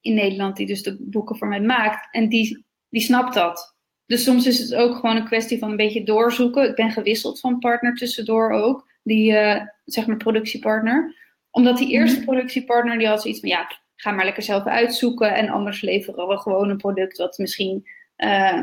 in 0.00 0.14
Nederland 0.14 0.56
die 0.56 0.66
dus 0.66 0.82
de 0.82 0.96
boeken 1.00 1.36
voor 1.36 1.48
mij 1.48 1.60
maakt. 1.60 2.08
En 2.14 2.28
die, 2.28 2.64
die 2.88 3.02
snapt 3.02 3.34
dat. 3.34 3.76
Dus 4.06 4.24
soms 4.24 4.46
is 4.46 4.58
het 4.58 4.74
ook 4.74 4.94
gewoon 4.94 5.16
een 5.16 5.24
kwestie 5.24 5.58
van 5.58 5.70
een 5.70 5.76
beetje 5.76 6.04
doorzoeken. 6.04 6.68
Ik 6.68 6.74
ben 6.74 6.90
gewisseld 6.90 7.40
van 7.40 7.58
partner 7.58 7.94
tussendoor 7.94 8.50
ook, 8.50 8.88
die 9.02 9.32
uh, 9.32 9.62
zeg 9.84 10.06
maar 10.06 10.16
productiepartner. 10.16 11.16
Omdat 11.50 11.78
die 11.78 11.90
eerste 11.90 12.16
mhm. 12.16 12.24
productiepartner 12.24 12.98
die 12.98 13.06
had 13.06 13.22
zoiets 13.22 13.40
van 13.40 13.48
ja, 13.48 13.78
ga 13.96 14.10
maar 14.10 14.24
lekker 14.24 14.42
zelf 14.42 14.64
uitzoeken 14.64 15.34
en 15.34 15.48
anders 15.48 15.80
leveren 15.80 16.28
we 16.28 16.38
gewoon 16.38 16.70
een 16.70 16.76
product 16.76 17.16
wat 17.16 17.38
misschien 17.38 17.88
uh, 18.16 18.62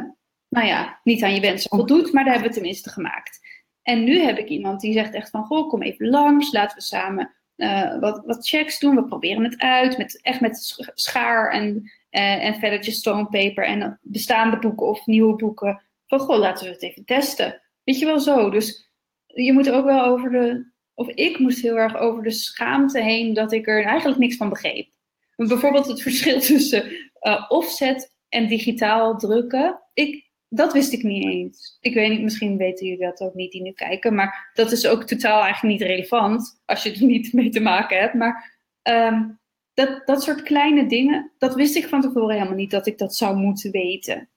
nou 0.50 0.68
ja, 0.68 1.00
niet 1.04 1.24
aan 1.24 1.34
je 1.34 1.42
wensen 1.42 1.70
voldoet, 1.70 2.12
maar 2.12 2.24
daar 2.24 2.34
hebben 2.34 2.50
we 2.52 2.58
tenminste 2.58 2.90
gemaakt. 2.90 3.40
En 3.88 4.04
nu 4.04 4.20
heb 4.20 4.38
ik 4.38 4.50
iemand 4.50 4.82
die 4.82 4.94
zegt 4.94 5.14
echt 5.14 5.30
van, 5.30 5.46
goh, 5.46 5.70
kom 5.70 5.82
even 5.82 6.10
langs, 6.10 6.52
laten 6.52 6.78
we 6.78 6.84
samen 6.84 7.36
uh, 7.56 8.00
wat, 8.00 8.22
wat 8.26 8.48
checks 8.48 8.80
doen. 8.80 8.96
We 8.96 9.04
proberen 9.04 9.44
het 9.44 9.58
uit, 9.58 9.98
met, 9.98 10.22
echt 10.22 10.42
met 10.42 10.76
schaar 10.94 11.52
en, 11.52 11.92
uh, 12.12 12.46
en 12.46 12.56
velletjes 12.56 12.98
stonepaper 12.98 13.66
en 13.66 14.00
bestaande 14.02 14.60
boeken 14.60 14.88
of 14.88 15.06
nieuwe 15.06 15.36
boeken. 15.36 15.82
Van, 16.08 16.20
goh, 16.20 16.38
laten 16.38 16.66
we 16.66 16.72
het 16.72 16.84
even 16.84 17.06
testen. 17.06 17.62
Weet 17.84 18.00
je 18.00 18.06
wel 18.06 18.20
zo. 18.20 18.50
Dus 18.50 18.92
je 19.26 19.54
moet 19.54 19.70
ook 19.70 19.86
wel 19.86 20.06
over 20.06 20.32
de, 20.32 20.72
of 20.94 21.08
ik 21.08 21.40
moest 21.40 21.62
heel 21.62 21.78
erg 21.78 21.98
over 21.98 22.24
de 22.24 22.32
schaamte 22.32 23.02
heen 23.02 23.34
dat 23.34 23.52
ik 23.52 23.68
er 23.68 23.84
eigenlijk 23.84 24.20
niks 24.20 24.36
van 24.36 24.50
begreep. 24.50 24.90
Bijvoorbeeld 25.36 25.88
het 25.88 26.02
verschil 26.02 26.40
tussen 26.52 26.92
uh, 27.22 27.46
offset 27.48 28.16
en 28.30 28.48
digitaal 28.48 29.18
drukken. 29.18 29.82
Ik, 29.94 30.27
dat 30.50 30.74
wist 30.74 30.94
ik 30.94 31.04
niet 31.04 31.24
eens. 31.24 31.78
Ik 31.82 31.94
weet 31.94 32.10
niet, 32.10 32.22
misschien 32.22 32.58
weten 32.58 32.86
jullie 32.86 33.06
dat 33.06 33.22
ook 33.22 33.34
niet 33.34 33.52
die 33.52 33.62
nu 33.62 33.72
kijken, 33.72 34.16
maar 34.16 34.52
dat 34.54 34.72
is 34.72 34.88
ook 34.88 35.04
totaal 35.04 35.42
eigenlijk 35.42 35.80
niet 35.80 35.90
relevant 35.90 36.62
als 36.66 36.84
je 36.84 36.92
er 36.92 37.04
niet 37.04 37.34
mee 37.40 37.50
te 37.50 37.60
maken 37.60 38.00
hebt. 38.00 38.14
Maar 38.14 38.60
um, 38.84 39.40
dat, 39.74 40.02
dat 40.06 40.24
soort 40.24 40.42
kleine 40.42 40.88
dingen, 40.88 41.32
dat 41.38 41.56
wist 41.56 41.76
ik 41.76 41.88
van 41.88 42.02
tevoren 42.02 42.36
helemaal 42.36 42.56
niet 42.56 42.72
dat 42.72 42.88
ik 42.88 42.98
dat 42.98 43.16
zou 43.16 43.38
moeten 43.38 43.72
weten. 43.72 44.30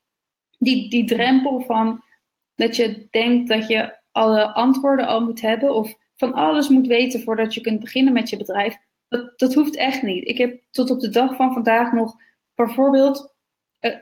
Die, 0.58 0.90
die 0.90 1.04
drempel 1.04 1.60
van 1.60 2.02
dat 2.54 2.76
je 2.76 3.06
denkt 3.10 3.48
dat 3.48 3.68
je 3.68 3.98
alle 4.10 4.54
antwoorden 4.54 5.06
al 5.06 5.20
moet 5.20 5.40
hebben 5.40 5.74
of 5.74 5.94
van 6.16 6.32
alles 6.32 6.68
moet 6.68 6.86
weten 6.86 7.22
voordat 7.22 7.54
je 7.54 7.60
kunt 7.60 7.80
beginnen 7.80 8.12
met 8.12 8.28
je 8.28 8.36
bedrijf, 8.36 8.76
dat, 9.08 9.38
dat 9.38 9.54
hoeft 9.54 9.76
echt 9.76 10.02
niet. 10.02 10.28
Ik 10.28 10.38
heb 10.38 10.62
tot 10.70 10.90
op 10.90 11.00
de 11.00 11.08
dag 11.08 11.36
van 11.36 11.52
vandaag 11.52 11.92
nog 11.92 12.16
bijvoorbeeld 12.54 13.34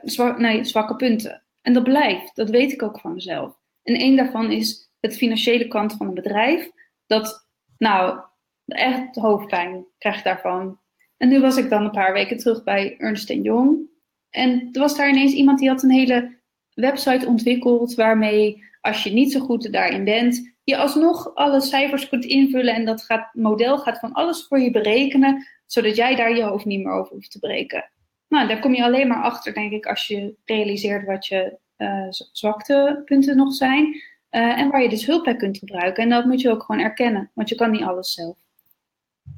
zwak, 0.03 0.37
nee, 0.37 0.63
zwakke 0.63 0.95
punten. 0.95 1.43
En 1.61 1.73
dat 1.73 1.83
blijft, 1.83 2.35
dat 2.35 2.49
weet 2.49 2.71
ik 2.71 2.83
ook 2.83 2.99
van 2.99 3.13
mezelf. 3.13 3.57
En 3.83 3.95
één 3.95 4.15
daarvan 4.15 4.51
is 4.51 4.91
het 4.99 5.17
financiële 5.17 5.67
kant 5.67 5.93
van 5.93 6.07
een 6.07 6.13
bedrijf. 6.13 6.71
Dat, 7.05 7.47
nou, 7.77 8.19
echt 8.65 9.15
hoofdpijn 9.15 9.85
krijg 9.97 10.21
daarvan. 10.21 10.79
En 11.17 11.29
nu 11.29 11.39
was 11.39 11.57
ik 11.57 11.69
dan 11.69 11.83
een 11.83 11.91
paar 11.91 12.13
weken 12.13 12.37
terug 12.37 12.63
bij 12.63 12.97
Ernst 12.97 13.29
Young. 13.29 13.89
En 14.29 14.69
er 14.71 14.79
was 14.79 14.97
daar 14.97 15.09
ineens 15.09 15.33
iemand 15.33 15.59
die 15.59 15.69
had 15.69 15.83
een 15.83 15.91
hele 15.91 16.37
website 16.73 17.27
ontwikkeld 17.27 17.95
waarmee, 17.95 18.63
als 18.81 19.03
je 19.03 19.13
niet 19.13 19.31
zo 19.31 19.39
goed 19.39 19.71
daarin 19.71 20.03
bent, 20.03 20.55
je 20.63 20.77
alsnog 20.77 21.35
alle 21.35 21.61
cijfers 21.61 22.09
kunt 22.09 22.25
invullen 22.25 22.75
en 22.75 22.85
dat 22.85 23.03
gaat, 23.03 23.33
model 23.33 23.77
gaat 23.77 23.99
van 23.99 24.13
alles 24.13 24.47
voor 24.47 24.59
je 24.59 24.71
berekenen, 24.71 25.47
zodat 25.65 25.95
jij 25.95 26.15
daar 26.15 26.35
je 26.35 26.43
hoofd 26.43 26.65
niet 26.65 26.83
meer 26.83 26.93
over 26.93 27.13
hoeft 27.13 27.31
te 27.31 27.39
breken. 27.39 27.91
Nou, 28.29 28.47
daar 28.47 28.59
kom 28.59 28.73
je 28.73 28.83
alleen 28.83 29.07
maar 29.07 29.21
achter, 29.21 29.53
denk 29.53 29.71
ik, 29.71 29.85
als 29.85 30.07
je 30.07 30.35
realiseert 30.45 31.05
wat 31.05 31.25
je 31.25 31.57
uh, 31.77 32.07
zwaktepunten 32.31 33.37
nog 33.37 33.53
zijn. 33.53 33.85
Uh, 34.31 34.59
en 34.59 34.69
waar 34.69 34.81
je 34.81 34.89
dus 34.89 35.05
hulp 35.05 35.23
bij 35.23 35.35
kunt 35.35 35.57
gebruiken. 35.57 36.03
En 36.03 36.09
dat 36.09 36.25
moet 36.25 36.41
je 36.41 36.49
ook 36.49 36.63
gewoon 36.63 36.81
erkennen, 36.81 37.31
want 37.33 37.49
je 37.49 37.55
kan 37.55 37.71
niet 37.71 37.83
alles 37.83 38.13
zelf. 38.13 38.37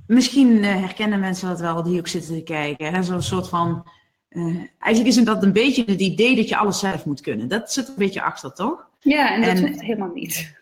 Misschien 0.07 0.47
uh, 0.47 0.75
herkennen 0.75 1.19
mensen 1.19 1.47
dat 1.47 1.59
wel 1.59 1.83
die 1.83 1.99
ook 1.99 2.07
zitten 2.07 2.35
te 2.35 2.43
kijken. 2.43 3.03
Zo'n 3.03 3.21
soort 3.21 3.49
van. 3.49 3.87
eigenlijk 4.79 5.17
is 5.17 5.23
dat 5.23 5.43
een 5.43 5.53
beetje 5.53 5.83
het 5.85 5.99
idee 5.99 6.35
dat 6.35 6.49
je 6.49 6.57
alles 6.57 6.79
zelf 6.79 7.05
moet 7.05 7.21
kunnen. 7.21 7.47
Dat 7.47 7.73
zit 7.73 7.87
een 7.87 7.93
beetje 7.97 8.21
achter, 8.21 8.53
toch? 8.53 8.89
Ja, 8.99 9.33
en 9.33 9.41
dat 9.41 9.49
en, 9.49 9.67
hoeft 9.67 9.81
helemaal 9.81 10.11
niet. 10.13 10.60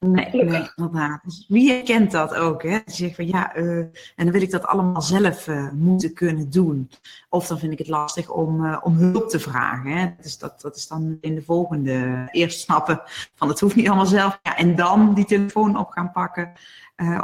Nee, 0.00 0.28
nee, 0.32 0.70
inderdaad. 0.76 1.20
Dus 1.24 1.44
wie 1.48 1.72
herkent 1.72 2.10
dat 2.10 2.34
ook? 2.34 2.62
Hè? 2.62 2.78
Die 2.84 2.94
zegt 2.94 3.14
van 3.14 3.26
ja, 3.26 3.56
uh, 3.56 3.78
en 3.78 3.92
dan 4.16 4.30
wil 4.30 4.42
ik 4.42 4.50
dat 4.50 4.66
allemaal 4.66 5.02
zelf 5.02 5.46
uh, 5.46 5.70
moeten 5.72 6.14
kunnen 6.14 6.50
doen. 6.50 6.90
Of 7.28 7.46
dan 7.46 7.58
vind 7.58 7.72
ik 7.72 7.78
het 7.78 7.88
lastig 7.88 8.30
om, 8.30 8.64
uh, 8.64 8.78
om 8.82 8.96
hulp 8.96 9.28
te 9.28 9.40
vragen. 9.40 9.90
Hè? 9.90 10.10
Dus 10.20 10.38
dat, 10.38 10.60
dat 10.60 10.76
is 10.76 10.88
dan 10.88 11.18
in 11.20 11.34
de 11.34 11.42
volgende. 11.42 12.28
Eerst 12.30 12.60
snappen 12.60 13.02
van 13.34 13.48
het 13.48 13.60
hoeft 13.60 13.76
niet 13.76 13.86
allemaal 13.86 14.06
zelf. 14.06 14.38
Ja, 14.42 14.56
en 14.56 14.76
dan 14.76 15.14
die 15.14 15.24
telefoon 15.24 15.78
op 15.78 15.90
gaan 15.90 16.12
pakken 16.12 16.52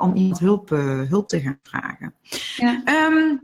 om 0.01 0.15
iemand 0.15 0.39
hulp, 0.39 0.69
hulp 1.09 1.29
te 1.29 1.41
gaan 1.41 1.59
vragen. 1.63 2.15
Ja. 2.57 2.83
Um, 3.11 3.43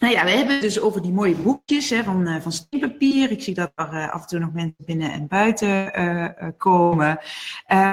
nou 0.00 0.12
ja, 0.14 0.24
we 0.24 0.30
hebben 0.30 0.54
het 0.54 0.62
dus 0.62 0.80
over 0.80 1.02
die 1.02 1.12
mooie 1.12 1.34
boekjes 1.34 1.90
hè, 1.90 2.02
van, 2.02 2.28
uh, 2.28 2.40
van 2.40 2.52
steenpapier. 2.52 3.30
Ik 3.30 3.42
zie 3.42 3.54
dat 3.54 3.72
er 3.74 3.92
uh, 3.92 4.10
af 4.10 4.20
en 4.20 4.26
toe 4.26 4.38
nog 4.38 4.52
mensen 4.52 4.84
binnen 4.84 5.12
en 5.12 5.26
buiten 5.26 6.00
uh, 6.00 6.48
komen. 6.56 7.18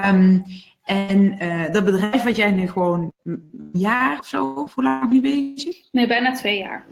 Um, 0.06 0.43
en 0.84 1.38
dat 1.72 1.86
bedrijf 1.86 2.24
wat 2.24 2.36
jij 2.36 2.52
nu 2.52 2.67
gewoon 2.67 3.13
een 3.24 3.70
jaar 3.74 4.20
of 4.20 4.26
zo, 4.26 4.54
hoe 4.74 4.84
lang 4.84 5.12
nu 5.12 5.22
bezig? 5.22 5.76
Nee, 5.91 6.08
bijna 6.08 6.32
twee 6.32 6.58
jaar. 6.58 6.86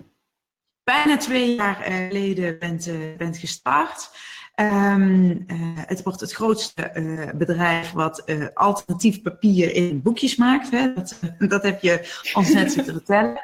Bijna 0.84 1.18
twee 1.18 1.56
jaar 1.56 1.76
geleden 1.76 2.60
bent, 2.60 2.90
bent 3.18 3.38
gestart. 3.38 4.10
Um, 4.56 5.46
het 5.76 6.04
wordt 6.04 6.20
het 6.20 6.32
grootste 6.32 7.32
bedrijf 7.36 7.92
wat 7.92 8.24
alternatief 8.54 9.22
papier 9.22 9.74
in 9.74 10.02
boekjes 10.02 10.36
maakt. 10.36 10.72
Hè? 10.72 10.94
Dat, 10.94 11.20
dat 11.54 11.64
heb 11.64 11.82
je 11.82 12.22
ons 12.34 12.54
net 12.54 12.72
zitten 12.72 12.94
vertellen. 12.94 13.42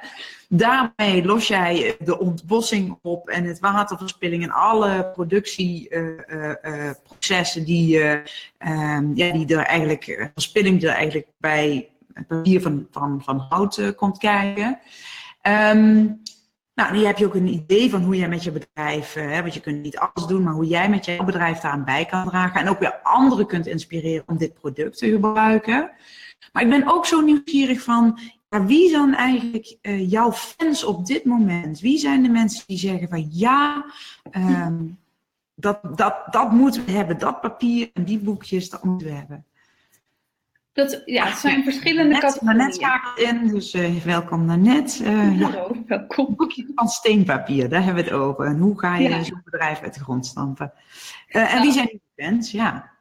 Daarmee 0.53 1.25
los 1.25 1.47
jij 1.47 1.95
de 1.99 2.19
ontbossing 2.19 2.97
op 3.01 3.29
en 3.29 3.43
het 3.43 3.59
waterverspilling 3.59 4.43
en 4.43 4.51
alle 4.51 5.11
productieprocessen 5.13 7.61
uh, 7.61 7.61
uh, 7.61 7.65
die, 7.65 7.97
uh, 7.97 8.19
ja, 9.13 9.31
die 9.31 9.47
er 9.47 9.65
eigenlijk, 9.65 10.29
verspilling 10.33 10.79
die 10.79 10.89
er 10.89 10.95
eigenlijk 10.95 11.27
bij 11.37 11.89
het 12.13 12.27
papier 12.27 12.61
van, 12.61 12.87
van, 12.91 13.21
van 13.23 13.45
hout 13.49 13.95
komt 13.95 14.17
kijken. 14.17 14.79
Um, 15.47 16.21
nou, 16.73 16.93
nu 16.93 17.05
heb 17.05 17.17
je 17.17 17.25
ook 17.25 17.35
een 17.35 17.53
idee 17.53 17.89
van 17.89 18.03
hoe 18.03 18.15
jij 18.15 18.29
met 18.29 18.43
je 18.43 18.51
bedrijf, 18.51 19.13
hè, 19.13 19.41
want 19.41 19.53
je 19.53 19.59
kunt 19.59 19.81
niet 19.81 19.97
alles 19.97 20.25
doen, 20.27 20.43
maar 20.43 20.53
hoe 20.53 20.67
jij 20.67 20.89
met 20.89 21.05
jouw 21.05 21.25
bedrijf 21.25 21.59
daaraan 21.59 21.85
bij 21.85 22.05
kan 22.05 22.27
dragen. 22.27 22.61
En 22.61 22.69
ook 22.69 22.79
weer 22.79 22.99
anderen 23.03 23.47
kunt 23.47 23.67
inspireren 23.67 24.23
om 24.27 24.37
dit 24.37 24.53
product 24.53 24.97
te 24.97 25.09
gebruiken. 25.09 25.91
Maar 26.51 26.63
ik 26.63 26.69
ben 26.69 26.87
ook 26.87 27.05
zo 27.05 27.21
nieuwsgierig 27.21 27.81
van, 27.81 28.19
maar 28.51 28.65
wie 28.65 28.89
zijn 28.89 29.15
eigenlijk 29.15 29.77
uh, 29.81 30.09
jouw 30.09 30.31
fans 30.31 30.83
op 30.83 31.05
dit 31.05 31.25
moment? 31.25 31.79
Wie 31.79 31.97
zijn 31.97 32.23
de 32.23 32.29
mensen 32.29 32.63
die 32.67 32.77
zeggen 32.77 33.07
van 33.07 33.27
ja, 33.29 33.85
um, 34.31 34.99
dat, 35.55 35.79
dat, 35.95 36.15
dat 36.31 36.51
moeten 36.51 36.85
we 36.85 36.91
hebben, 36.91 37.17
dat 37.17 37.41
papier 37.41 37.89
en 37.93 38.03
die 38.03 38.19
boekjes, 38.19 38.69
dat 38.69 38.83
moeten 38.83 39.07
we 39.07 39.13
hebben? 39.13 39.45
Dat, 40.73 41.01
ja, 41.05 41.25
het 41.25 41.37
zijn 41.37 41.63
verschillende 41.63 42.17
categorieën. 42.19 42.57
Net 42.57 42.75
schakelt 42.75 43.19
in, 43.19 43.47
dus 43.47 43.73
uh, 43.73 44.03
welkom 44.03 44.45
Nanette. 44.45 45.03
Uh, 45.03 45.41
Hallo, 45.41 45.71
ja. 45.73 45.81
welkom. 45.87 46.35
Boekje 46.35 46.71
van 46.75 46.87
steenpapier, 46.87 47.69
daar 47.69 47.83
hebben 47.83 48.03
we 48.03 48.09
het 48.09 48.19
over. 48.19 48.45
En 48.45 48.57
hoe 48.57 48.79
ga 48.79 48.97
je 48.97 49.09
ja. 49.09 49.23
zo'n 49.23 49.41
bedrijf 49.43 49.81
uit 49.81 49.93
de 49.93 49.99
grond 49.99 50.25
stampen? 50.25 50.73
Uh, 51.29 51.53
en 51.53 51.61
wie 51.61 51.71
zijn 51.71 51.87
die 51.87 52.01
fans? 52.15 52.51
Ja. 52.51 52.91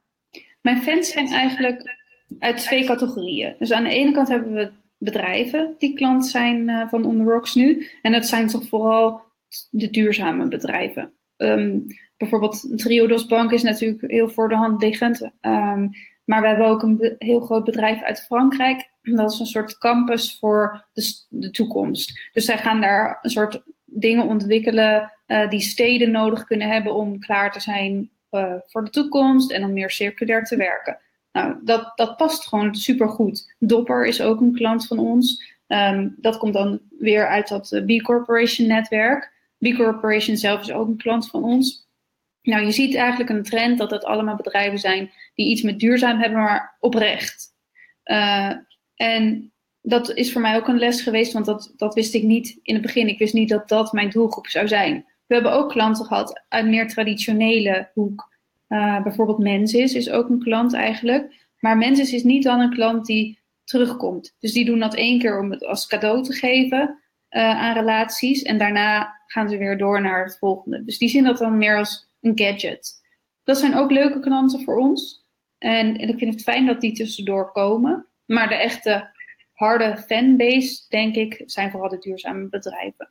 Mijn 0.61 0.83
fans 0.83 1.11
zijn 1.11 1.33
eigenlijk 1.33 1.97
uit 2.39 2.57
twee 2.57 2.87
categorieën. 2.87 3.55
Dus 3.59 3.73
aan 3.73 3.85
de 3.85 3.91
ene 3.91 4.13
kant 4.13 4.29
hebben 4.29 4.53
we 4.53 4.73
bedrijven 5.01 5.75
die 5.79 5.95
klant 5.95 6.27
zijn 6.27 6.69
uh, 6.69 6.89
van 6.89 7.05
On 7.05 7.43
nu. 7.55 7.89
En 8.03 8.13
dat 8.13 8.27
zijn 8.27 8.47
toch 8.47 8.69
vooral 8.69 9.23
de 9.71 9.91
duurzame 9.91 10.49
bedrijven. 10.49 11.13
Um, 11.37 11.87
bijvoorbeeld 12.17 12.79
Triodos 12.79 13.27
Bank 13.27 13.53
is 13.53 13.63
natuurlijk 13.63 14.11
heel 14.11 14.29
voor 14.29 14.49
de 14.49 14.55
hand 14.55 14.83
liggend. 14.83 15.23
Um, 15.41 15.91
maar 16.25 16.41
we 16.41 16.47
hebben 16.47 16.67
ook 16.67 16.83
een 16.83 17.15
heel 17.19 17.41
groot 17.41 17.65
bedrijf 17.65 18.03
uit 18.03 18.21
Frankrijk. 18.21 18.91
Dat 19.03 19.33
is 19.33 19.39
een 19.39 19.47
soort 19.47 19.79
campus 19.79 20.39
voor 20.39 20.87
de, 20.93 21.27
de 21.29 21.51
toekomst. 21.51 22.29
Dus 22.33 22.45
zij 22.45 22.59
gaan 22.59 22.81
daar 22.81 23.19
een 23.23 23.31
soort 23.31 23.63
dingen 23.85 24.27
ontwikkelen 24.27 25.13
uh, 25.27 25.49
die 25.49 25.61
steden 25.61 26.11
nodig 26.11 26.45
kunnen 26.45 26.69
hebben 26.69 26.95
om 26.95 27.19
klaar 27.19 27.53
te 27.53 27.61
zijn 27.61 28.11
uh, 28.31 28.55
voor 28.67 28.85
de 28.85 28.91
toekomst 28.91 29.51
en 29.51 29.65
om 29.65 29.73
meer 29.73 29.91
circulair 29.91 30.45
te 30.45 30.57
werken. 30.57 30.99
Nou, 31.33 31.57
dat, 31.63 31.93
dat 31.95 32.17
past 32.17 32.49
gewoon 32.49 32.75
supergoed. 32.75 33.55
Dopper 33.59 34.07
is 34.07 34.21
ook 34.21 34.41
een 34.41 34.55
klant 34.55 34.87
van 34.87 34.99
ons. 34.99 35.55
Um, 35.67 36.15
dat 36.19 36.39
komt 36.39 36.55
dan 36.55 36.81
weer 36.99 37.29
uit 37.29 37.49
dat 37.49 37.73
eh, 37.73 37.85
B 37.85 38.03
Corporation 38.03 38.67
netwerk. 38.67 39.33
B 39.59 39.75
Corporation 39.77 40.37
zelf 40.37 40.61
is 40.61 40.73
ook 40.73 40.89
een 40.89 40.97
klant 40.97 41.31
van 41.31 41.45
ons. 41.45 41.89
Nou, 42.43 42.65
je 42.65 42.71
ziet 42.71 42.95
eigenlijk 42.95 43.31
een 43.31 43.43
trend 43.43 43.79
dat 43.79 43.91
het 43.91 44.05
allemaal 44.05 44.37
bedrijven 44.37 44.79
zijn 44.79 45.11
die 45.35 45.51
iets 45.51 45.63
met 45.63 45.79
duurzaam 45.79 46.19
hebben, 46.19 46.39
maar 46.39 46.77
oprecht. 46.81 47.49
Uh, 48.05 48.53
en 48.95 49.53
dat 49.81 50.15
is 50.15 50.33
voor 50.33 50.41
mij 50.41 50.57
ook 50.57 50.69
een 50.69 50.79
les 50.79 51.01
geweest, 51.01 51.33
want 51.33 51.47
dat, 51.47 51.73
dat 51.77 51.95
wist 51.95 52.15
ik 52.15 52.23
niet 52.23 52.59
in 52.63 52.75
het 52.75 52.83
begin. 52.83 53.09
Ik 53.09 53.19
wist 53.19 53.35
niet 53.35 53.49
dat 53.49 53.69
dat 53.69 53.93
mijn 53.93 54.11
doelgroep 54.11 54.47
zou 54.47 54.69
zijn. 54.69 55.05
We 55.27 55.35
hebben 55.35 55.53
ook 55.53 55.71
klanten 55.71 56.05
gehad 56.05 56.43
uit 56.49 56.67
meer 56.67 56.89
traditionele 56.89 57.91
hoek. 57.95 58.30
Uh, 58.71 59.03
bijvoorbeeld 59.03 59.39
Mensis 59.39 59.95
is 59.95 60.11
ook 60.11 60.29
een 60.29 60.43
klant 60.43 60.75
eigenlijk. 60.75 61.49
Maar 61.59 61.77
Mensis 61.77 62.13
is 62.13 62.23
niet 62.23 62.43
dan 62.43 62.61
een 62.61 62.75
klant 62.75 63.07
die 63.07 63.39
terugkomt. 63.65 64.37
Dus 64.39 64.53
die 64.53 64.65
doen 64.65 64.79
dat 64.79 64.95
één 64.95 65.19
keer 65.19 65.39
om 65.41 65.51
het 65.51 65.65
als 65.65 65.87
cadeau 65.87 66.23
te 66.23 66.33
geven 66.33 66.99
uh, 67.31 67.61
aan 67.61 67.75
relaties. 67.75 68.43
En 68.43 68.59
daarna 68.59 69.21
gaan 69.27 69.49
ze 69.49 69.57
weer 69.57 69.79
door 69.79 70.01
naar 70.01 70.25
het 70.25 70.39
volgende. 70.39 70.85
Dus 70.85 70.99
die 70.99 71.09
zien 71.09 71.25
dat 71.25 71.39
dan 71.39 71.59
meer 71.59 71.77
als 71.77 72.09
een 72.21 72.39
gadget. 72.39 73.03
dat 73.45 73.59
zijn 73.59 73.75
ook 73.75 73.91
leuke 73.91 74.21
klanten 74.21 74.63
voor 74.63 74.79
ons. 74.79 75.27
En 75.59 75.97
ik 75.97 76.19
vind 76.19 76.35
het 76.35 76.43
fijn 76.43 76.67
dat 76.67 76.81
die 76.81 76.93
tussendoor 76.93 77.53
komen. 77.53 78.07
Maar 78.27 78.49
de 78.49 78.55
echte 78.55 79.11
harde 79.53 79.97
fanbase, 79.97 80.85
denk 80.89 81.15
ik, 81.15 81.43
zijn 81.47 81.71
vooral 81.71 81.89
de 81.89 81.99
duurzame 81.99 82.49
bedrijven. 82.49 83.11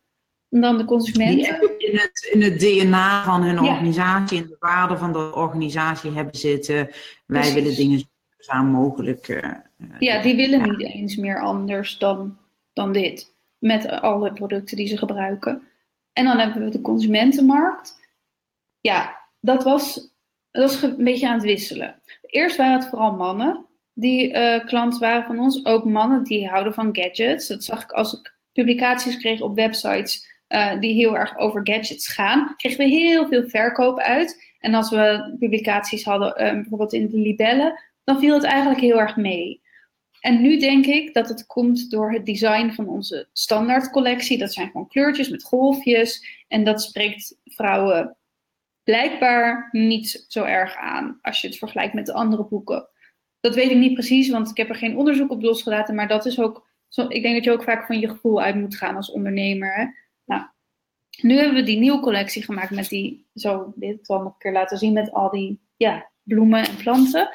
En 0.50 0.62
dan 0.62 0.78
de 0.78 0.86
consumenten. 0.86 1.60
Die 1.60 1.90
in 1.90 1.98
het, 1.98 2.30
in 2.32 2.42
het 2.42 2.60
DNA 2.60 3.24
van 3.24 3.44
hun 3.44 3.60
organisatie, 3.60 4.38
in 4.38 4.48
de 4.48 4.56
waarde 4.60 4.98
van 4.98 5.12
de 5.12 5.36
organisatie 5.36 6.12
hebben 6.12 6.36
zitten. 6.36 6.90
Wij 7.26 7.54
willen 7.54 7.76
dingen 7.76 8.00
zo 8.00 8.06
duurzaam 8.36 8.66
mogelijk. 8.66 9.28
Uh, 9.28 9.52
ja, 10.00 10.22
die 10.22 10.36
willen 10.36 10.70
niet 10.70 10.82
eens 10.82 11.16
meer 11.16 11.42
anders 11.42 11.98
dan, 11.98 12.38
dan 12.74 12.92
dit. 12.92 13.34
Met 13.58 13.90
alle 13.90 14.34
producten 14.34 14.78
die 14.78 14.88
ze 14.88 14.98
gebruiken. 14.98 15.68
En 16.14 16.26
dan 16.26 16.38
hebben 16.38 16.64
we 16.64 16.70
de 16.70 16.82
consumentenmarkt. 16.82 18.00
Ja, 18.80 19.18
dat 19.40 19.64
was, 19.64 20.14
dat 20.52 20.72
was 20.72 20.82
een 20.82 21.04
beetje 21.04 21.28
aan 21.28 21.34
het 21.34 21.44
wisselen. 21.44 22.02
Eerst 22.22 22.58
waren 22.58 22.80
het 22.80 22.90
vooral 22.90 23.16
mannen 23.16 23.66
die 23.94 24.34
uh, 24.34 24.66
klant 24.66 24.98
waren 24.98 25.26
van 25.26 25.40
ons. 25.40 25.66
Ook 25.66 25.86
mannen 25.86 26.24
die 26.24 26.48
houden 26.48 26.74
van 26.74 26.96
gadgets. 26.96 27.48
Dat 27.48 27.64
zag 27.64 27.84
ik 27.84 27.92
als 27.92 28.14
ik 28.14 28.38
publicaties 28.54 29.18
kreeg 29.18 29.42
op 29.42 29.56
websites 29.56 30.39
uh, 30.50 30.80
die 30.80 30.94
heel 30.94 31.18
erg 31.18 31.38
over 31.38 31.62
gadgets 31.64 32.08
gaan. 32.08 32.54
Kregen 32.58 32.78
we 32.78 32.84
heel 32.84 33.28
veel 33.28 33.50
verkoop 33.50 34.00
uit. 34.00 34.54
En 34.60 34.74
als 34.74 34.90
we 34.90 35.36
publicaties 35.40 36.04
hadden, 36.04 36.30
uh, 36.30 36.52
bijvoorbeeld 36.52 36.94
in 36.94 37.10
de 37.10 37.18
libellen, 37.18 37.84
dan 38.04 38.20
viel 38.20 38.34
het 38.34 38.44
eigenlijk 38.44 38.82
heel 38.82 39.00
erg 39.00 39.16
mee. 39.16 39.62
En 40.20 40.42
nu 40.42 40.60
denk 40.60 40.86
ik 40.86 41.14
dat 41.14 41.30
het 41.30 41.46
komt 41.46 41.92
door 41.92 42.12
het 42.12 42.26
design 42.26 42.70
van 42.70 42.88
onze 42.88 43.28
standaardcollectie. 43.34 44.38
Dat 44.38 44.54
zijn 44.54 44.68
gewoon 44.68 44.88
kleurtjes 44.88 45.30
met 45.30 45.44
golfjes. 45.44 46.44
En 46.48 46.64
dat 46.64 46.82
spreekt 46.82 47.38
vrouwen 47.46 48.18
blijkbaar 48.84 49.70
niet 49.72 50.26
zo 50.28 50.44
erg 50.44 50.76
aan 50.76 51.20
als 51.22 51.42
je 51.42 51.48
het 51.48 51.58
vergelijkt 51.58 51.94
met 51.94 52.06
de 52.06 52.14
andere 52.14 52.46
boeken. 52.46 52.90
Dat 53.40 53.56
weet 53.56 53.72
ik 53.72 53.78
niet 53.78 53.94
precies, 53.94 54.30
want 54.30 54.50
ik 54.50 54.58
heb 54.58 54.70
er 54.70 54.76
geen 54.76 54.98
onderzoek 54.98 55.32
op 55.32 55.42
losgelaten. 55.42 55.96
Maar 55.96 56.08
dat 56.08 56.26
is 56.26 56.40
ook. 56.40 56.68
Ik 57.08 57.22
denk 57.22 57.36
dat 57.36 57.44
je 57.44 57.52
ook 57.52 57.64
vaak 57.64 57.86
van 57.86 58.00
je 58.00 58.10
gevoel 58.10 58.42
uit 58.42 58.56
moet 58.56 58.76
gaan 58.76 58.96
als 58.96 59.12
ondernemer. 59.12 60.09
Nou, 60.30 60.44
nu 61.22 61.38
hebben 61.38 61.56
we 61.56 61.64
die 61.64 61.80
nieuwe 61.80 62.00
collectie 62.00 62.44
gemaakt 62.44 62.72
met 62.72 62.90
die. 62.90 63.28
Zo, 63.36 63.74
dit 63.76 64.06
zal 64.06 64.22
nog 64.22 64.32
een 64.34 64.38
keer 64.38 64.52
laten 64.52 64.78
zien 64.78 64.94
met 64.94 65.12
al 65.12 65.30
die 65.30 65.60
ja, 65.78 66.10
bloemen 66.24 66.68
en 66.68 66.76
planten. 66.76 67.30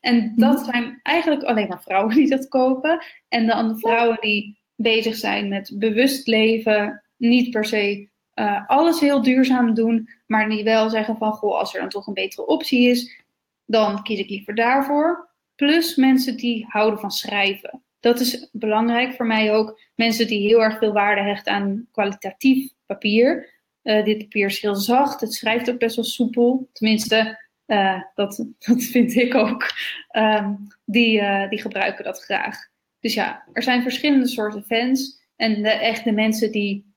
En 0.00 0.32
dat 0.36 0.56
mhm. 0.56 0.70
zijn 0.70 1.00
eigenlijk 1.02 1.42
alleen 1.42 1.68
maar 1.68 1.82
vrouwen 1.82 2.14
die 2.14 2.28
dat 2.28 2.48
kopen. 2.48 3.04
En 3.28 3.46
de 3.46 3.54
andere 3.54 3.78
vrouwen 3.78 4.20
die 4.20 4.58
bezig 4.74 5.16
zijn 5.16 5.48
met 5.48 5.72
bewust 5.74 6.26
leven, 6.26 7.02
niet 7.16 7.50
per 7.50 7.64
se 7.64 8.08
uh, 8.34 8.68
alles 8.68 9.00
heel 9.00 9.22
duurzaam 9.22 9.74
doen, 9.74 10.08
maar 10.26 10.48
die 10.48 10.64
wel 10.64 10.90
zeggen 10.90 11.16
van, 11.16 11.32
goh, 11.32 11.58
als 11.58 11.74
er 11.74 11.80
dan 11.80 11.88
toch 11.88 12.06
een 12.06 12.14
betere 12.14 12.46
optie 12.46 12.88
is, 12.88 13.22
dan 13.64 14.02
kies 14.02 14.18
ik 14.18 14.28
liever 14.28 14.54
daarvoor. 14.54 15.32
Plus 15.54 15.96
mensen 15.96 16.36
die 16.36 16.66
houden 16.68 17.00
van 17.00 17.10
schrijven. 17.10 17.83
Dat 18.04 18.20
is 18.20 18.48
belangrijk 18.52 19.14
voor 19.14 19.26
mij 19.26 19.52
ook. 19.52 19.80
Mensen 19.94 20.26
die 20.26 20.46
heel 20.46 20.62
erg 20.62 20.78
veel 20.78 20.92
waarde 20.92 21.22
hechten 21.22 21.52
aan 21.52 21.88
kwalitatief 21.90 22.72
papier. 22.86 23.52
Uh, 23.82 24.04
dit 24.04 24.18
papier 24.18 24.46
is 24.46 24.60
heel 24.60 24.74
zacht, 24.74 25.20
het 25.20 25.34
schrijft 25.34 25.70
ook 25.70 25.78
best 25.78 25.96
wel 25.96 26.04
soepel. 26.04 26.68
Tenminste, 26.72 27.40
uh, 27.66 28.02
dat, 28.14 28.46
dat 28.66 28.82
vind 28.82 29.14
ik 29.14 29.34
ook. 29.34 29.70
Um, 30.16 30.66
die, 30.84 31.20
uh, 31.20 31.48
die 31.48 31.60
gebruiken 31.60 32.04
dat 32.04 32.22
graag. 32.22 32.56
Dus 33.00 33.14
ja, 33.14 33.44
er 33.52 33.62
zijn 33.62 33.82
verschillende 33.82 34.28
soorten 34.28 34.64
fans. 34.64 35.20
En 35.36 35.62
de 35.62 35.70
echte 35.70 36.10
mensen 36.10 36.52
die 36.52 36.94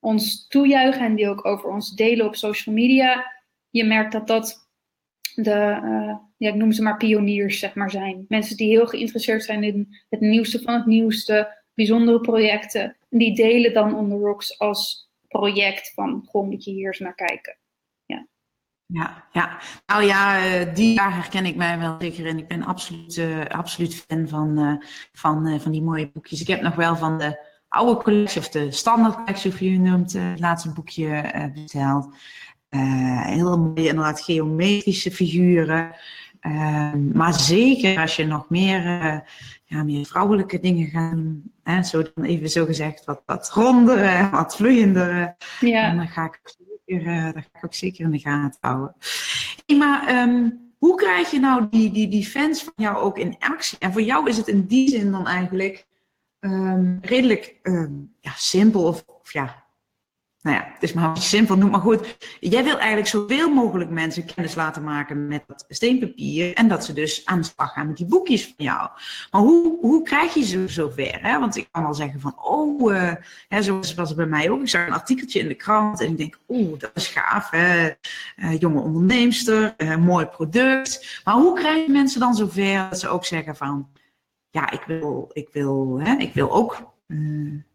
ons 0.00 0.48
toejuichen 0.48 1.04
en 1.04 1.14
die 1.14 1.28
ook 1.28 1.46
over 1.46 1.70
ons 1.70 1.94
delen 1.94 2.26
op 2.26 2.36
social 2.36 2.74
media. 2.74 3.32
Je 3.70 3.84
merkt 3.84 4.12
dat 4.12 4.26
dat 4.26 4.69
de, 5.42 5.80
uh, 5.84 6.16
ja, 6.36 6.48
ik 6.48 6.54
noem 6.54 6.72
ze 6.72 6.82
maar 6.82 6.96
pioniers, 6.96 7.58
zeg 7.58 7.74
maar, 7.74 7.90
zijn. 7.90 8.24
Mensen 8.28 8.56
die 8.56 8.68
heel 8.68 8.86
geïnteresseerd 8.86 9.44
zijn 9.44 9.62
in 9.62 9.96
het 10.08 10.20
nieuwste 10.20 10.60
van 10.62 10.74
het 10.74 10.86
nieuwste, 10.86 11.56
bijzondere 11.74 12.20
projecten. 12.20 12.96
En 13.10 13.18
die 13.18 13.34
delen 13.34 13.74
dan 13.74 13.94
On 13.94 14.08
The 14.08 14.16
Rocks 14.16 14.58
als 14.58 15.10
project 15.28 15.92
van, 15.94 16.26
gewoon 16.30 16.48
moet 16.48 16.64
je 16.64 16.70
hier 16.70 16.86
eens 16.86 16.98
naar 16.98 17.14
kijken. 17.14 17.56
Ja. 18.06 18.26
Ja, 18.86 19.24
ja. 19.32 19.58
Nou 19.86 20.04
ja, 20.04 20.44
eh, 20.44 20.74
die 20.74 20.96
daar 20.96 21.14
herken 21.14 21.46
ik 21.46 21.56
mij 21.56 21.78
wel 21.78 21.96
zeker 21.98 22.26
in. 22.26 22.38
Ik 22.38 22.48
ben 22.48 22.64
absoluut, 22.64 23.16
uh, 23.16 23.44
absoluut 23.44 23.94
fan 23.94 24.28
van, 24.28 24.82
van, 25.12 25.60
van 25.60 25.72
die 25.72 25.82
mooie 25.82 26.10
boekjes. 26.12 26.40
Ik 26.40 26.46
heb 26.46 26.60
nog 26.60 26.74
wel 26.74 26.96
van 26.96 27.18
de 27.18 27.48
oude 27.68 28.02
collectie, 28.02 28.40
of 28.40 28.48
de 28.48 28.72
standaard 28.72 29.14
collectie, 29.14 29.52
of 29.52 29.60
je 29.60 29.78
noemt, 29.78 30.12
het 30.12 30.40
laatste 30.40 30.72
boekje 30.72 31.50
besteld. 31.54 32.14
Heel 32.70 33.58
mooie, 33.58 33.88
inderdaad, 33.88 34.20
geometrische 34.20 35.10
figuren. 35.10 35.94
Ehm, 36.40 37.12
maar 37.12 37.34
zeker 37.34 38.00
als 38.00 38.16
je 38.16 38.26
nog 38.26 38.48
meer, 38.48 38.82
ja, 39.64 39.82
meer 39.82 40.06
vrouwelijke 40.06 40.60
dingen 40.60 40.86
gaat 40.86 41.12
doen, 41.12 41.52
hè, 41.62 41.82
zo 41.82 42.02
dan 42.14 42.24
even 42.24 42.50
zo 42.50 42.64
gezegd, 42.64 43.04
wat, 43.04 43.22
wat 43.26 43.50
ronder, 43.54 44.30
wat 44.30 44.56
vloeiender. 44.56 45.36
Ja. 45.60 45.94
dan 45.94 46.08
ga 46.08 46.24
ik 46.24 46.40
uh, 46.90 47.24
dat 47.24 47.34
ga 47.34 47.58
ik 47.58 47.64
ook 47.64 47.74
zeker 47.74 48.04
in 48.04 48.10
de 48.10 48.18
gaten 48.18 48.58
houden. 48.60 48.94
maar 49.78 50.22
um, 50.22 50.60
hoe 50.78 50.94
krijg 50.94 51.30
je 51.30 51.38
nou 51.38 51.66
die, 51.70 51.90
die, 51.90 52.08
die 52.08 52.26
fans 52.26 52.62
van 52.62 52.72
jou 52.76 52.96
ook 52.96 53.18
in 53.18 53.36
actie? 53.38 53.78
En 53.78 53.92
voor 53.92 54.02
jou 54.02 54.28
is 54.28 54.36
het 54.36 54.48
in 54.48 54.66
die 54.66 54.88
zin 54.88 55.10
dan 55.10 55.26
eigenlijk 55.26 55.86
um, 56.40 56.98
redelijk 57.02 57.58
um, 57.62 58.14
ja, 58.20 58.32
simpel 58.36 58.82
of, 58.82 59.04
of 59.06 59.32
ja, 59.32 59.59
nou 60.42 60.56
ja, 60.56 60.70
het 60.72 60.82
is 60.82 60.92
maar 60.92 61.16
simpel, 61.16 61.56
noem 61.56 61.70
maar 61.70 61.80
goed. 61.80 62.16
Jij 62.40 62.64
wil 62.64 62.78
eigenlijk 62.78 63.08
zoveel 63.08 63.50
mogelijk 63.54 63.90
mensen 63.90 64.24
kennis 64.24 64.54
laten 64.54 64.82
maken 64.82 65.28
met 65.28 65.42
dat 65.46 65.64
steenpapier. 65.68 66.54
En 66.54 66.68
dat 66.68 66.84
ze 66.84 66.92
dus 66.92 67.26
aan 67.26 67.40
de 67.40 67.46
slag 67.46 67.72
gaan 67.72 67.86
met 67.86 67.96
die 67.96 68.06
boekjes 68.06 68.44
van 68.44 68.64
jou. 68.64 68.88
Maar 69.30 69.40
hoe, 69.40 69.78
hoe 69.80 70.02
krijg 70.02 70.34
je 70.34 70.44
ze 70.44 70.68
zover? 70.68 71.18
Hè? 71.22 71.38
Want 71.38 71.56
ik 71.56 71.68
kan 71.70 71.82
wel 71.82 71.94
zeggen 71.94 72.20
van, 72.20 72.34
oh, 72.42 72.92
uh, 72.92 73.12
hè, 73.48 73.62
zoals 73.62 74.14
bij 74.14 74.26
mij 74.26 74.50
ook. 74.50 74.60
Ik 74.60 74.68
zag 74.68 74.86
een 74.86 74.92
artikeltje 74.92 75.40
in 75.40 75.48
de 75.48 75.54
krant 75.54 76.00
en 76.00 76.10
ik 76.10 76.18
denk, 76.18 76.38
oeh, 76.48 76.78
dat 76.78 76.90
is 76.94 77.06
gaaf. 77.06 77.50
Hè? 77.50 77.90
Uh, 78.36 78.58
jonge 78.58 78.80
onderneemster, 78.80 79.74
uh, 79.76 79.96
mooi 79.96 80.26
product. 80.26 81.20
Maar 81.24 81.34
hoe 81.34 81.58
krijg 81.58 81.86
je 81.86 81.92
mensen 81.92 82.20
dan 82.20 82.34
zover 82.34 82.88
dat 82.90 83.00
ze 83.00 83.08
ook 83.08 83.24
zeggen 83.24 83.56
van, 83.56 83.88
ja, 84.50 84.70
ik 84.70 84.82
wil, 84.86 85.30
ik 85.32 85.48
wil, 85.52 86.00
hè, 86.02 86.14
ik 86.16 86.34
wil 86.34 86.50
ook 86.50 86.92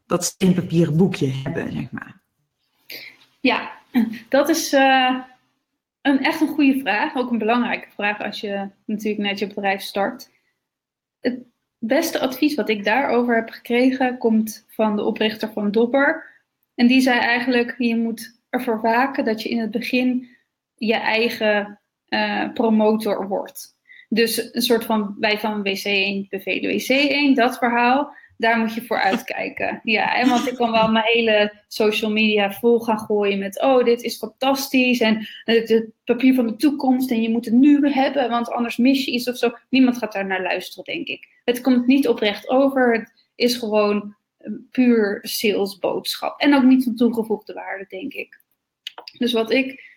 dat 0.05 0.23
steenpapieren 0.23 0.97
boekje 0.97 1.27
hebben, 1.27 1.71
zeg 1.71 1.91
maar. 1.91 2.23
Ja, 3.45 3.71
dat 4.29 4.49
is 4.49 4.73
uh, 4.73 5.21
een, 6.01 6.19
echt 6.19 6.41
een 6.41 6.47
goede 6.47 6.79
vraag. 6.79 7.15
Ook 7.15 7.31
een 7.31 7.37
belangrijke 7.37 7.87
vraag 7.91 8.21
als 8.21 8.39
je 8.41 8.69
natuurlijk 8.85 9.23
net 9.23 9.39
je 9.39 9.47
bedrijf 9.47 9.81
start. 9.81 10.29
Het 11.19 11.39
beste 11.77 12.19
advies 12.19 12.55
wat 12.55 12.69
ik 12.69 12.83
daarover 12.83 13.35
heb 13.35 13.49
gekregen 13.49 14.17
komt 14.17 14.65
van 14.67 14.95
de 14.95 15.03
oprichter 15.03 15.51
van 15.51 15.71
Dopper. 15.71 16.25
En 16.75 16.87
die 16.87 17.01
zei 17.01 17.19
eigenlijk, 17.19 17.75
je 17.77 17.97
moet 17.97 18.39
ervoor 18.49 18.81
waken 18.81 19.25
dat 19.25 19.41
je 19.41 19.49
in 19.49 19.59
het 19.59 19.71
begin 19.71 20.29
je 20.75 20.95
eigen 20.95 21.79
uh, 22.09 22.53
promotor 22.53 23.27
wordt. 23.27 23.77
Dus 24.09 24.53
een 24.53 24.61
soort 24.61 24.85
van 24.85 25.15
wij 25.19 25.39
van 25.39 25.59
WC1 25.59 26.29
bevelen 26.29 26.81
WC1, 26.81 27.35
dat 27.35 27.57
verhaal 27.57 28.15
daar 28.37 28.57
moet 28.57 28.73
je 28.73 28.85
voor 28.85 28.99
uitkijken. 28.99 29.79
Ja, 29.83 30.15
en 30.15 30.29
want 30.29 30.47
ik 30.47 30.55
kan 30.55 30.71
wel 30.71 30.91
mijn 30.91 31.05
hele 31.05 31.53
social 31.67 32.11
media 32.11 32.51
vol 32.51 32.79
gaan 32.79 32.99
gooien 32.99 33.39
met: 33.39 33.61
oh, 33.61 33.83
dit 33.83 34.01
is 34.01 34.17
fantastisch 34.17 34.99
en 34.99 35.27
het, 35.43 35.87
papier 36.03 36.33
van 36.33 36.47
de 36.47 36.55
toekomst 36.55 37.11
en 37.11 37.21
je 37.21 37.29
moet 37.29 37.45
het 37.45 37.53
nu 37.53 37.89
hebben, 37.89 38.29
want 38.29 38.49
anders 38.49 38.77
mis 38.77 39.05
je 39.05 39.11
iets 39.11 39.29
of 39.29 39.37
zo. 39.37 39.51
Niemand 39.69 39.97
gaat 39.97 40.13
daar 40.13 40.25
naar 40.25 40.41
luisteren, 40.41 40.83
denk 40.83 41.07
ik. 41.07 41.27
Het 41.43 41.61
komt 41.61 41.87
niet 41.87 42.07
oprecht 42.07 42.49
over. 42.49 42.93
Het 42.93 43.13
is 43.35 43.57
gewoon 43.57 44.15
puur 44.71 45.19
salesboodschap. 45.21 46.39
En 46.39 46.55
ook 46.55 46.63
niet 46.63 46.83
van 46.83 46.95
toegevoegde 46.95 47.53
waarde, 47.53 47.85
denk 47.87 48.13
ik. 48.13 48.41
Dus 49.17 49.33
wat 49.33 49.51
ik 49.51 49.93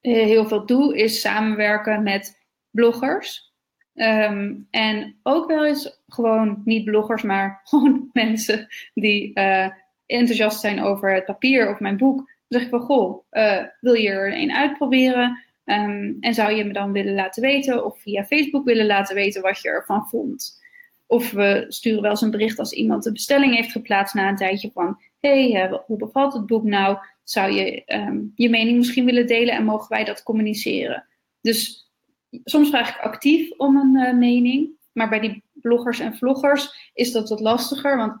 eh, 0.00 0.12
heel 0.12 0.46
veel 0.46 0.66
doe, 0.66 0.96
is 0.96 1.20
samenwerken 1.20 2.02
met 2.02 2.40
bloggers 2.70 3.51
Um, 3.94 4.66
en 4.70 5.16
ook 5.22 5.46
wel 5.46 5.66
eens 5.66 6.02
gewoon 6.08 6.62
niet 6.64 6.84
bloggers, 6.84 7.22
maar 7.22 7.60
gewoon 7.64 8.10
mensen 8.12 8.66
die 8.94 9.30
uh, 9.34 9.68
enthousiast 10.06 10.60
zijn 10.60 10.82
over 10.82 11.14
het 11.14 11.24
papier 11.24 11.70
of 11.70 11.80
mijn 11.80 11.96
boek. 11.96 12.16
Dan 12.16 12.26
zeg 12.60 12.62
ik 12.62 12.68
van, 12.68 12.80
goh, 12.80 13.24
uh, 13.30 13.62
wil 13.80 13.94
je 13.94 14.08
er 14.08 14.36
een 14.36 14.52
uitproberen? 14.52 15.42
Um, 15.64 16.16
en 16.20 16.34
zou 16.34 16.52
je 16.52 16.64
me 16.64 16.72
dan 16.72 16.92
willen 16.92 17.14
laten 17.14 17.42
weten 17.42 17.84
of 17.84 18.00
via 18.00 18.24
Facebook 18.24 18.64
willen 18.64 18.86
laten 18.86 19.14
weten 19.14 19.42
wat 19.42 19.60
je 19.60 19.68
ervan 19.68 20.08
vond? 20.08 20.60
Of 21.06 21.30
we 21.30 21.64
sturen 21.68 22.02
wel 22.02 22.10
eens 22.10 22.20
een 22.20 22.30
bericht 22.30 22.58
als 22.58 22.72
iemand 22.72 23.02
de 23.02 23.12
bestelling 23.12 23.54
heeft 23.54 23.70
geplaatst 23.70 24.14
na 24.14 24.28
een 24.28 24.36
tijdje 24.36 24.70
van, 24.72 25.00
hey, 25.20 25.70
uh, 25.70 25.78
hoe 25.86 25.96
bevalt 25.96 26.32
het 26.32 26.46
boek 26.46 26.64
nou? 26.64 26.98
Zou 27.24 27.52
je 27.52 27.82
um, 27.86 28.32
je 28.34 28.50
mening 28.50 28.76
misschien 28.76 29.04
willen 29.04 29.26
delen 29.26 29.54
en 29.54 29.64
mogen 29.64 29.88
wij 29.88 30.04
dat 30.04 30.22
communiceren? 30.22 31.06
Dus 31.40 31.81
soms 32.44 32.68
vraag 32.68 32.94
ik 32.94 33.02
actief 33.02 33.50
om 33.56 33.76
een 33.76 33.94
uh, 33.94 34.18
mening. 34.18 34.70
Maar 34.92 35.08
bij 35.08 35.20
die 35.20 35.42
bloggers 35.52 35.98
en 35.98 36.16
vloggers 36.16 36.90
is 36.94 37.12
dat 37.12 37.28
wat 37.28 37.40
lastiger. 37.40 37.96
Want 37.96 38.12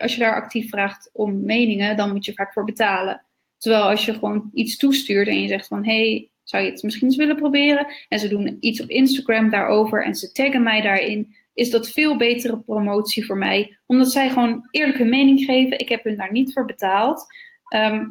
als 0.00 0.14
je 0.14 0.20
daar 0.20 0.34
actief 0.34 0.70
vraagt 0.70 1.10
om 1.12 1.44
meningen, 1.44 1.96
dan 1.96 2.12
moet 2.12 2.24
je 2.24 2.32
vaak 2.32 2.52
voor 2.52 2.64
betalen. 2.64 3.24
Terwijl 3.58 3.82
als 3.82 4.04
je 4.04 4.14
gewoon 4.14 4.50
iets 4.52 4.76
toestuurt 4.76 5.28
en 5.28 5.40
je 5.40 5.48
zegt 5.48 5.66
van 5.66 5.84
hey, 5.84 6.30
Zou 6.44 6.64
je 6.64 6.70
het 6.70 6.82
misschien 6.82 7.06
eens 7.06 7.16
willen 7.16 7.36
proberen? 7.36 7.86
En 8.08 8.18
ze 8.18 8.28
doen 8.28 8.56
iets 8.60 8.80
op 8.80 8.88
Instagram 8.88 9.50
daarover 9.50 10.04
en 10.04 10.14
ze 10.14 10.32
taggen 10.32 10.62
mij 10.62 10.80
daarin. 10.80 11.34
Is 11.54 11.70
dat 11.70 11.90
veel 11.90 12.16
betere 12.16 12.58
promotie 12.58 13.26
voor 13.26 13.38
mij? 13.38 13.78
Omdat 13.86 14.12
zij 14.12 14.28
gewoon 14.28 14.68
eerlijk 14.70 14.98
hun 14.98 15.08
mening 15.08 15.44
geven. 15.44 15.78
Ik 15.78 15.88
heb 15.88 16.04
hun 16.04 16.16
daar 16.16 16.32
niet 16.32 16.52
voor 16.52 16.64
betaald. 16.64 17.26
Ehm, 17.68 18.06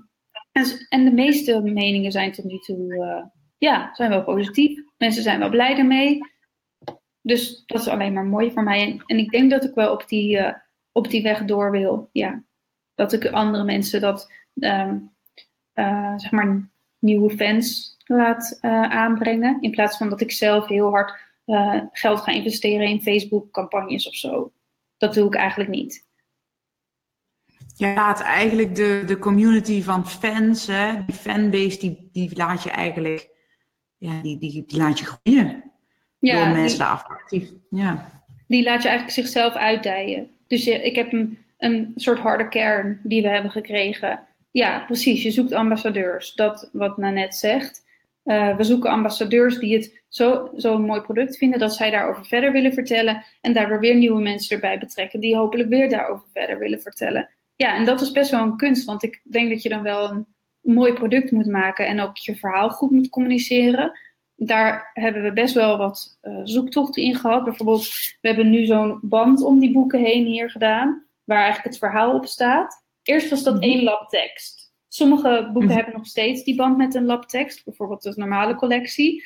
en, 0.52 0.66
en, 0.90 1.06
de 1.06 1.12
meeste 1.12 1.62
meningen 1.62 2.12
zijn 2.12 2.32
tot 2.32 2.46
nu 2.46 2.58
toe, 2.58 2.94
uh, 2.94 3.24
ja, 3.58 3.90
zijn 3.94 4.10
wel 4.10 4.24
positief. 4.24 4.80
Mensen 5.04 5.24
zijn 5.24 5.40
wel 5.40 5.50
blij 5.50 5.78
ermee. 5.78 6.20
Dus 7.22 7.64
dat 7.66 7.82
is 7.82 7.88
alleen 7.88 8.14
maar 8.14 8.26
mooi 8.26 8.52
voor 8.52 8.64
mij. 8.64 9.02
En, 9.06 9.18
ik 9.18 9.32
denk 9.32 9.52
dat 9.52 9.64
ik 9.64 9.74
wel 9.76 9.92
op 9.92 10.08
die, 10.08 10.38
uh, 10.38 10.54
op 10.92 11.10
die 11.10 11.24
weg 11.24 11.46
door 11.46 11.72
wil. 11.72 12.10
Ja. 12.12 12.44
Dat 12.96 13.14
ik 13.14 13.26
andere 13.26 13.64
mensen 13.64 14.02
dat, 14.02 14.32
um, 14.54 15.12
uh, 15.74 16.14
zeg 16.18 16.32
maar, 16.32 16.70
nieuwe 17.00 17.30
fans 17.30 17.98
laat 18.06 18.58
uh, 18.62 18.82
aanbrengen. 18.82 19.62
In 19.62 19.72
plaats 19.72 19.98
van 19.98 20.10
dat 20.10 20.22
ik 20.22 20.32
zelf 20.32 20.68
heel 20.68 20.90
hard 20.90 21.22
geld 21.92 22.22
ga 22.22 22.32
investeren 22.32 22.88
in 22.88 23.02
Facebook-campagnes 23.02 24.08
of 24.08 24.16
zo. 24.16 24.52
Dat 24.98 25.14
doe 25.14 25.28
ik 25.28 25.36
eigenlijk 25.36 25.70
niet. 25.70 26.08
Je 27.76 27.94
laat 27.94 28.22
eigenlijk 28.22 28.76
de, 28.76 29.04
de 29.06 29.20
community 29.20 29.82
van 29.82 30.08
fans, 30.08 30.68
hè, 30.68 31.06
die 31.06 31.16
fanbase, 31.16 31.80
die, 31.80 32.10
die 32.12 32.38
laat 32.38 32.64
je 32.64 32.70
eigenlijk 32.70 33.33
ja, 34.04 34.22
die, 34.22 34.38
die, 34.38 34.64
die 34.68 34.78
laat 34.78 35.00
je 35.00 35.06
groeien. 35.06 35.64
Ja, 36.20 36.46
door 36.46 36.56
mensen 36.56 36.80
daar 36.80 37.06
actief. 37.08 37.50
Ja. 37.70 38.22
Die 38.48 38.64
laat 38.64 38.82
je 38.82 38.88
eigenlijk 38.88 39.18
zichzelf 39.18 39.54
uitdijen. 39.54 40.30
Dus 40.48 40.68
ik 40.68 40.96
heb 40.96 41.14
een, 41.14 41.38
een 41.58 41.92
soort 41.96 42.20
harde 42.20 42.48
kern 42.48 43.00
die 43.04 43.22
we 43.22 43.28
hebben 43.28 43.52
gekregen. 43.52 44.20
Ja, 44.52 44.80
precies. 44.80 45.24
Je 45.24 45.32
zoekt 45.32 45.54
ambassadeurs. 45.54 46.34
Dat 46.34 46.70
wat 46.74 46.98
Nanette 46.98 47.38
zegt. 47.38 47.86
Uh, 48.26 48.58
we 48.58 48.64
zoeken 48.64 48.90
ambassadeurs 48.90 49.60
die 49.60 49.74
het 49.76 50.04
zo'n 50.08 50.50
zo 50.58 50.80
mooi 50.80 51.02
product 51.02 51.38
vinden 51.38 51.60
dat 51.60 51.76
zij 51.76 51.92
daarover 51.92 52.26
verder 52.26 52.52
willen 52.52 52.74
vertellen. 52.74 53.24
En 53.42 53.54
daardoor 53.54 53.80
weer 53.80 53.96
nieuwe 53.96 54.22
mensen 54.22 54.56
erbij 54.56 54.80
betrekken 54.80 55.20
die 55.20 55.36
hopelijk 55.36 55.70
weer 55.70 55.90
daarover 55.90 56.26
verder 56.34 56.60
willen 56.60 56.82
vertellen. 56.82 57.30
Ja, 57.56 57.76
en 57.76 57.86
dat 57.86 58.02
is 58.02 58.12
best 58.12 58.32
wel 58.32 58.42
een 58.42 58.58
kunst, 58.58 58.86
want 58.86 59.04
ik 59.04 59.22
denk 59.24 59.50
dat 59.50 59.62
je 59.62 59.70
dan 59.70 59.82
wel 59.82 60.10
een 60.12 60.26
mooi 60.64 60.94
product 60.94 61.32
moet 61.32 61.48
maken 61.48 61.88
en 61.88 62.00
ook 62.00 62.18
je 62.18 62.36
verhaal 62.36 62.70
goed 62.70 62.92
moet 62.92 63.10
communiceren. 63.10 64.00
Daar 64.36 64.92
hebben 64.94 65.24
we 65.24 65.34
best 65.34 65.54
wel 65.54 65.78
wat 65.78 66.18
uh, 66.22 66.40
zoektochten 66.44 67.04
in 67.04 67.16
gehad. 67.16 67.44
Bijvoorbeeld, 67.44 67.88
we 68.22 68.28
hebben 68.28 68.50
nu 68.50 68.66
zo'n 68.66 69.00
band 69.02 69.42
om 69.42 69.60
die 69.60 69.72
boeken 69.72 70.00
heen 70.00 70.26
hier 70.26 70.50
gedaan, 70.50 71.06
waar 71.24 71.38
eigenlijk 71.38 71.68
het 71.68 71.78
verhaal 71.78 72.14
op 72.14 72.26
staat. 72.26 72.84
Eerst 73.04 73.30
was 73.30 73.44
dat 73.44 73.54
mhm. 73.54 73.64
één 73.64 73.84
lab 73.84 74.10
tekst. 74.10 74.74
Sommige 74.88 75.50
boeken 75.54 75.70
mhm. 75.70 75.76
hebben 75.76 75.94
nog 75.94 76.06
steeds 76.06 76.44
die 76.44 76.56
band 76.56 76.78
met 76.78 76.96
een 76.96 77.06
lab 77.06 77.28
tekst, 77.28 77.66
bijvoorbeeld 77.66 78.04
de 78.04 78.14
normale 78.16 78.56
collectie. 78.56 79.24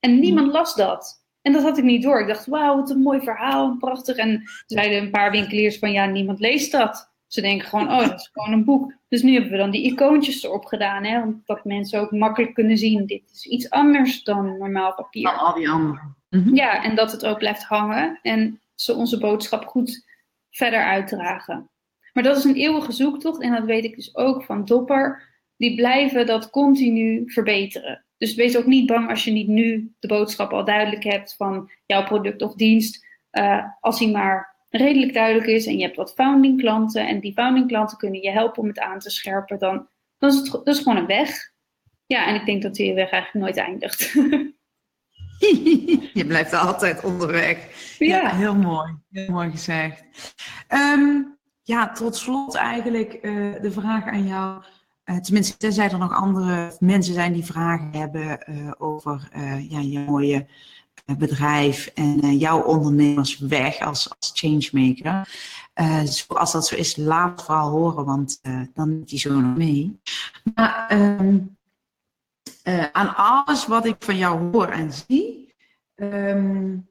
En 0.00 0.18
niemand 0.18 0.52
las 0.52 0.74
dat. 0.74 1.24
En 1.42 1.52
dat 1.52 1.62
had 1.62 1.78
ik 1.78 1.84
niet 1.84 2.02
door. 2.02 2.20
Ik 2.20 2.26
dacht, 2.26 2.46
wauw, 2.46 2.76
wat 2.76 2.90
een 2.90 3.02
mooi 3.02 3.20
verhaal, 3.20 3.76
prachtig. 3.78 4.16
En 4.16 4.42
zeiden 4.66 4.98
een 4.98 5.10
paar 5.10 5.30
winkeliers 5.30 5.78
van, 5.78 5.92
ja, 5.92 6.06
niemand 6.06 6.40
leest 6.40 6.72
dat. 6.72 7.14
Ze 7.26 7.40
denken 7.40 7.68
gewoon, 7.68 7.90
oh, 7.90 7.98
dat 8.08 8.20
is 8.20 8.30
gewoon 8.32 8.52
een 8.52 8.64
boek. 8.64 8.94
Dus 9.08 9.22
nu 9.22 9.32
hebben 9.32 9.50
we 9.50 9.56
dan 9.56 9.70
die 9.70 9.92
icoontjes 9.92 10.42
erop 10.42 10.64
gedaan, 10.64 11.04
hè, 11.04 11.22
omdat 11.22 11.64
mensen 11.64 12.00
ook 12.00 12.10
makkelijk 12.10 12.54
kunnen 12.54 12.78
zien, 12.78 13.06
dit 13.06 13.30
is 13.32 13.46
iets 13.46 13.70
anders 13.70 14.22
dan 14.22 14.58
normaal 14.58 14.94
papier. 14.94 15.22
Dan 15.22 15.38
al 15.38 15.54
die 15.54 15.68
andere. 15.68 16.00
Mhm. 16.28 16.54
Ja, 16.54 16.84
en 16.84 16.94
dat 16.94 17.12
het 17.12 17.26
ook 17.26 17.38
blijft 17.38 17.62
hangen 17.62 18.18
en 18.22 18.60
ze 18.74 18.94
onze 18.94 19.18
boodschap 19.18 19.64
goed 19.64 20.06
verder 20.50 20.84
uitdragen. 20.84 21.70
Maar 22.12 22.22
dat 22.22 22.36
is 22.36 22.44
een 22.44 22.54
eeuwige 22.54 22.92
zoektocht 22.92 23.40
en 23.40 23.52
dat 23.52 23.64
weet 23.64 23.84
ik 23.84 23.96
dus 23.96 24.16
ook 24.16 24.44
van 24.44 24.64
Dopper. 24.64 25.34
Die 25.56 25.74
blijven 25.74 26.26
dat 26.26 26.50
continu 26.50 27.22
verbeteren. 27.26 28.04
Dus 28.18 28.34
wees 28.34 28.56
ook 28.56 28.66
niet 28.66 28.86
bang 28.86 29.10
als 29.10 29.24
je 29.24 29.30
niet 29.30 29.48
nu 29.48 29.94
de 29.98 30.08
boodschap 30.08 30.52
al 30.52 30.64
duidelijk 30.64 31.04
hebt 31.04 31.34
van 31.36 31.70
jouw 31.86 32.04
product 32.04 32.42
of 32.42 32.54
dienst. 32.54 33.06
Uh, 33.32 33.64
als 33.80 33.98
hij 33.98 34.10
maar 34.10 34.55
redelijk 34.76 35.14
duidelijk 35.14 35.46
is 35.46 35.66
en 35.66 35.76
je 35.76 35.84
hebt 35.84 35.96
wat 35.96 36.14
founding 36.14 36.60
klanten 36.60 37.08
en 37.08 37.20
die 37.20 37.32
founding 37.32 37.68
klanten 37.68 37.98
kunnen 37.98 38.20
je 38.20 38.30
helpen 38.30 38.62
om 38.62 38.68
het 38.68 38.78
aan 38.78 38.98
te 38.98 39.10
scherpen, 39.10 39.58
dan, 39.58 39.88
dan 40.18 40.30
is 40.30 40.36
het 40.36 40.50
dat 40.50 40.66
is 40.66 40.78
gewoon 40.78 40.96
een 40.96 41.06
weg. 41.06 41.54
Ja, 42.06 42.26
en 42.26 42.34
ik 42.34 42.46
denk 42.46 42.62
dat 42.62 42.74
die 42.74 42.94
weg 42.94 43.10
eigenlijk 43.10 43.44
nooit 43.44 43.66
eindigt. 43.66 44.12
je 46.18 46.24
blijft 46.26 46.52
altijd 46.52 47.04
onderweg. 47.04 47.58
Ja. 47.98 48.34
heel 48.34 48.54
mooi. 48.54 48.94
Heel 49.10 49.30
mooi 49.30 49.50
gezegd. 49.50 50.04
Ehm, 50.68 51.22
ja, 51.62 51.92
tot 51.92 52.16
slot 52.16 52.54
eigenlijk 52.54 53.18
uh, 53.22 53.62
de 53.62 53.70
vraag 53.70 54.06
aan 54.06 54.26
jou. 54.26 54.62
Uh, 55.04 55.16
tenminste, 55.16 55.56
tenzij 55.56 55.90
er 55.90 55.98
nog 55.98 56.14
andere 56.14 56.76
mensen 56.78 57.14
zijn 57.14 57.32
die 57.32 57.44
vragen 57.44 57.90
hebben 57.92 58.38
uh, 58.50 58.72
over 58.78 59.28
ja, 59.68 59.78
je 59.78 59.98
mooie 59.98 60.46
bedrijf 61.14 61.86
en 61.94 62.24
uh, 62.24 62.40
jouw 62.40 62.62
ondernemersweg 62.62 63.80
als, 63.80 64.10
als 64.18 64.30
changemaker. 64.34 65.28
Uh, 65.74 66.02
als 66.28 66.52
dat 66.52 66.66
zo 66.66 66.76
is, 66.76 66.96
laat 66.96 67.30
het 67.30 67.42
vooral 67.42 67.70
horen, 67.70 68.04
want 68.04 68.38
uh, 68.42 68.60
dan 68.74 68.88
neemt 68.88 69.10
hij 69.10 69.18
zo 69.18 69.40
nog 69.40 69.56
mee. 69.56 70.00
Maar 70.54 70.92
um, 70.92 71.56
aan 72.92 73.16
alles 73.16 73.66
wat 73.66 73.86
ik 73.86 73.96
van 73.98 74.16
jou 74.16 74.50
hoor 74.52 74.68
en 74.68 74.92
zie, 74.92 75.54
um, 75.94 76.88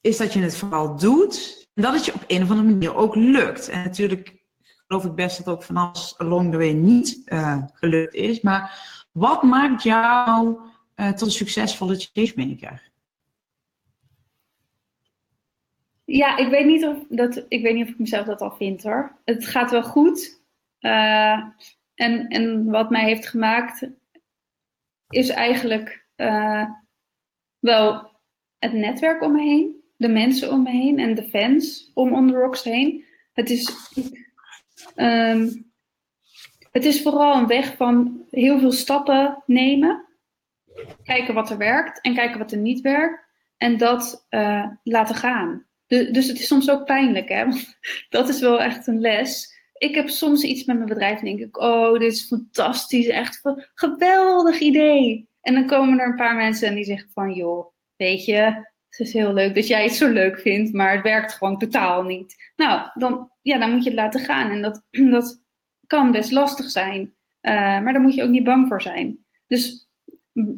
is 0.00 0.16
dat 0.16 0.32
je 0.32 0.40
het 0.40 0.56
vooral 0.56 0.96
doet 0.96 1.66
en 1.74 1.82
dat 1.82 1.94
het 1.94 2.04
je 2.04 2.14
op 2.14 2.24
een 2.26 2.42
of 2.42 2.50
andere 2.50 2.68
manier 2.68 2.94
ook 2.94 3.14
lukt. 3.14 3.68
En 3.68 3.82
natuurlijk 3.82 4.44
geloof 4.86 5.04
ik 5.04 5.14
best 5.14 5.44
dat 5.44 5.54
ook 5.54 5.62
van 5.62 5.76
alles 5.76 6.14
along 6.18 6.50
the 6.50 6.56
way 6.56 6.72
niet 6.72 7.22
gelukt 7.72 8.14
is. 8.14 8.40
Maar 8.40 8.94
wat 9.12 9.42
maakt 9.42 9.82
jou 9.82 10.56
tot 10.94 11.20
een 11.20 11.30
succesvolle 11.30 12.06
changemaker? 12.12 12.90
Ja, 16.06 16.36
ik 16.36 16.48
weet, 16.48 16.66
niet 16.66 16.84
of 16.84 16.96
dat, 17.08 17.44
ik 17.48 17.62
weet 17.62 17.74
niet 17.74 17.84
of 17.84 17.90
ik 17.90 17.98
mezelf 17.98 18.26
dat 18.26 18.40
al 18.40 18.56
vind 18.56 18.82
hoor. 18.82 19.16
Het 19.24 19.46
gaat 19.46 19.70
wel 19.70 19.82
goed. 19.82 20.42
Uh, 20.80 21.44
en, 21.94 22.28
en 22.28 22.70
wat 22.70 22.90
mij 22.90 23.04
heeft 23.04 23.26
gemaakt 23.26 23.90
is 25.08 25.28
eigenlijk 25.28 26.06
uh, 26.16 26.70
wel 27.58 28.10
het 28.58 28.72
netwerk 28.72 29.22
om 29.22 29.32
me 29.32 29.42
heen. 29.42 29.84
De 29.96 30.08
mensen 30.08 30.50
om 30.50 30.62
me 30.62 30.70
heen 30.70 30.98
en 30.98 31.14
de 31.14 31.22
fans 31.22 31.90
om 31.94 32.12
On 32.12 32.30
The 32.30 32.36
Rocks 32.36 32.62
heen. 32.62 33.04
Het 33.32 33.50
is, 33.50 33.92
um, 34.96 35.72
het 36.70 36.84
is 36.84 37.02
vooral 37.02 37.36
een 37.36 37.46
weg 37.46 37.76
van 37.76 38.26
heel 38.30 38.58
veel 38.58 38.72
stappen 38.72 39.42
nemen. 39.46 40.04
Kijken 41.02 41.34
wat 41.34 41.50
er 41.50 41.58
werkt 41.58 42.00
en 42.00 42.14
kijken 42.14 42.38
wat 42.38 42.52
er 42.52 42.58
niet 42.58 42.80
werkt. 42.80 43.24
En 43.56 43.76
dat 43.76 44.26
uh, 44.30 44.66
laten 44.82 45.14
gaan 45.14 45.65
dus 45.86 46.28
het 46.28 46.38
is 46.38 46.46
soms 46.46 46.70
ook 46.70 46.84
pijnlijk, 46.84 47.28
hè? 47.28 47.44
dat 48.08 48.28
is 48.28 48.40
wel 48.40 48.60
echt 48.60 48.86
een 48.86 49.00
les. 49.00 49.54
Ik 49.78 49.94
heb 49.94 50.08
soms 50.08 50.42
iets 50.42 50.64
met 50.64 50.76
mijn 50.76 50.88
bedrijf 50.88 51.18
en 51.18 51.24
denk 51.24 51.40
ik, 51.40 51.58
oh, 51.58 51.92
dit 51.92 52.12
is 52.12 52.26
fantastisch, 52.26 53.06
echt 53.06 53.40
een 53.42 53.66
geweldig 53.74 54.58
idee. 54.58 55.28
En 55.40 55.54
dan 55.54 55.66
komen 55.66 55.98
er 55.98 56.06
een 56.06 56.16
paar 56.16 56.36
mensen 56.36 56.68
en 56.68 56.74
die 56.74 56.84
zeggen 56.84 57.10
van, 57.12 57.32
joh, 57.32 57.72
weet 57.96 58.24
je, 58.24 58.64
het 58.88 59.06
is 59.06 59.12
heel 59.12 59.32
leuk 59.32 59.54
dat 59.54 59.66
jij 59.66 59.82
het 59.82 59.94
zo 59.94 60.08
leuk 60.08 60.40
vindt, 60.40 60.72
maar 60.72 60.94
het 60.94 61.02
werkt 61.02 61.32
gewoon 61.32 61.58
totaal 61.58 62.02
niet. 62.02 62.52
Nou, 62.56 62.90
dan, 62.94 63.30
ja, 63.42 63.58
dan 63.58 63.70
moet 63.70 63.82
je 63.82 63.90
het 63.90 63.98
laten 63.98 64.20
gaan 64.20 64.50
en 64.50 64.62
dat, 64.62 64.82
dat 65.10 65.42
kan 65.86 66.12
best 66.12 66.30
lastig 66.30 66.70
zijn. 66.70 67.00
Uh, 67.00 67.52
maar 67.52 67.92
daar 67.92 68.02
moet 68.02 68.14
je 68.14 68.22
ook 68.22 68.30
niet 68.30 68.44
bang 68.44 68.68
voor 68.68 68.82
zijn. 68.82 69.24
Dus 69.46 69.88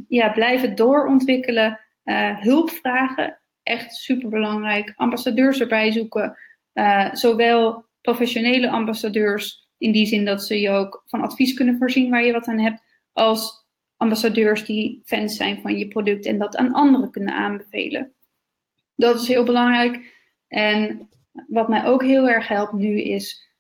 ja, 0.09 0.33
blijven 0.33 0.75
doorontwikkelen, 0.75 1.81
uh, 2.05 2.41
hulp 2.41 2.71
vragen 2.71 3.41
echt 3.69 3.95
super 3.95 4.29
belangrijk. 4.29 4.93
Ambassadeurs 4.97 5.61
erbij 5.61 5.93
zoeken. 5.93 6.37
Uh, 6.75 7.15
zowel 7.15 7.85
professionele 8.01 8.71
ambassadeurs, 8.71 9.69
in 9.79 9.93
die 9.93 10.07
zin 10.07 10.25
dat 10.25 10.43
ze 10.43 10.61
je 10.61 10.71
ook 10.71 11.03
van 11.07 11.21
advies 11.21 11.55
kunnen 11.55 11.79
voorzien 11.79 12.11
waar 12.11 12.25
je 12.25 12.33
wat 12.33 12.47
aan 12.47 12.59
hebt, 12.59 12.83
als 13.13 13.67
ambassadeurs 13.97 14.65
die 14.65 15.03
fans 15.05 15.37
zijn 15.37 15.61
van 15.61 15.79
je 15.79 15.89
product 15.89 16.27
en 16.27 16.39
dat 16.39 16.57
aan 16.57 16.73
anderen 16.73 17.11
kunnen 17.11 17.35
aanbevelen. 17.35 18.13
Dat 18.95 19.21
is 19.21 19.29
heel 19.29 19.45
belangrijk. 19.45 20.17
En 20.49 21.09
wat 21.47 21.69
mij 21.69 21.85
ook 21.85 22.03
heel 22.03 22.29
erg 22.29 22.49
helpt 22.49 22.73
nu 22.73 23.01
is 23.01 23.51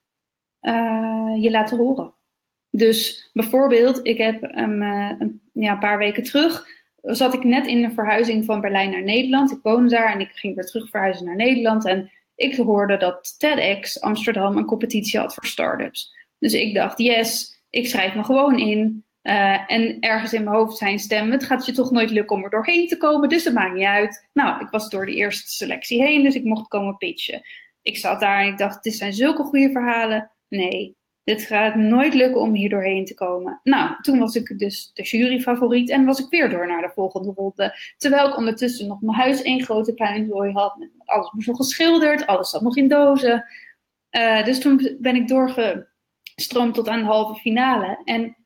uh, 0.62 1.34
je 1.38 1.50
laten 1.50 1.76
horen. 1.76 2.14
Dus 2.70 3.30
bijvoorbeeld, 3.32 4.00
ik 4.02 4.18
heb 4.18 4.42
um, 4.42 4.82
een, 4.82 5.40
ja, 5.52 5.72
een 5.72 5.78
paar 5.78 5.98
weken 5.98 6.22
terug 6.22 6.66
zat 7.02 7.34
ik 7.34 7.44
net 7.44 7.66
in 7.66 7.82
de 7.82 7.90
verhuizing 7.90 8.44
van 8.44 8.60
Berlijn 8.60 8.90
naar 8.90 9.02
Nederland. 9.02 9.50
Ik 9.50 9.58
woonde 9.62 9.88
daar 9.88 10.12
en 10.12 10.20
ik 10.20 10.30
ging 10.32 10.54
weer 10.54 10.64
terug 10.64 10.90
verhuizen 10.90 11.26
naar 11.26 11.36
Nederland. 11.36 11.86
En 11.86 12.10
ik 12.34 12.56
hoorde 12.56 12.96
dat 12.96 13.34
TEDx 13.38 14.00
Amsterdam 14.00 14.56
een 14.56 14.64
competitie 14.64 15.20
had 15.20 15.34
voor 15.34 15.46
startups. 15.46 16.16
Dus 16.38 16.52
ik 16.52 16.74
dacht, 16.74 16.98
yes, 16.98 17.62
ik 17.70 17.88
schrijf 17.88 18.14
me 18.14 18.24
gewoon 18.24 18.58
in. 18.58 19.06
Uh, 19.22 19.72
en 19.72 20.00
ergens 20.00 20.32
in 20.32 20.44
mijn 20.44 20.56
hoofd 20.56 20.76
zijn 20.76 20.98
stem, 20.98 21.30
het 21.30 21.44
gaat 21.44 21.66
je 21.66 21.72
toch 21.72 21.90
nooit 21.90 22.10
lukken 22.10 22.36
om 22.36 22.44
er 22.44 22.50
doorheen 22.50 22.88
te 22.88 22.96
komen, 22.96 23.28
dus 23.28 23.44
het 23.44 23.54
maakt 23.54 23.74
niet 23.74 23.84
uit. 23.84 24.28
Nou, 24.32 24.60
ik 24.60 24.68
was 24.70 24.90
door 24.90 25.06
de 25.06 25.14
eerste 25.14 25.50
selectie 25.50 26.02
heen, 26.02 26.22
dus 26.22 26.34
ik 26.34 26.44
mocht 26.44 26.68
komen 26.68 26.96
pitchen. 26.96 27.42
Ik 27.82 27.96
zat 27.96 28.20
daar 28.20 28.40
en 28.40 28.48
ik 28.48 28.58
dacht, 28.58 28.82
dit 28.82 28.94
zijn 28.94 29.12
zulke 29.12 29.42
goede 29.42 29.70
verhalen. 29.70 30.30
Nee, 30.48 30.96
dit 31.28 31.42
gaat 31.42 31.74
nooit 31.74 32.14
lukken 32.14 32.40
om 32.40 32.54
hier 32.54 32.68
doorheen 32.68 33.04
te 33.04 33.14
komen. 33.14 33.60
Nou, 33.62 34.00
toen 34.00 34.18
was 34.18 34.34
ik 34.34 34.58
dus 34.58 34.90
de 34.94 35.02
juryfavoriet 35.02 35.90
en 35.90 36.04
was 36.04 36.18
ik 36.18 36.30
weer 36.30 36.50
door 36.50 36.66
naar 36.66 36.82
de 36.82 36.90
volgende 36.94 37.32
ronde. 37.36 37.78
Terwijl 37.96 38.28
ik 38.28 38.36
ondertussen 38.36 38.86
nog 38.86 39.00
mijn 39.00 39.16
huis 39.16 39.42
één 39.42 39.62
grote 39.62 39.94
puinzooi 39.94 40.52
had. 40.52 40.88
Alles 41.04 41.32
moest 41.32 41.56
geschilderd, 41.56 42.26
alles 42.26 42.50
zat 42.50 42.62
nog 42.62 42.76
in 42.76 42.88
dozen. 42.88 43.44
Uh, 44.10 44.44
dus 44.44 44.60
toen 44.60 44.96
ben 45.00 45.16
ik 45.16 45.28
doorgestroomd 45.28 46.74
tot 46.74 46.88
aan 46.88 47.00
de 47.00 47.06
halve 47.06 47.40
finale. 47.40 48.00
En 48.04 48.36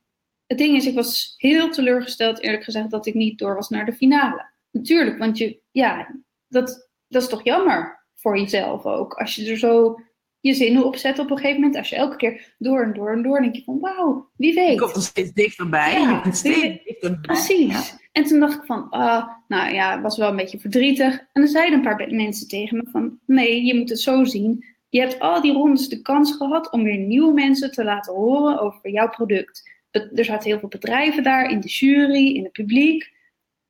het 0.47 0.59
ding 0.59 0.77
is, 0.77 0.87
ik 0.87 0.95
was 0.95 1.35
heel 1.37 1.71
teleurgesteld, 1.71 2.43
eerlijk 2.43 2.65
gezegd, 2.65 2.91
dat 2.91 3.07
ik 3.07 3.15
niet 3.15 3.39
door 3.39 3.55
was 3.55 3.69
naar 3.69 3.85
de 3.85 3.93
finale. 3.93 4.51
Natuurlijk, 4.71 5.19
want 5.19 5.39
je, 5.39 5.61
ja, 5.71 6.15
dat, 6.49 6.89
dat 7.09 7.23
is 7.23 7.29
toch 7.29 7.45
jammer 7.45 8.05
voor 8.15 8.39
jezelf 8.39 8.85
ook. 8.85 9.15
Als 9.15 9.35
je 9.35 9.51
er 9.51 9.59
zo 9.59 10.01
je 10.43 10.55
zinnen 10.55 10.85
opzet 10.85 11.19
op 11.19 11.31
een 11.31 11.37
gegeven 11.37 11.61
moment. 11.61 11.77
Als 11.77 11.89
je 11.89 11.97
elke 11.97 12.17
keer 12.17 12.55
door 12.59 12.83
en 12.83 12.93
door 12.93 13.13
en 13.13 13.23
door 13.23 13.41
denk 13.41 13.55
je 13.55 13.63
van 13.65 13.81
wauw, 13.81 14.31
wie 14.37 14.55
weet. 14.55 14.73
Je 14.73 14.79
komt 14.79 14.97
er 14.97 15.03
steeds 15.03 15.33
dichterbij. 15.33 16.01
Ja, 16.01 16.23
je 16.25 16.33
steeds 16.33 16.85
dichterbij. 16.85 17.21
Precies. 17.21 17.97
En 18.13 18.25
toen 18.25 18.41
dacht 18.41 18.55
ik 18.55 18.65
van, 18.65 18.91
ah, 18.91 19.29
nou 19.49 19.75
ja, 19.75 20.01
was 20.01 20.17
wel 20.17 20.31
een 20.31 20.37
beetje 20.37 20.59
verdrietig. 20.59 21.19
En 21.19 21.43
dan 21.43 21.47
zeiden 21.47 21.75
een 21.75 21.97
paar 21.97 22.15
mensen 22.15 22.49
tegen 22.49 22.77
me 22.77 22.91
van, 22.91 23.19
nee, 23.27 23.65
je 23.65 23.75
moet 23.75 23.89
het 23.89 24.01
zo 24.01 24.25
zien. 24.25 24.65
Je 24.89 25.01
hebt 25.01 25.21
al 25.21 25.41
die 25.41 25.53
rondes 25.53 25.89
de 25.89 26.03
kans 26.03 26.33
gehad 26.33 26.73
om 26.73 26.83
weer 26.83 26.99
nieuwe 26.99 27.33
mensen 27.33 27.71
te 27.71 27.85
laten 27.85 28.15
horen 28.15 28.61
over 28.61 28.91
jouw 28.91 29.09
product. 29.09 29.71
Er 29.91 30.25
zaten 30.25 30.51
heel 30.51 30.59
veel 30.59 30.69
bedrijven 30.69 31.23
daar, 31.23 31.51
in 31.51 31.61
de 31.61 31.69
jury, 31.69 32.35
in 32.37 32.43
het 32.43 32.53
publiek. 32.53 33.13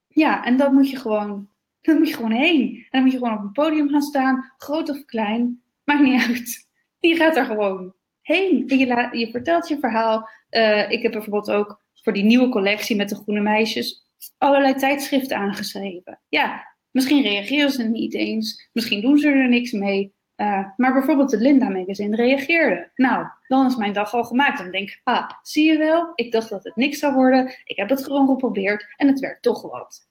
Ja, 0.08 0.44
en 0.44 0.56
dat 0.56 0.72
moet 0.72 0.90
je 0.90 0.96
gewoon, 0.96 1.48
dat 1.80 1.98
moet 1.98 2.08
je 2.08 2.14
gewoon 2.14 2.32
heen. 2.32 2.74
En 2.76 2.86
dan 2.90 3.02
moet 3.02 3.12
je 3.12 3.18
gewoon 3.18 3.34
op 3.34 3.42
een 3.42 3.52
podium 3.52 3.88
gaan 3.88 4.02
staan, 4.02 4.52
groot 4.56 4.90
of 4.90 5.04
klein. 5.04 5.62
Maakt 5.92 6.04
niet 6.04 6.22
uit. 6.28 6.68
Die 7.00 7.16
gaat 7.16 7.36
er 7.36 7.44
gewoon 7.44 7.94
heen. 8.20 8.68
En 8.68 8.78
je, 8.78 9.08
je 9.12 9.30
vertelt 9.30 9.68
je 9.68 9.78
verhaal. 9.78 10.28
Uh, 10.50 10.90
ik 10.90 11.02
heb 11.02 11.12
bijvoorbeeld 11.12 11.50
ook 11.50 11.82
voor 12.02 12.12
die 12.12 12.24
nieuwe 12.24 12.48
collectie 12.48 12.96
met 12.96 13.08
de 13.08 13.14
groene 13.14 13.40
meisjes 13.40 14.06
allerlei 14.38 14.74
tijdschriften 14.74 15.36
aangeschreven. 15.36 16.20
Ja, 16.28 16.74
misschien 16.90 17.22
reageren 17.22 17.70
ze 17.70 17.82
niet 17.82 18.14
eens. 18.14 18.68
Misschien 18.72 19.00
doen 19.00 19.18
ze 19.18 19.28
er 19.28 19.48
niks 19.48 19.72
mee. 19.72 20.14
Uh, 20.36 20.66
maar 20.76 20.92
bijvoorbeeld 20.92 21.30
de 21.30 21.38
Linda 21.38 21.68
Magazine 21.68 22.16
reageerde. 22.16 22.90
Nou, 22.94 23.26
dan 23.46 23.66
is 23.66 23.76
mijn 23.76 23.92
dag 23.92 24.14
al 24.14 24.24
gemaakt. 24.24 24.58
Dan 24.58 24.70
denk 24.70 24.88
ik, 24.88 25.00
ah, 25.04 25.30
zie 25.42 25.72
je 25.72 25.78
wel, 25.78 26.12
ik 26.14 26.32
dacht 26.32 26.48
dat 26.50 26.64
het 26.64 26.76
niks 26.76 26.98
zou 26.98 27.14
worden. 27.14 27.54
Ik 27.64 27.76
heb 27.76 27.88
het 27.88 28.04
gewoon 28.04 28.28
geprobeerd 28.28 28.94
en 28.96 29.06
het 29.06 29.20
werkt 29.20 29.42
toch 29.42 29.62
wat. 29.62 30.10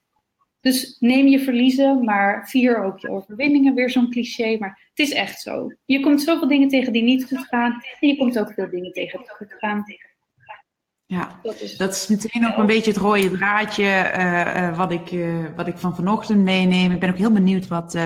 Dus 0.62 0.96
neem 1.00 1.26
je 1.26 1.40
verliezen, 1.40 2.04
maar 2.04 2.48
vier 2.48 2.84
ook 2.84 2.98
je 2.98 3.10
overwinningen. 3.10 3.74
Weer 3.74 3.90
zo'n 3.90 4.10
cliché, 4.10 4.56
maar 4.58 4.88
het 4.94 4.98
is 5.06 5.12
echt 5.12 5.40
zo. 5.40 5.72
Je 5.84 6.00
komt 6.00 6.22
zoveel 6.22 6.48
dingen 6.48 6.68
tegen 6.68 6.92
die 6.92 7.02
niet 7.02 7.26
goed 7.26 7.46
gaan. 7.46 7.72
En 8.00 8.08
je 8.08 8.16
komt 8.16 8.38
ook 8.38 8.52
veel 8.52 8.70
dingen 8.70 8.92
tegen 8.92 9.18
die 9.18 9.28
goed 9.28 9.54
gaan. 9.58 9.84
Ja, 11.06 11.38
dat 11.42 11.60
is, 11.60 11.76
dat 11.76 11.92
is 11.92 12.06
meteen 12.06 12.46
ook 12.46 12.56
een 12.56 12.66
beetje 12.66 12.90
het 12.90 13.00
rode 13.00 13.30
draadje 13.30 14.12
uh, 14.16 14.54
uh, 14.56 14.76
wat, 14.76 14.92
ik, 14.92 15.10
uh, 15.10 15.44
wat 15.56 15.66
ik 15.66 15.76
van 15.76 15.94
vanochtend 15.94 16.42
meeneem. 16.42 16.92
Ik 16.92 17.00
ben 17.00 17.10
ook 17.10 17.16
heel 17.16 17.32
benieuwd 17.32 17.68
wat, 17.68 17.98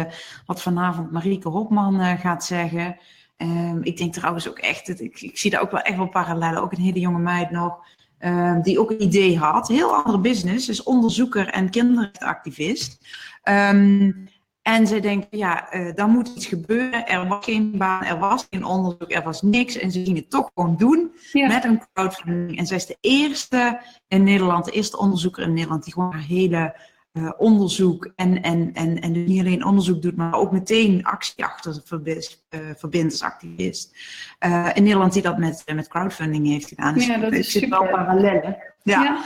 wat 0.47 0.63
vanavond 0.63 1.13
Marieke 1.13 1.49
Hopman 1.49 2.19
gaat 2.19 2.45
zeggen. 2.45 2.97
Um, 3.37 3.83
ik 3.83 3.97
denk 3.97 4.13
trouwens 4.13 4.49
ook 4.49 4.59
echt, 4.59 5.01
ik, 5.01 5.21
ik 5.21 5.39
zie 5.39 5.51
daar 5.51 5.61
ook 5.61 5.71
wel 5.71 5.81
echt 5.81 5.97
wel 5.97 6.09
parallellen. 6.09 6.63
Ook 6.63 6.73
een 6.73 6.83
hele 6.83 7.01
jonge 7.01 7.19
meid 7.19 7.51
nog, 7.51 7.87
um, 8.21 8.63
die 8.63 8.81
ook 8.81 8.91
een 8.91 9.03
idee 9.03 9.39
had. 9.39 9.69
Heel 9.69 9.95
andere 9.95 10.19
business, 10.19 10.69
is 10.69 10.83
onderzoeker 10.83 11.49
en 11.49 11.71
kinderrechtenactivist. 11.71 12.99
Um, 13.45 14.29
en 14.63 14.87
ze 14.87 15.01
denken, 15.01 15.39
ja, 15.39 15.75
uh, 15.75 15.95
dan 15.95 16.11
moet 16.11 16.29
iets 16.29 16.47
gebeuren. 16.47 17.07
Er 17.07 17.29
was 17.29 17.45
geen 17.45 17.79
baan, 17.79 18.05
er 18.05 18.19
was 18.19 18.47
geen 18.51 18.65
onderzoek, 18.65 19.13
er 19.13 19.23
was 19.23 19.43
niks. 19.43 19.79
En 19.79 19.91
ze 19.91 20.05
gingen 20.05 20.21
het 20.21 20.31
toch 20.31 20.51
gewoon 20.55 20.77
doen 20.77 21.11
met 21.33 21.65
een 21.65 21.83
crowdfunding. 21.93 22.59
En 22.59 22.67
zij 22.67 22.77
is 22.77 22.87
de 22.87 22.97
eerste 23.01 23.81
in 24.09 24.25
Nederland, 24.25 24.65
de 24.65 24.71
eerste 24.71 24.99
onderzoeker 24.99 25.43
in 25.43 25.53
Nederland, 25.53 25.85
die 25.85 25.93
gewoon 25.93 26.13
haar 26.13 26.23
hele 26.23 26.75
uh, 27.19 27.31
onderzoek 27.37 28.13
en, 28.17 28.43
en, 28.43 28.71
en, 28.75 29.01
en 29.01 29.25
niet 29.25 29.41
alleen 29.41 29.65
onderzoek 29.65 30.03
doet, 30.03 30.17
maar 30.17 30.35
ook 30.35 30.53
meteen 30.53 31.05
actie 31.05 31.45
achter 31.45 31.81
verbindt, 31.85 32.47
uh, 32.51 32.61
verbindt 32.77 33.13
als 33.13 33.23
activist. 33.23 33.97
Uh, 34.47 34.69
in 34.75 34.83
Nederland 34.83 35.13
die 35.13 35.23
dat 35.23 35.39
met, 35.39 35.63
met 35.75 35.89
crowdfunding 35.89 36.47
heeft 36.47 36.69
gedaan. 36.69 36.95
Dus 36.95 37.07
ja, 37.07 37.19
dat 37.19 37.33
is 37.33 37.51
zit 37.51 37.69
wel 37.69 37.89
parallellen. 37.89 38.57
Ja. 38.83 39.03
ja. 39.03 39.19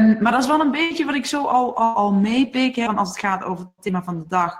Um, 0.00 0.22
maar 0.22 0.32
dat 0.32 0.40
is 0.40 0.48
wel 0.48 0.60
een 0.60 0.70
beetje 0.70 1.04
wat 1.04 1.14
ik 1.14 1.26
zo 1.26 1.44
al, 1.44 1.76
al, 1.76 1.94
al 1.94 2.12
meepik. 2.12 2.76
Hè, 2.76 2.86
als 2.86 3.08
het 3.08 3.18
gaat 3.18 3.44
over 3.44 3.64
het 3.64 3.82
thema 3.82 4.02
van 4.02 4.18
de 4.18 4.26
dag. 4.28 4.56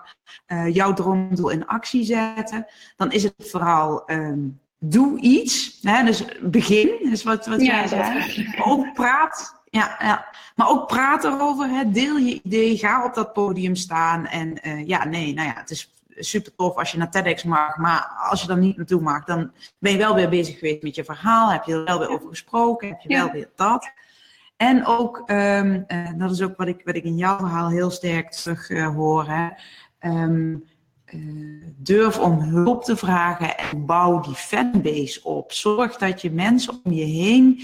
jouw 0.72 0.92
droomdoel 0.92 1.50
in 1.50 1.66
actie 1.66 2.04
zetten. 2.04 2.66
Dan 2.96 3.12
is 3.12 3.22
het 3.22 3.34
vooral 3.38 4.02
um, 4.06 4.60
doe 4.78 5.20
iets. 5.20 5.78
Hè, 5.82 6.04
dus 6.04 6.24
begin, 6.40 7.10
is 7.10 7.22
wat, 7.22 7.46
wat 7.46 7.60
ja, 7.60 7.74
jij 7.74 7.88
zei. 7.88 8.46
Ook 8.64 8.92
praat 8.92 9.61
ja, 9.72 9.96
ja, 9.98 10.24
maar 10.56 10.68
ook 10.68 10.86
praat 10.86 11.24
erover. 11.24 11.68
Hè. 11.68 11.90
Deel 11.90 12.16
je 12.16 12.40
idee, 12.42 12.76
ga 12.76 13.04
op 13.04 13.14
dat 13.14 13.32
podium 13.32 13.74
staan. 13.74 14.26
En 14.26 14.68
uh, 14.68 14.86
ja, 14.86 15.04
nee, 15.04 15.34
nou 15.34 15.48
ja, 15.48 15.54
het 15.54 15.70
is 15.70 15.94
super 16.08 16.54
tof 16.54 16.76
als 16.76 16.92
je 16.92 16.98
naar 16.98 17.10
TEDx 17.10 17.42
mag. 17.42 17.76
Maar 17.76 18.26
als 18.30 18.40
je 18.40 18.46
dan 18.46 18.58
niet 18.58 18.76
naartoe 18.76 19.00
mag, 19.00 19.24
dan 19.24 19.52
ben 19.78 19.92
je 19.92 19.98
wel 19.98 20.14
weer 20.14 20.28
bezig 20.28 20.58
geweest 20.58 20.82
met 20.82 20.94
je 20.94 21.04
verhaal. 21.04 21.50
Heb 21.50 21.64
je 21.64 21.72
er 21.72 21.84
wel 21.84 21.98
weer 21.98 22.08
over 22.08 22.28
gesproken? 22.28 22.88
Heb 22.88 23.00
je 23.00 23.08
wel 23.08 23.30
weer 23.30 23.50
dat? 23.56 23.90
En 24.56 24.86
ook, 24.86 25.22
um, 25.26 25.84
uh, 25.88 26.08
dat 26.16 26.30
is 26.30 26.42
ook 26.42 26.56
wat 26.56 26.68
ik, 26.68 26.80
wat 26.84 26.94
ik 26.94 27.04
in 27.04 27.16
jouw 27.16 27.38
verhaal 27.38 27.68
heel 27.68 27.90
sterk 27.90 28.30
terug 28.30 28.70
uh, 28.70 28.94
hoor. 28.94 29.26
Hè. 29.28 29.48
Um, 30.00 30.64
uh, 31.06 31.64
durf 31.76 32.18
om 32.18 32.40
hulp 32.40 32.84
te 32.84 32.96
vragen 32.96 33.58
en 33.58 33.86
bouw 33.86 34.20
die 34.20 34.34
fanbase 34.34 35.24
op. 35.24 35.52
Zorg 35.52 35.96
dat 35.96 36.20
je 36.20 36.30
mensen 36.30 36.80
om 36.84 36.92
je 36.92 37.04
heen 37.04 37.62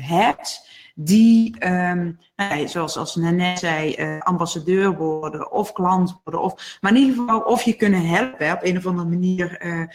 hebt 0.00 0.68
die, 1.00 1.66
um, 1.66 2.18
zoals 2.66 2.96
als 2.96 3.16
net 3.16 3.58
zei, 3.58 3.94
uh, 3.98 4.20
ambassadeur 4.20 4.96
worden 4.96 5.52
of 5.52 5.72
klant 5.72 6.20
worden. 6.24 6.42
Of, 6.42 6.78
maar 6.80 6.94
in 6.94 6.98
ieder 6.98 7.16
geval 7.16 7.40
of 7.40 7.62
je 7.62 7.72
kunnen 7.72 8.06
helpen 8.06 8.52
op 8.52 8.58
een 8.62 8.76
of 8.76 8.86
andere 8.86 9.08
manier. 9.08 9.66
Uh, 9.66 9.86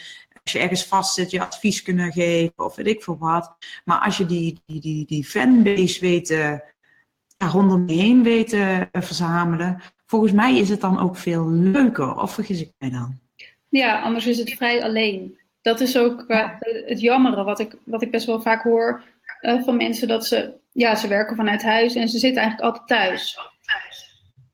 als 0.42 0.52
je 0.52 0.58
ergens 0.58 0.84
vast 0.86 1.14
zit, 1.14 1.30
je 1.30 1.40
advies 1.40 1.82
kunnen 1.82 2.12
geven 2.12 2.64
of 2.64 2.76
weet 2.76 2.86
ik 2.86 3.02
veel 3.02 3.18
wat. 3.18 3.56
Maar 3.84 3.98
als 3.98 4.16
je 4.16 4.26
die, 4.26 4.60
die, 4.66 4.80
die, 4.80 5.06
die 5.06 5.24
fanbase 5.24 6.00
weet, 6.00 6.30
uh, 6.30 6.58
rondom 7.38 7.88
je 7.88 7.94
heen 7.94 8.22
weet 8.22 8.48
te 8.48 8.88
verzamelen. 8.92 9.80
Volgens 10.06 10.32
mij 10.32 10.58
is 10.58 10.68
het 10.68 10.80
dan 10.80 11.00
ook 11.00 11.16
veel 11.16 11.50
leuker. 11.50 12.20
Of 12.20 12.34
vergis 12.34 12.60
ik 12.60 12.72
mij 12.78 12.90
dan? 12.90 13.18
Ja, 13.68 14.00
anders 14.00 14.26
is 14.26 14.38
het 14.38 14.50
vrij 14.50 14.82
alleen. 14.82 15.38
Dat 15.62 15.80
is 15.80 15.98
ook 15.98 16.24
het 16.86 17.00
jammere 17.00 17.44
wat 17.44 17.58
ik, 17.58 17.76
wat 17.84 18.02
ik 18.02 18.10
best 18.10 18.26
wel 18.26 18.40
vaak 18.42 18.62
hoor 18.62 19.02
van 19.44 19.76
mensen. 19.76 20.08
Dat 20.08 20.26
ze 20.26 20.62
ja, 20.74 20.94
ze 20.94 21.08
werken 21.08 21.36
vanuit 21.36 21.62
huis 21.62 21.94
en 21.94 22.08
ze 22.08 22.18
zitten 22.18 22.42
eigenlijk 22.42 22.72
altijd 22.72 22.88
thuis. 22.88 23.38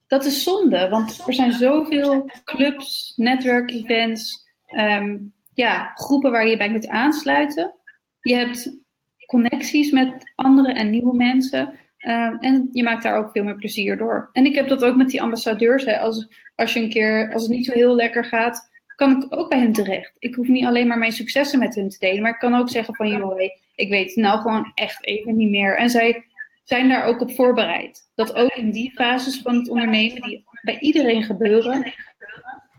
Dat 0.07 0.25
is 0.25 0.43
zonde, 0.43 0.89
want 0.89 1.23
er 1.27 1.35
zijn 1.35 1.53
zoveel 1.53 2.31
clubs, 2.45 3.13
netwerkevents, 3.17 4.47
um, 4.77 5.33
ja, 5.55 5.91
groepen 5.95 6.31
waar 6.31 6.47
je 6.47 6.57
bij 6.57 6.71
kunt 6.71 6.89
aansluiten. 6.89 7.75
Je 8.21 8.35
hebt 8.35 8.79
connecties 9.27 9.91
met 9.91 10.33
andere 10.35 10.73
en 10.73 10.91
nieuwe 10.91 11.17
mensen. 11.17 11.79
Um, 12.07 12.39
en 12.39 12.69
je 12.73 12.83
maakt 12.83 13.03
daar 13.03 13.17
ook 13.17 13.31
veel 13.33 13.45
meer 13.45 13.57
plezier 13.57 13.97
door. 13.97 14.31
En 14.33 14.45
ik 14.45 14.55
heb 14.55 14.69
dat 14.69 14.85
ook 14.85 14.97
met 14.97 15.09
die 15.09 15.23
ambassadeurs. 15.23 15.85
Hè. 15.85 15.99
Als, 15.99 16.29
als 16.55 16.73
je 16.73 16.81
een 16.81 16.91
keer, 16.91 17.33
als 17.33 17.43
het 17.43 17.51
niet 17.51 17.67
zo 17.67 17.73
heel 17.73 17.95
lekker 17.95 18.25
gaat, 18.25 18.71
kan 18.97 19.23
ik 19.23 19.39
ook 19.39 19.49
bij 19.49 19.59
hen 19.59 19.73
terecht. 19.73 20.13
Ik 20.19 20.35
hoef 20.35 20.49
niet 20.49 20.65
alleen 20.65 20.87
maar 20.87 20.99
mijn 20.99 21.13
successen 21.13 21.59
met 21.59 21.75
hen 21.75 21.89
te 21.89 21.99
delen, 21.99 22.23
maar 22.23 22.33
ik 22.33 22.39
kan 22.39 22.55
ook 22.55 22.69
zeggen 22.71 22.95
van, 22.95 23.09
joh, 23.09 23.37
ik 23.81 23.89
weet 23.89 24.17
nou 24.17 24.41
gewoon 24.41 24.73
echt 24.75 25.07
even 25.07 25.37
niet 25.37 25.51
meer. 25.51 25.77
En 25.77 25.91
zij 25.91 26.25
zijn 26.65 26.89
daar 26.89 27.05
ook 27.05 27.21
op 27.21 27.35
voorbereid. 27.35 28.11
Dat 28.15 28.35
ook 28.35 28.55
in 28.55 28.71
die 28.71 28.93
fases 28.93 29.41
van 29.43 29.55
het 29.55 29.69
ondernemen, 29.69 30.23
die 30.23 30.45
bij 30.63 30.79
iedereen 30.79 31.23
gebeuren, 31.23 31.93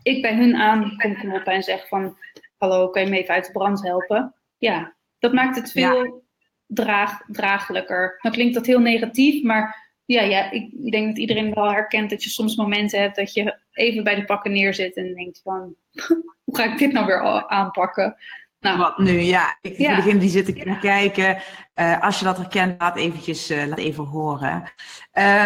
ik 0.02 0.22
bij 0.22 0.34
hun 0.34 0.56
aan 0.56 0.96
kom 0.96 1.16
kloppen 1.16 1.52
en 1.52 1.62
zeg 1.62 1.88
van, 1.88 2.16
hallo, 2.56 2.88
kan 2.88 3.04
je 3.04 3.10
me 3.10 3.18
even 3.18 3.34
uit 3.34 3.46
de 3.46 3.52
brand 3.52 3.82
helpen? 3.82 4.34
Ja, 4.58 4.94
dat 5.18 5.32
maakt 5.32 5.56
het 5.56 5.70
veel 5.70 6.24
draag, 6.66 7.22
draaglijker. 7.26 8.18
Dan 8.22 8.32
klinkt 8.32 8.54
dat 8.54 8.66
heel 8.66 8.80
negatief, 8.80 9.42
maar 9.42 9.90
ja, 10.04 10.22
ja, 10.22 10.50
ik 10.50 10.90
denk 10.90 11.06
dat 11.06 11.18
iedereen 11.18 11.54
wel 11.54 11.70
herkent 11.70 12.10
dat 12.10 12.22
je 12.22 12.30
soms 12.30 12.56
momenten 12.56 13.00
hebt 13.00 13.16
dat 13.16 13.34
je 13.34 13.58
even 13.72 14.04
bij 14.04 14.14
de 14.14 14.24
pakken 14.24 14.52
neerzit 14.52 14.96
en 14.96 15.14
denkt 15.14 15.40
van, 15.42 15.74
hoe 16.44 16.56
ga 16.56 16.64
ik 16.72 16.78
dit 16.78 16.92
nou 16.92 17.06
weer 17.06 17.48
aanpakken? 17.48 18.16
Nou, 18.62 18.78
Wat 18.78 18.98
nu, 18.98 19.20
ja. 19.20 19.58
Ik, 19.60 19.78
ja. 19.78 20.02
Voor 20.02 20.18
die 20.18 20.30
zitten 20.30 20.54
te 20.54 20.78
kijken. 20.80 21.42
Uh, 21.74 22.02
als 22.02 22.18
je 22.18 22.24
dat 22.24 22.36
herkent, 22.36 22.80
laat, 22.80 22.96
eventjes, 22.96 23.50
uh, 23.50 23.66
laat 23.66 23.78
even 23.78 24.04
horen. 24.04 24.72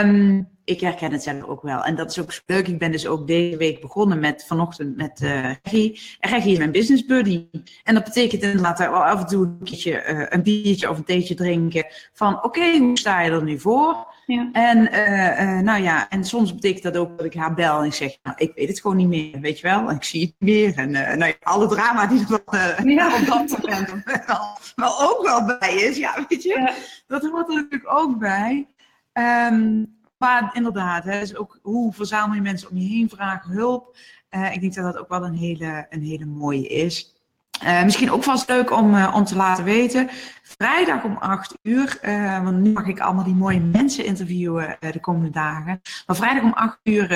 Um, 0.05 0.49
ik 0.67 0.81
herken 0.81 1.13
het 1.13 1.23
zelf 1.23 1.43
ook 1.43 1.63
wel. 1.63 1.85
En 1.85 1.95
dat 1.95 2.11
is 2.11 2.21
ook 2.21 2.43
leuk. 2.47 2.69
Ik 2.69 2.79
ben 2.79 2.93
dus 2.93 3.07
ook 3.07 3.27
deze 3.27 3.57
week 3.57 3.81
begonnen 3.81 4.19
met 4.19 4.45
vanochtend 4.47 4.97
met 4.97 5.21
uh, 5.21 5.51
Reggie. 5.63 6.01
En 6.21 6.31
Reggie 6.31 6.53
is 6.53 6.59
mijn 6.59 6.73
business 6.73 7.05
buddy. 7.05 7.47
En 7.85 7.95
dat 7.95 8.05
betekent 8.05 8.43
inderdaad 8.43 8.79
wel 8.79 9.05
af 9.05 9.21
en 9.21 9.27
toe 9.27 9.45
een, 9.45 9.65
keertje, 9.65 10.05
uh, 10.11 10.27
een 10.29 10.43
biertje 10.43 10.91
of 10.91 10.99
een 10.99 11.05
theetje 11.05 11.35
drinken. 11.35 11.87
Van 12.13 12.45
oké, 12.45 12.79
hoe 12.79 12.99
sta 12.99 13.21
je 13.21 13.31
er 13.31 13.43
nu 13.43 13.59
voor? 13.59 14.15
Ja. 14.27 14.49
En 14.53 14.79
uh, 14.79 15.61
nou 15.61 15.83
ja, 15.83 16.09
en 16.09 16.25
soms 16.25 16.55
betekent 16.55 16.83
dat 16.83 16.97
ook 16.97 17.17
dat 17.17 17.27
ik 17.27 17.35
haar 17.35 17.55
bel 17.55 17.79
en 17.79 17.87
ik 17.87 17.95
zeg, 17.95 18.17
nou, 18.23 18.37
ik 18.39 18.53
weet 18.55 18.69
het 18.69 18.81
gewoon 18.81 18.97
niet 18.97 19.09
meer, 19.09 19.41
weet 19.41 19.61
je 19.61 19.67
wel. 19.67 19.89
En 19.89 19.97
ik 19.97 20.05
zie 20.05 20.21
het 20.21 20.35
niet 20.39 20.55
meer. 20.55 20.77
En 20.77 20.91
nou 20.91 21.27
ja, 21.27 21.35
alle 21.43 21.67
drama 21.67 22.07
die 22.07 22.21
er 22.21 22.43
dan, 22.45 22.89
ja. 22.89 23.17
op 23.21 23.27
dat 23.27 23.63
moment 23.63 24.03
wel, 24.77 25.01
ook 25.01 25.23
wel 25.23 25.59
bij 25.59 25.75
is. 25.75 25.97
Ja, 25.97 26.27
weet 26.29 26.43
je. 26.43 26.73
Dat 27.07 27.23
hoort 27.23 27.49
er 27.49 27.55
natuurlijk 27.55 27.93
ook 27.93 28.19
bij. 28.19 28.67
Um, 29.13 29.96
maar 30.19 30.51
inderdaad, 30.55 31.05
hè, 31.05 31.21
dus 31.21 31.37
ook 31.37 31.59
hoe 31.63 31.93
verzamel 31.93 32.35
je 32.35 32.41
mensen 32.41 32.71
om 32.71 32.77
je 32.77 32.89
heen, 32.89 33.09
vragen 33.09 33.51
hulp. 33.51 33.97
Uh, 34.31 34.53
ik 34.53 34.61
denk 34.61 34.75
dat 34.75 34.85
dat 34.85 34.99
ook 34.99 35.09
wel 35.09 35.25
een 35.25 35.35
hele, 35.35 35.87
een 35.91 36.03
hele 36.03 36.25
mooie 36.25 36.69
is. 36.69 37.16
Uh, 37.65 37.85
misschien 37.85 38.11
ook 38.11 38.23
vast 38.23 38.49
leuk 38.49 38.71
om, 38.71 38.95
uh, 38.95 39.13
om 39.15 39.25
te 39.25 39.37
laten 39.37 39.65
weten. 39.65 40.09
Vrijdag 40.43 41.05
om 41.05 41.17
8 41.17 41.59
uur, 41.63 41.99
uh, 42.03 42.45
want 42.45 42.57
nu 42.57 42.73
mag 42.73 42.87
ik 42.87 43.01
allemaal 43.01 43.25
die 43.25 43.35
mooie 43.35 43.61
mensen 43.61 44.05
interviewen 44.05 44.77
de 44.81 45.01
komende 45.01 45.31
dagen. 45.31 45.81
Maar 46.07 46.17
vrijdag 46.17 46.43
om 46.43 46.53
8 46.53 46.79
uur 46.83 47.09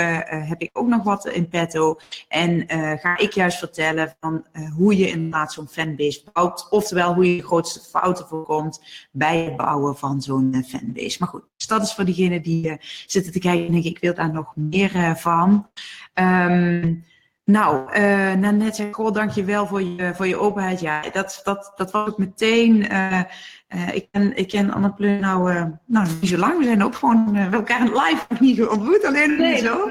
heb 0.49 0.61
ik 0.61 0.71
ook 0.73 0.89
nog 0.89 1.03
wat 1.03 1.27
in 1.27 1.49
petto. 1.49 1.99
En 2.29 2.65
ga 2.99 3.19
ik 3.19 3.33
juist 3.33 3.59
vertellen 3.59 4.17
van 4.21 4.45
hoe 4.77 4.97
je 4.97 5.09
inderdaad 5.09 5.53
zo'n 5.53 5.69
fanbase 5.69 6.23
bouwt. 6.33 6.67
Oftewel 6.71 7.15
hoe 7.15 7.31
je 7.31 7.37
de 7.37 7.47
grootste 7.47 7.81
fouten 7.81 8.27
voorkomt 8.27 9.07
bij 9.13 9.39
het 9.39 9.57
bouwen 9.57 9.97
van 9.97 10.23
zo'n 10.23 10.65
fanbase. 10.69 11.17
Maar 11.19 11.29
goed, 11.29 11.43
dus 11.57 11.67
dat 11.67 11.83
is 11.83 11.95
voor 11.95 12.05
diegenen 12.05 12.43
die 12.43 12.79
zitten 13.07 13.33
te 13.33 13.39
kijken 13.39 13.67
en 13.67 13.73
denken 13.73 13.91
ik 13.91 13.99
wil 14.01 14.15
daar 14.15 14.33
nog 14.33 14.57
meer 14.57 15.17
van. 15.17 15.67
Um, 16.15 17.05
nou, 17.51 17.99
uh, 17.99 18.51
net 18.51 18.77
zei 18.77 18.93
goh, 18.93 19.13
dank 19.13 19.31
je 19.31 19.45
wel 19.45 19.67
voor 19.67 19.83
je, 19.83 20.15
voor 20.15 20.27
je 20.27 20.37
openheid. 20.37 20.81
Ja, 20.81 21.03
dat, 21.13 21.41
dat, 21.45 21.73
dat 21.77 21.91
was 21.91 22.09
ook 22.09 22.19
meteen. 22.19 22.93
Uh, 22.93 23.21
uh, 23.69 23.95
ik, 23.95 24.09
ken, 24.11 24.37
ik 24.37 24.49
ken 24.49 24.71
Anne 24.71 24.93
Pleun 24.93 25.21
nou, 25.21 25.71
nou 25.85 26.09
niet 26.21 26.31
zo 26.31 26.37
lang. 26.37 26.59
We 26.59 26.65
zijn 26.65 26.85
ook 26.85 26.95
gewoon 26.95 27.37
uh, 27.37 27.53
elkaar 27.53 27.83
live 27.83 28.25
nog 28.29 28.41
niet 28.41 28.67
ontmoet, 28.67 29.05
alleen 29.05 29.37
nee, 29.37 29.53
niet 29.53 29.63
zo. 29.63 29.87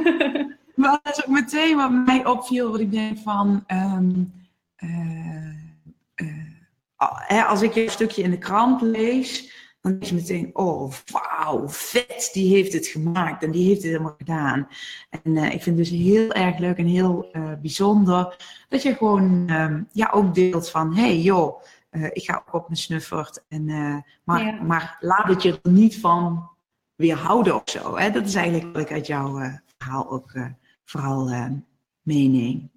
maar 0.74 1.00
dat 1.02 1.16
is 1.16 1.26
ook 1.26 1.32
meteen 1.32 1.76
wat 1.76 1.90
mij 1.90 2.26
opviel, 2.26 2.70
wat 2.70 2.80
ik 2.80 2.92
denk 2.92 3.18
van... 3.18 3.64
Um, 3.66 4.32
als 7.46 7.62
ik 7.62 7.76
een 7.76 7.90
stukje 7.90 8.22
in 8.22 8.30
de 8.30 8.38
krant 8.38 8.82
lees 8.82 9.52
dan 9.82 9.92
denk 9.92 10.02
je 10.04 10.14
meteen, 10.14 10.50
oh 10.52 10.92
wauw, 11.06 11.68
vet, 11.68 12.30
die 12.32 12.54
heeft 12.54 12.72
het 12.72 12.86
gemaakt 12.86 13.42
en 13.42 13.50
die 13.50 13.66
heeft 13.66 13.82
het 13.82 13.90
helemaal 13.90 14.14
gedaan. 14.18 14.68
En 15.10 15.36
uh, 15.36 15.44
ik 15.44 15.62
vind 15.62 15.78
het 15.78 15.88
dus 15.88 15.98
heel 15.98 16.32
erg 16.32 16.58
leuk 16.58 16.76
en 16.76 16.86
heel 16.86 17.28
uh, 17.32 17.52
bijzonder 17.60 18.36
dat 18.68 18.82
je 18.82 18.94
gewoon 18.94 19.50
um, 19.50 19.88
ja, 19.92 20.10
ook 20.14 20.34
deelt 20.34 20.70
van, 20.70 20.96
hey 20.96 21.20
joh, 21.20 21.62
uh, 21.90 22.04
ik 22.04 22.24
ga 22.24 22.36
ook 22.36 22.54
op 22.54 22.68
mijn 22.68 22.80
snuffert. 22.80 23.44
En, 23.48 23.64
maar, 24.24 24.44
ja. 24.44 24.62
maar 24.62 24.96
laat 25.00 25.28
het 25.28 25.42
je 25.42 25.60
er 25.62 25.72
niet 25.72 26.00
van 26.00 26.50
weerhouden 26.94 27.54
of 27.54 27.62
zo. 27.64 27.96
Hè? 27.96 28.10
Dat 28.10 28.26
is 28.26 28.34
eigenlijk 28.34 28.72
wat 28.72 28.82
ik 28.82 28.92
uit 28.92 29.06
jouw 29.06 29.40
verhaal 29.78 30.10
ook 30.10 30.32
vooral 30.84 31.30
meeneem. 32.02 32.70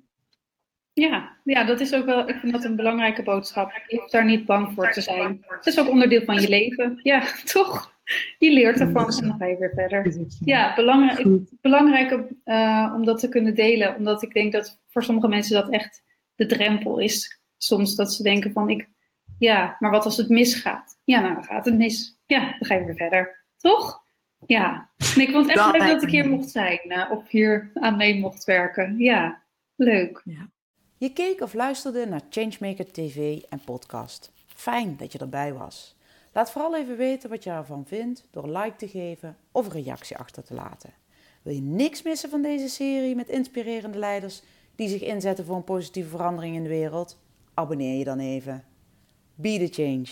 Ja, 0.96 1.38
ja, 1.44 1.64
dat 1.64 1.80
is 1.80 1.94
ook 1.94 2.06
wel, 2.06 2.30
ik 2.30 2.36
vind 2.36 2.52
dat 2.52 2.64
een 2.64 2.76
belangrijke 2.76 3.24
boodschap. 3.24 3.72
Je 3.88 3.98
hoeft 4.00 4.12
daar 4.12 4.26
niet 4.26 4.46
bang 4.46 4.74
voor 4.74 4.92
te 4.92 5.02
zijn. 5.02 5.46
Het 5.48 5.66
is 5.66 5.80
ook 5.80 5.90
onderdeel 5.90 6.22
van 6.22 6.42
je 6.42 6.50
leven. 6.50 7.00
Ja, 7.04 7.24
toch? 7.54 7.94
Je 8.38 8.52
leert 8.52 8.80
ervan 8.80 9.10
en 9.10 9.28
dan 9.28 9.38
ga 9.38 9.46
je 9.46 9.58
weer 9.58 9.72
verder. 9.76 10.28
Ja, 10.40 10.76
belangrijk, 10.76 11.28
belangrijk 11.62 12.24
uh, 12.46 12.94
om 12.96 13.06
dat 13.06 13.20
te 13.20 13.30
kunnen 13.30 13.56
delen. 13.56 13.96
Omdat 13.96 14.24
ik 14.24 14.34
denk 14.34 14.52
dat 14.52 14.82
voor 14.88 15.04
sommige 15.04 15.28
mensen 15.28 15.56
dat 15.56 15.70
echt 15.70 16.04
de 16.36 16.46
drempel 16.46 17.00
is. 17.00 17.40
Soms 17.58 17.96
dat 17.96 18.14
ze 18.14 18.24
denken 18.24 18.52
van, 18.52 18.70
ik, 18.70 18.90
ja, 19.40 19.76
maar 19.80 19.92
wat 19.92 20.06
als 20.06 20.18
het 20.18 20.30
misgaat? 20.30 21.00
Ja, 21.04 21.20
nou, 21.20 21.34
dan 21.34 21.44
gaat 21.44 21.66
het 21.66 21.78
mis. 21.78 22.20
Ja, 22.26 22.40
dan 22.40 22.66
ga 22.68 22.76
je 22.76 22.86
weer 22.86 22.96
verder. 22.96 23.46
Toch? 23.58 24.04
Ja. 24.46 24.90
En 25.16 25.22
ik 25.22 25.30
vond 25.30 25.48
het 25.48 25.58
echt 25.58 25.72
leuk 25.72 25.88
dat 25.88 26.04
ik 26.04 26.10
hier 26.10 26.30
mocht 26.30 26.50
zijn. 26.50 26.80
Uh, 26.86 27.12
of 27.12 27.30
hier 27.30 27.72
aan 27.74 27.98
mee 27.98 28.20
mocht 28.20 28.44
werken. 28.44 28.98
Ja, 28.98 29.42
leuk. 29.76 30.22
Ja. 30.24 30.54
Je 30.98 31.14
keek 31.14 31.42
of 31.42 31.54
luisterde 31.54 32.06
naar 32.06 32.22
Changemaker 32.30 32.92
TV 32.92 33.42
en 33.50 33.60
podcast. 33.66 34.32
Fijn 34.48 34.98
dat 34.98 35.12
je 35.12 35.20
erbij 35.20 35.54
was. 35.54 35.96
Laat 36.34 36.52
vooral 36.52 36.76
even 36.76 36.98
weten 36.98 37.30
wat 37.30 37.44
je 37.44 37.50
ervan 37.50 37.86
vindt 37.86 38.24
door 38.32 38.48
like 38.58 38.76
te 38.76 38.88
geven 38.88 39.38
of 39.52 39.66
een 39.66 39.84
reactie 39.84 40.18
achter 40.18 40.44
te 40.44 40.54
laten. 40.54 40.94
Wil 41.42 41.54
je 41.54 41.62
niks 41.62 42.02
missen 42.02 42.30
van 42.30 42.42
deze 42.42 42.70
serie 42.70 43.16
met 43.16 43.30
inspirerende 43.30 43.98
leiders 43.98 44.42
die 44.76 44.90
zich 44.90 45.02
inzetten 45.02 45.46
voor 45.46 45.56
een 45.56 45.64
positieve 45.64 46.10
verandering 46.10 46.56
in 46.56 46.64
de 46.64 46.70
wereld? 46.70 47.18
Abonneer 47.54 47.98
je 47.98 48.04
dan 48.04 48.20
even. 48.20 48.64
Be 49.36 49.58
the 49.58 49.84
change. 49.84 50.08